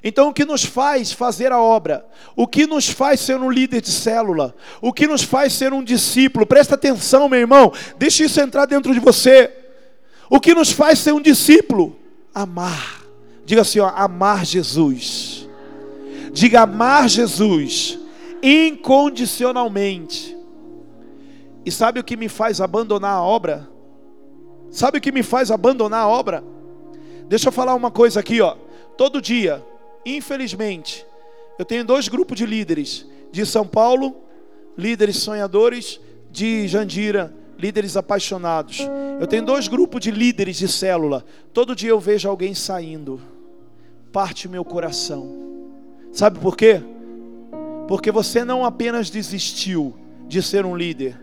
Então, 0.04 0.30
o 0.30 0.34
que 0.34 0.46
nos 0.46 0.64
faz 0.64 1.12
fazer 1.12 1.52
a 1.52 1.60
obra? 1.60 2.06
O 2.36 2.48
que 2.48 2.68
nos 2.68 2.88
faz 2.88 3.20
ser 3.20 3.38
um 3.38 3.50
líder 3.50 3.82
de 3.82 3.90
célula? 3.90 4.56
O 4.80 4.94
que 4.94 5.08
nos 5.08 5.24
faz 5.24 5.54
ser 5.54 5.74
um 5.74 5.84
discípulo? 5.84 6.46
Presta 6.46 6.76
atenção, 6.76 7.28
meu 7.28 7.40
irmão. 7.40 7.74
Deixa 7.98 8.24
isso 8.24 8.40
entrar 8.40 8.66
dentro 8.68 8.94
de 8.94 9.00
você. 9.00 9.52
O 10.30 10.40
que 10.40 10.54
nos 10.54 10.72
faz 10.72 11.00
ser 11.00 11.12
um 11.12 11.22
discípulo? 11.22 11.98
Amar. 12.34 13.04
Diga 13.46 13.62
assim, 13.62 13.80
ó, 13.80 13.88
amar 13.88 14.46
Jesus. 14.46 15.48
Diga 16.32 16.62
amar 16.62 17.10
Jesus 17.10 17.98
incondicionalmente. 18.46 20.38
E 21.66 21.72
sabe 21.72 22.00
o 22.00 22.04
que 22.04 22.16
me 22.16 22.30
faz 22.30 22.62
abandonar 22.62 23.14
a 23.14 23.22
obra? 23.24 23.68
Sabe 24.70 25.00
o 25.00 25.02
que 25.02 25.12
me 25.12 25.24
faz 25.24 25.50
abandonar 25.50 26.02
a 26.02 26.08
obra? 26.08 26.44
Deixa 27.28 27.48
eu 27.48 27.52
falar 27.52 27.74
uma 27.74 27.90
coisa 27.90 28.20
aqui, 28.20 28.40
ó. 28.42 28.56
Todo 28.96 29.20
dia, 29.20 29.66
infelizmente, 30.06 31.04
eu 31.58 31.66
tenho 31.66 31.84
dois 31.84 32.08
grupos 32.08 32.38
de 32.38 32.46
líderes 32.46 33.08
de 33.32 33.44
São 33.48 33.66
Paulo, 33.66 34.16
líderes 34.78 35.18
sonhadores, 35.18 36.00
de 36.30 36.68
Jandira, 36.68 37.34
líderes 37.58 37.98
apaixonados. 37.98 38.88
Eu 39.20 39.26
tenho 39.26 39.44
dois 39.44 39.68
grupos 39.68 40.02
de 40.02 40.12
líderes 40.12 40.58
de 40.58 40.68
célula. 40.68 41.26
Todo 41.52 41.76
dia 41.76 41.90
eu 41.90 42.00
vejo 42.00 42.30
alguém 42.30 42.54
saindo. 42.54 43.20
Parte 44.12 44.48
meu 44.48 44.64
coração. 44.64 45.36
Sabe 46.12 46.38
por 46.38 46.56
quê? 46.56 46.84
Porque 47.88 48.12
você 48.12 48.44
não 48.44 48.66
apenas 48.66 49.10
desistiu 49.10 49.96
de 50.28 50.42
ser 50.42 50.66
um 50.66 50.76
líder, 50.76 51.20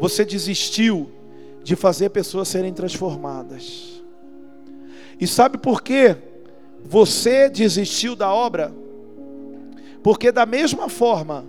você 0.00 0.24
desistiu 0.24 1.10
de 1.62 1.76
fazer 1.76 2.10
pessoas 2.10 2.48
serem 2.48 2.72
transformadas. 2.72 4.02
E 5.20 5.26
sabe 5.26 5.58
por 5.58 5.82
quê? 5.82 6.16
Você 6.84 7.48
desistiu 7.50 8.16
da 8.16 8.32
obra? 8.32 8.72
Porque, 10.02 10.32
da 10.32 10.46
mesma 10.46 10.88
forma 10.88 11.44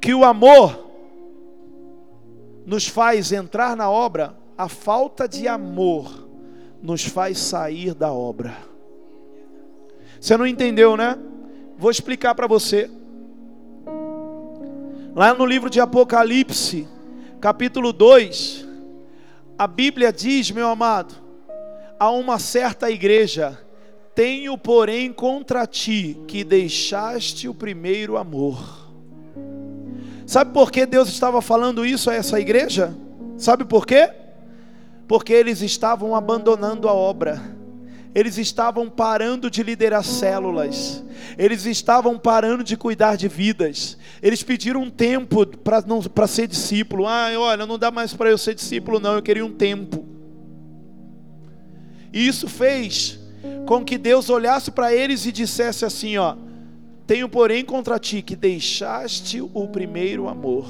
que 0.00 0.12
o 0.12 0.24
amor 0.24 0.86
nos 2.66 2.86
faz 2.86 3.32
entrar 3.32 3.74
na 3.74 3.90
obra, 3.90 4.36
a 4.58 4.68
falta 4.68 5.26
de 5.26 5.48
amor 5.48 6.28
nos 6.82 7.04
faz 7.04 7.38
sair 7.38 7.94
da 7.94 8.12
obra. 8.12 8.56
Você 10.20 10.36
não 10.36 10.46
entendeu, 10.46 10.96
né? 10.96 11.18
Vou 11.78 11.90
explicar 11.90 12.34
para 12.34 12.46
você. 12.46 12.90
Lá 15.16 15.32
no 15.32 15.46
livro 15.46 15.70
de 15.70 15.80
Apocalipse, 15.80 16.86
capítulo 17.40 17.90
2, 17.90 18.68
a 19.56 19.66
Bíblia 19.66 20.12
diz, 20.12 20.50
meu 20.50 20.68
amado, 20.68 21.14
a 21.98 22.10
uma 22.10 22.38
certa 22.38 22.90
igreja: 22.90 23.58
Tenho, 24.14 24.58
porém, 24.58 25.10
contra 25.14 25.66
ti 25.66 26.18
que 26.28 26.44
deixaste 26.44 27.48
o 27.48 27.54
primeiro 27.54 28.18
amor. 28.18 28.92
Sabe 30.26 30.52
por 30.52 30.70
que 30.70 30.84
Deus 30.84 31.08
estava 31.08 31.40
falando 31.40 31.86
isso 31.86 32.10
a 32.10 32.14
essa 32.14 32.38
igreja? 32.38 32.94
Sabe 33.38 33.64
por 33.64 33.86
quê? 33.86 34.12
Porque 35.08 35.32
eles 35.32 35.62
estavam 35.62 36.14
abandonando 36.14 36.90
a 36.90 36.92
obra 36.92 37.55
eles 38.16 38.38
estavam 38.38 38.88
parando 38.88 39.50
de 39.50 39.62
liderar 39.62 40.02
células, 40.02 41.04
eles 41.36 41.66
estavam 41.66 42.18
parando 42.18 42.64
de 42.64 42.74
cuidar 42.74 43.14
de 43.14 43.28
vidas, 43.28 43.98
eles 44.22 44.42
pediram 44.42 44.80
um 44.80 44.88
tempo 44.88 45.44
para 45.44 46.26
ser 46.26 46.48
discípulo. 46.48 47.06
Ah, 47.06 47.28
olha, 47.36 47.66
não 47.66 47.78
dá 47.78 47.90
mais 47.90 48.14
para 48.14 48.30
eu 48.30 48.38
ser 48.38 48.54
discípulo, 48.54 48.98
não, 48.98 49.16
eu 49.16 49.22
queria 49.22 49.44
um 49.44 49.52
tempo. 49.52 50.02
E 52.10 52.26
isso 52.26 52.48
fez 52.48 53.20
com 53.66 53.84
que 53.84 53.98
Deus 53.98 54.30
olhasse 54.30 54.70
para 54.70 54.94
eles 54.94 55.26
e 55.26 55.30
dissesse 55.30 55.84
assim: 55.84 56.16
Ó, 56.16 56.36
tenho 57.06 57.28
porém 57.28 57.66
contra 57.66 57.98
ti 57.98 58.22
que 58.22 58.34
deixaste 58.34 59.42
o 59.42 59.68
primeiro 59.68 60.26
amor. 60.26 60.66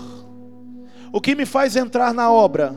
O 1.13 1.21
que 1.21 1.37
me 1.37 1.47
faz 1.47 1.77
entrar 1.77 2.13
na 2.13 2.29
obra? 2.29 2.77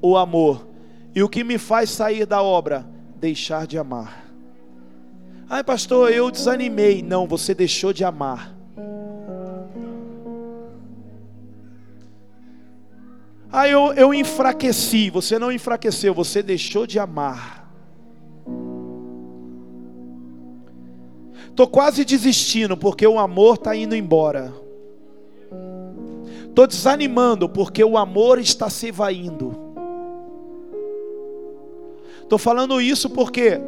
O 0.00 0.16
amor. 0.16 0.66
E 1.14 1.22
o 1.22 1.28
que 1.28 1.44
me 1.44 1.58
faz 1.58 1.90
sair 1.90 2.24
da 2.24 2.42
obra? 2.42 2.95
Deixar 3.26 3.66
de 3.66 3.76
amar. 3.76 4.24
Ai, 5.50 5.64
pastor, 5.64 6.12
eu 6.12 6.30
desanimei. 6.30 7.02
Não, 7.02 7.26
você 7.26 7.52
deixou 7.54 7.92
de 7.92 8.04
amar. 8.04 8.54
Ah, 13.50 13.68
eu, 13.68 13.92
eu 13.94 14.14
enfraqueci. 14.14 15.10
Você 15.10 15.40
não 15.40 15.50
enfraqueceu, 15.50 16.14
você 16.14 16.40
deixou 16.40 16.86
de 16.86 17.00
amar. 17.00 17.68
Estou 21.48 21.66
quase 21.66 22.04
desistindo 22.04 22.76
porque 22.76 23.06
o 23.06 23.18
amor 23.18 23.56
está 23.56 23.74
indo 23.74 23.96
embora. 23.96 24.54
Estou 26.48 26.66
desanimando 26.66 27.48
porque 27.48 27.82
o 27.82 27.98
amor 27.98 28.38
está 28.38 28.70
se 28.70 28.92
vaindo. 28.92 29.65
Estou 32.26 32.38
falando 32.38 32.80
isso 32.80 33.08
porque 33.08 33.60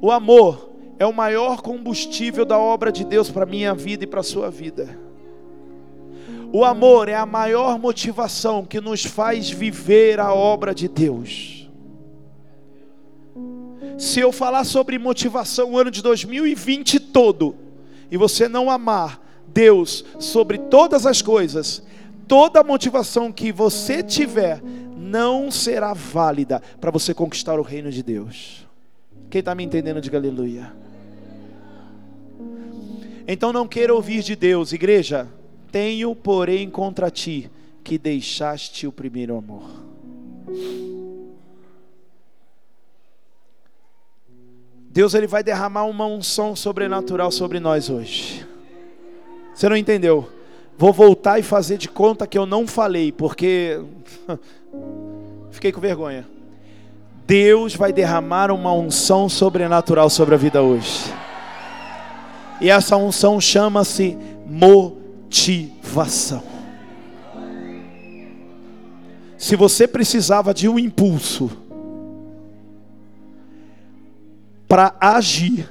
o 0.00 0.10
amor 0.10 0.72
é 0.98 1.06
o 1.06 1.12
maior 1.12 1.62
combustível 1.62 2.44
da 2.44 2.58
obra 2.58 2.90
de 2.90 3.04
Deus 3.04 3.30
para 3.30 3.44
a 3.44 3.46
minha 3.46 3.72
vida 3.76 4.02
e 4.02 4.08
para 4.08 4.18
a 4.18 4.24
sua 4.24 4.50
vida. 4.50 4.98
O 6.52 6.64
amor 6.64 7.08
é 7.08 7.14
a 7.14 7.24
maior 7.24 7.78
motivação 7.78 8.64
que 8.64 8.80
nos 8.80 9.04
faz 9.04 9.48
viver 9.48 10.18
a 10.18 10.34
obra 10.34 10.74
de 10.74 10.88
Deus. 10.88 11.70
Se 13.96 14.18
eu 14.18 14.32
falar 14.32 14.64
sobre 14.64 14.98
motivação 14.98 15.70
o 15.70 15.78
ano 15.78 15.92
de 15.92 16.02
2020 16.02 16.98
todo, 16.98 17.54
e 18.10 18.16
você 18.16 18.48
não 18.48 18.68
amar 18.68 19.22
Deus 19.46 20.04
sobre 20.18 20.58
todas 20.58 21.06
as 21.06 21.22
coisas, 21.22 21.84
toda 22.26 22.62
a 22.62 22.64
motivação 22.64 23.30
que 23.30 23.52
você 23.52 24.02
tiver 24.02 24.60
não 25.06 25.50
será 25.50 25.92
válida 25.92 26.60
para 26.80 26.90
você 26.90 27.14
conquistar 27.14 27.58
o 27.58 27.62
reino 27.62 27.90
de 27.90 28.02
Deus. 28.02 28.66
Quem 29.30 29.38
está 29.38 29.54
me 29.54 29.64
entendendo, 29.64 30.00
diga 30.00 30.18
aleluia. 30.18 30.72
Então 33.26 33.52
não 33.52 33.66
queira 33.66 33.94
ouvir 33.94 34.22
de 34.22 34.36
Deus, 34.36 34.72
igreja. 34.72 35.28
Tenho, 35.70 36.14
porém, 36.14 36.68
contra 36.68 37.10
ti 37.10 37.50
que 37.82 37.98
deixaste 37.98 38.86
o 38.86 38.92
primeiro 38.92 39.36
amor. 39.36 39.64
Deus 44.90 45.14
ele 45.14 45.26
vai 45.26 45.42
derramar 45.42 45.84
uma 45.84 46.06
unção 46.06 46.56
sobrenatural 46.56 47.30
sobre 47.30 47.60
nós 47.60 47.90
hoje. 47.90 48.46
Você 49.54 49.68
não 49.68 49.76
entendeu? 49.76 50.35
Vou 50.78 50.92
voltar 50.92 51.38
e 51.38 51.42
fazer 51.42 51.78
de 51.78 51.88
conta 51.88 52.26
que 52.26 52.36
eu 52.36 52.44
não 52.44 52.66
falei, 52.66 53.10
porque 53.10 53.80
fiquei 55.50 55.72
com 55.72 55.80
vergonha. 55.80 56.26
Deus 57.26 57.74
vai 57.74 57.92
derramar 57.92 58.50
uma 58.50 58.72
unção 58.72 59.28
sobrenatural 59.28 60.10
sobre 60.10 60.34
a 60.34 60.38
vida 60.38 60.62
hoje. 60.62 61.12
E 62.60 62.70
essa 62.70 62.96
unção 62.96 63.40
chama-se 63.40 64.16
motivação. 64.46 66.42
Se 69.38 69.56
você 69.56 69.88
precisava 69.88 70.52
de 70.54 70.68
um 70.68 70.78
impulso 70.78 71.50
para 74.68 74.94
agir, 75.00 75.68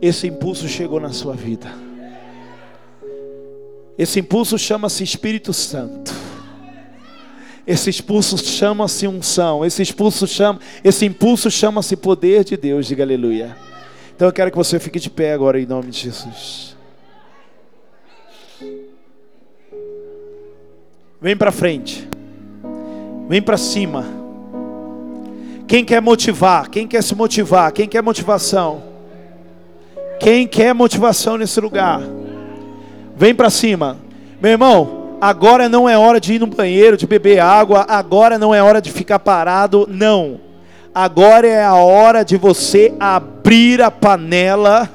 esse 0.00 0.26
impulso 0.26 0.68
chegou 0.68 1.00
na 1.00 1.12
sua 1.12 1.34
vida. 1.34 1.87
Esse 3.98 4.20
impulso 4.20 4.56
chama-se 4.56 5.02
Espírito 5.02 5.52
Santo. 5.52 6.14
Esse 7.66 7.90
impulso 7.90 8.38
chama-se 8.38 9.06
unção. 9.08 9.64
Esse 9.64 9.82
impulso 9.82 10.26
chama, 10.26 10.60
esse 10.84 11.04
impulso 11.04 11.50
chama-se 11.50 11.96
poder 11.96 12.44
de 12.44 12.56
Deus. 12.56 12.86
Diga 12.86 13.02
aleluia. 13.02 13.56
Então 14.14 14.28
eu 14.28 14.32
quero 14.32 14.50
que 14.50 14.56
você 14.56 14.78
fique 14.78 14.98
de 15.00 15.10
pé 15.10 15.32
agora 15.32 15.60
em 15.60 15.66
nome 15.66 15.90
de 15.90 15.98
Jesus. 15.98 16.76
Vem 21.20 21.36
para 21.36 21.50
frente. 21.50 22.08
Vem 23.28 23.42
para 23.42 23.56
cima. 23.56 24.06
Quem 25.66 25.84
quer 25.84 26.00
motivar? 26.00 26.70
Quem 26.70 26.86
quer 26.86 27.02
se 27.02 27.14
motivar? 27.14 27.72
Quem 27.72 27.88
quer 27.88 28.02
motivação? 28.02 28.82
Quem 30.20 30.46
quer 30.46 30.72
motivação 30.72 31.36
nesse 31.36 31.60
lugar? 31.60 32.00
Vem 33.18 33.34
para 33.34 33.50
cima. 33.50 33.98
Meu 34.40 34.52
irmão, 34.52 35.16
agora 35.20 35.68
não 35.68 35.88
é 35.88 35.98
hora 35.98 36.20
de 36.20 36.34
ir 36.34 36.38
no 36.38 36.46
banheiro, 36.46 36.96
de 36.96 37.04
beber 37.04 37.40
água, 37.40 37.84
agora 37.88 38.38
não 38.38 38.54
é 38.54 38.62
hora 38.62 38.80
de 38.80 38.92
ficar 38.92 39.18
parado, 39.18 39.88
não. 39.90 40.38
Agora 40.94 41.48
é 41.48 41.64
a 41.64 41.74
hora 41.74 42.24
de 42.24 42.36
você 42.36 42.94
abrir 43.00 43.82
a 43.82 43.90
panela. 43.90 44.88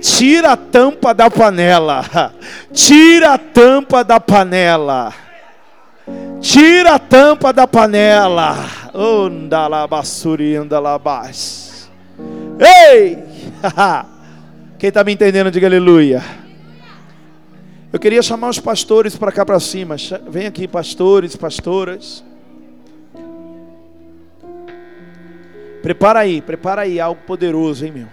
Tira 0.00 0.52
a 0.52 0.56
tampa 0.56 1.12
da 1.12 1.30
panela. 1.30 2.32
Tira 2.72 3.34
a 3.34 3.38
tampa 3.38 4.02
da 4.02 4.18
panela. 4.18 5.12
Tira 6.40 6.94
a 6.94 6.98
tampa 6.98 7.52
da 7.52 7.66
panela. 7.66 8.56
Ondalabassurinda-labás. 8.94 11.90
Ei! 12.58 13.22
Quem 14.78 14.88
está 14.88 15.04
me 15.04 15.12
entendendo, 15.12 15.50
diga 15.50 15.66
aleluia. 15.66 16.43
Eu 17.94 18.00
queria 18.00 18.20
chamar 18.22 18.48
os 18.48 18.58
pastores 18.58 19.14
para 19.14 19.30
cá 19.30 19.46
para 19.46 19.60
cima. 19.60 19.94
Vem 20.28 20.48
aqui, 20.48 20.66
pastores, 20.66 21.36
pastoras. 21.36 22.24
Prepara 25.80 26.18
aí, 26.18 26.42
prepara 26.42 26.82
aí 26.82 26.98
algo 26.98 27.20
poderoso, 27.24 27.86
hein, 27.86 27.92
meu. 27.92 28.08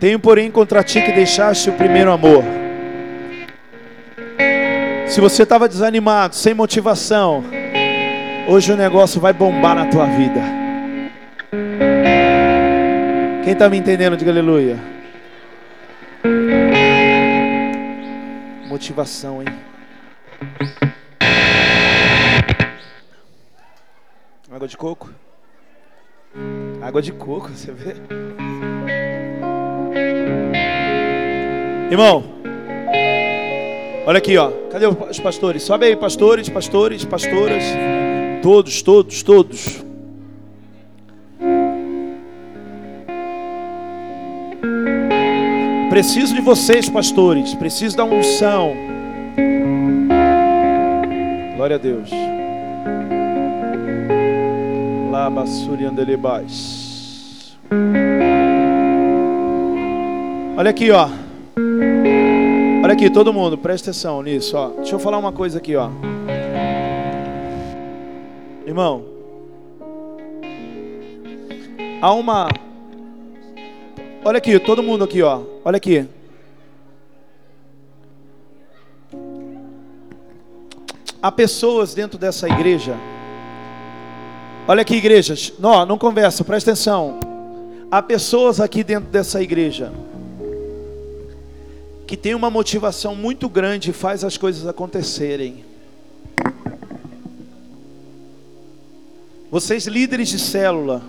Tenho, 0.00 0.18
porém, 0.18 0.50
contra 0.50 0.82
ti 0.82 1.02
que 1.02 1.12
deixaste 1.12 1.68
o 1.68 1.74
primeiro 1.74 2.10
amor. 2.10 2.42
Se 5.06 5.20
você 5.20 5.42
estava 5.42 5.68
desanimado, 5.68 6.34
sem 6.34 6.54
motivação, 6.54 7.44
hoje 8.48 8.72
o 8.72 8.78
negócio 8.78 9.20
vai 9.20 9.34
bombar 9.34 9.74
na 9.74 9.88
tua 9.88 10.06
vida. 10.06 10.55
Quem 13.46 13.52
está 13.52 13.68
me 13.68 13.76
entendendo, 13.76 14.16
diga 14.16 14.32
aleluia. 14.32 14.76
Motivação, 18.66 19.40
hein? 19.40 19.46
Água 24.50 24.66
de 24.66 24.76
coco. 24.76 25.12
Água 26.82 27.00
de 27.00 27.12
coco, 27.12 27.50
você 27.50 27.70
vê? 27.70 27.94
Irmão, 31.88 32.24
olha 34.06 34.18
aqui, 34.18 34.36
ó. 34.36 34.50
Cadê 34.72 34.88
os 34.88 35.20
pastores? 35.20 35.62
Sobe 35.62 35.86
aí, 35.86 35.94
pastores, 35.94 36.48
pastores, 36.48 37.04
pastoras. 37.04 37.62
Todos, 38.42 38.82
todos, 38.82 39.22
todos. 39.22 39.85
Preciso 45.96 46.34
de 46.34 46.42
vocês, 46.42 46.90
pastores. 46.90 47.54
Preciso 47.54 47.96
da 47.96 48.04
unção. 48.04 48.74
Glória 51.56 51.76
a 51.76 51.78
Deus. 51.78 52.10
Labassuriandelebais. 55.10 57.56
Olha 60.58 60.68
aqui, 60.68 60.90
ó. 60.90 61.08
Olha 62.84 62.92
aqui, 62.92 63.08
todo 63.08 63.32
mundo, 63.32 63.56
presta 63.56 63.88
atenção 63.88 64.22
nisso, 64.22 64.54
ó. 64.54 64.68
Deixa 64.76 64.94
eu 64.94 64.98
falar 64.98 65.16
uma 65.16 65.32
coisa 65.32 65.56
aqui, 65.56 65.76
ó. 65.76 65.88
Irmão, 68.66 69.02
há 72.02 72.12
uma 72.12 72.48
Olha 74.26 74.38
aqui, 74.38 74.58
todo 74.58 74.82
mundo 74.82 75.04
aqui, 75.04 75.22
ó. 75.22 75.40
Olha 75.64 75.76
aqui. 75.76 76.04
Há 81.22 81.30
pessoas 81.30 81.94
dentro 81.94 82.18
dessa 82.18 82.48
igreja. 82.48 82.96
Olha 84.66 84.82
aqui, 84.82 84.96
igrejas. 84.96 85.52
Não, 85.60 85.86
não 85.86 85.96
conversa, 85.96 86.42
presta 86.42 86.72
atenção. 86.72 87.20
Há 87.88 88.02
pessoas 88.02 88.58
aqui 88.58 88.82
dentro 88.82 89.08
dessa 89.10 89.40
igreja 89.40 89.92
que 92.04 92.16
tem 92.16 92.34
uma 92.34 92.50
motivação 92.50 93.14
muito 93.14 93.48
grande 93.48 93.90
e 93.90 93.92
faz 93.92 94.24
as 94.24 94.36
coisas 94.36 94.66
acontecerem. 94.66 95.64
Vocês 99.48 99.86
líderes 99.86 100.30
de 100.30 100.40
célula, 100.40 101.00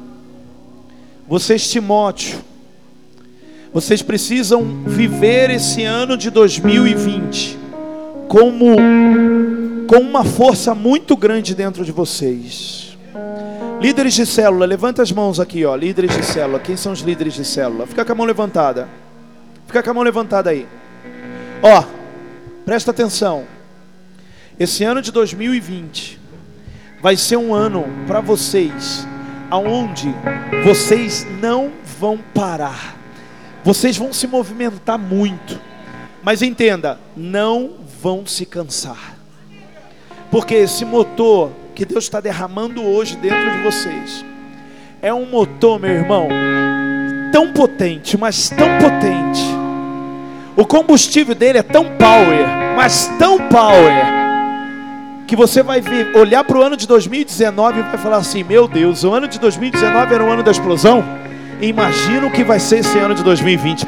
vocês 1.27 1.67
Timóteo, 1.67 2.45
vocês 3.73 4.01
precisam 4.01 4.63
viver 4.85 5.49
esse 5.49 5.83
ano 5.83 6.17
de 6.17 6.29
2020 6.29 7.57
como 8.27 8.75
com 9.87 9.97
uma 9.97 10.23
força 10.23 10.75
muito 10.75 11.15
grande 11.15 11.55
dentro 11.55 11.85
de 11.85 11.91
vocês. 11.91 12.97
Líderes 13.79 14.15
de 14.15 14.25
célula, 14.25 14.65
levanta 14.65 15.01
as 15.01 15.11
mãos 15.11 15.39
aqui, 15.39 15.63
ó. 15.63 15.75
Líderes 15.75 16.15
de 16.15 16.25
célula. 16.25 16.59
Quem 16.59 16.75
são 16.75 16.91
os 16.91 17.01
líderes 17.01 17.35
de 17.35 17.45
célula? 17.45 17.85
Fica 17.85 18.03
com 18.03 18.11
a 18.11 18.15
mão 18.15 18.25
levantada. 18.25 18.89
Fica 19.67 19.83
com 19.83 19.91
a 19.91 19.93
mão 19.93 20.03
levantada 20.03 20.49
aí. 20.49 20.67
Ó, 21.61 21.83
presta 22.65 22.91
atenção. 22.91 23.45
Esse 24.59 24.83
ano 24.83 25.01
de 25.01 25.11
2020 25.11 26.19
vai 27.01 27.15
ser 27.15 27.37
um 27.37 27.53
ano 27.53 27.85
para 28.07 28.19
vocês 28.19 29.07
aonde 29.49 30.13
vocês 30.65 31.25
não 31.39 31.71
vão 31.99 32.17
parar. 32.33 32.97
Vocês 33.67 33.97
vão 33.97 34.13
se 34.13 34.25
movimentar 34.27 34.97
muito, 34.97 35.59
mas 36.23 36.41
entenda, 36.41 36.97
não 37.17 37.71
vão 38.01 38.25
se 38.25 38.45
cansar, 38.45 39.17
porque 40.31 40.55
esse 40.55 40.85
motor 40.85 41.51
que 41.75 41.83
Deus 41.83 42.05
está 42.05 42.21
derramando 42.21 42.81
hoje 42.81 43.17
dentro 43.17 43.51
de 43.51 43.63
vocês 43.63 44.23
é 45.01 45.13
um 45.13 45.25
motor, 45.25 45.81
meu 45.81 45.91
irmão, 45.91 46.29
tão 47.33 47.51
potente, 47.51 48.17
mas 48.17 48.49
tão 48.49 48.69
potente. 48.79 49.43
O 50.55 50.65
combustível 50.65 51.35
dele 51.35 51.57
é 51.57 51.63
tão 51.63 51.83
power, 51.97 52.47
mas 52.73 53.11
tão 53.19 53.49
power, 53.49 54.05
que 55.27 55.35
você 55.35 55.61
vai 55.61 55.81
ver, 55.81 56.15
olhar 56.15 56.45
para 56.45 56.57
o 56.57 56.61
ano 56.61 56.77
de 56.77 56.87
2019 56.87 57.79
e 57.79 57.83
vai 57.83 57.97
falar 57.97 58.15
assim: 58.15 58.43
Meu 58.43 58.65
Deus, 58.65 59.03
o 59.03 59.11
ano 59.11 59.27
de 59.27 59.37
2019 59.37 60.15
era 60.15 60.23
o 60.23 60.31
ano 60.31 60.41
da 60.41 60.51
explosão. 60.51 61.26
Imagina 61.61 62.27
o 62.27 62.31
que 62.31 62.43
vai 62.43 62.59
ser 62.59 62.79
esse 62.79 62.99
ano 62.99 63.15
de 63.15 63.23
2020. 63.23 63.85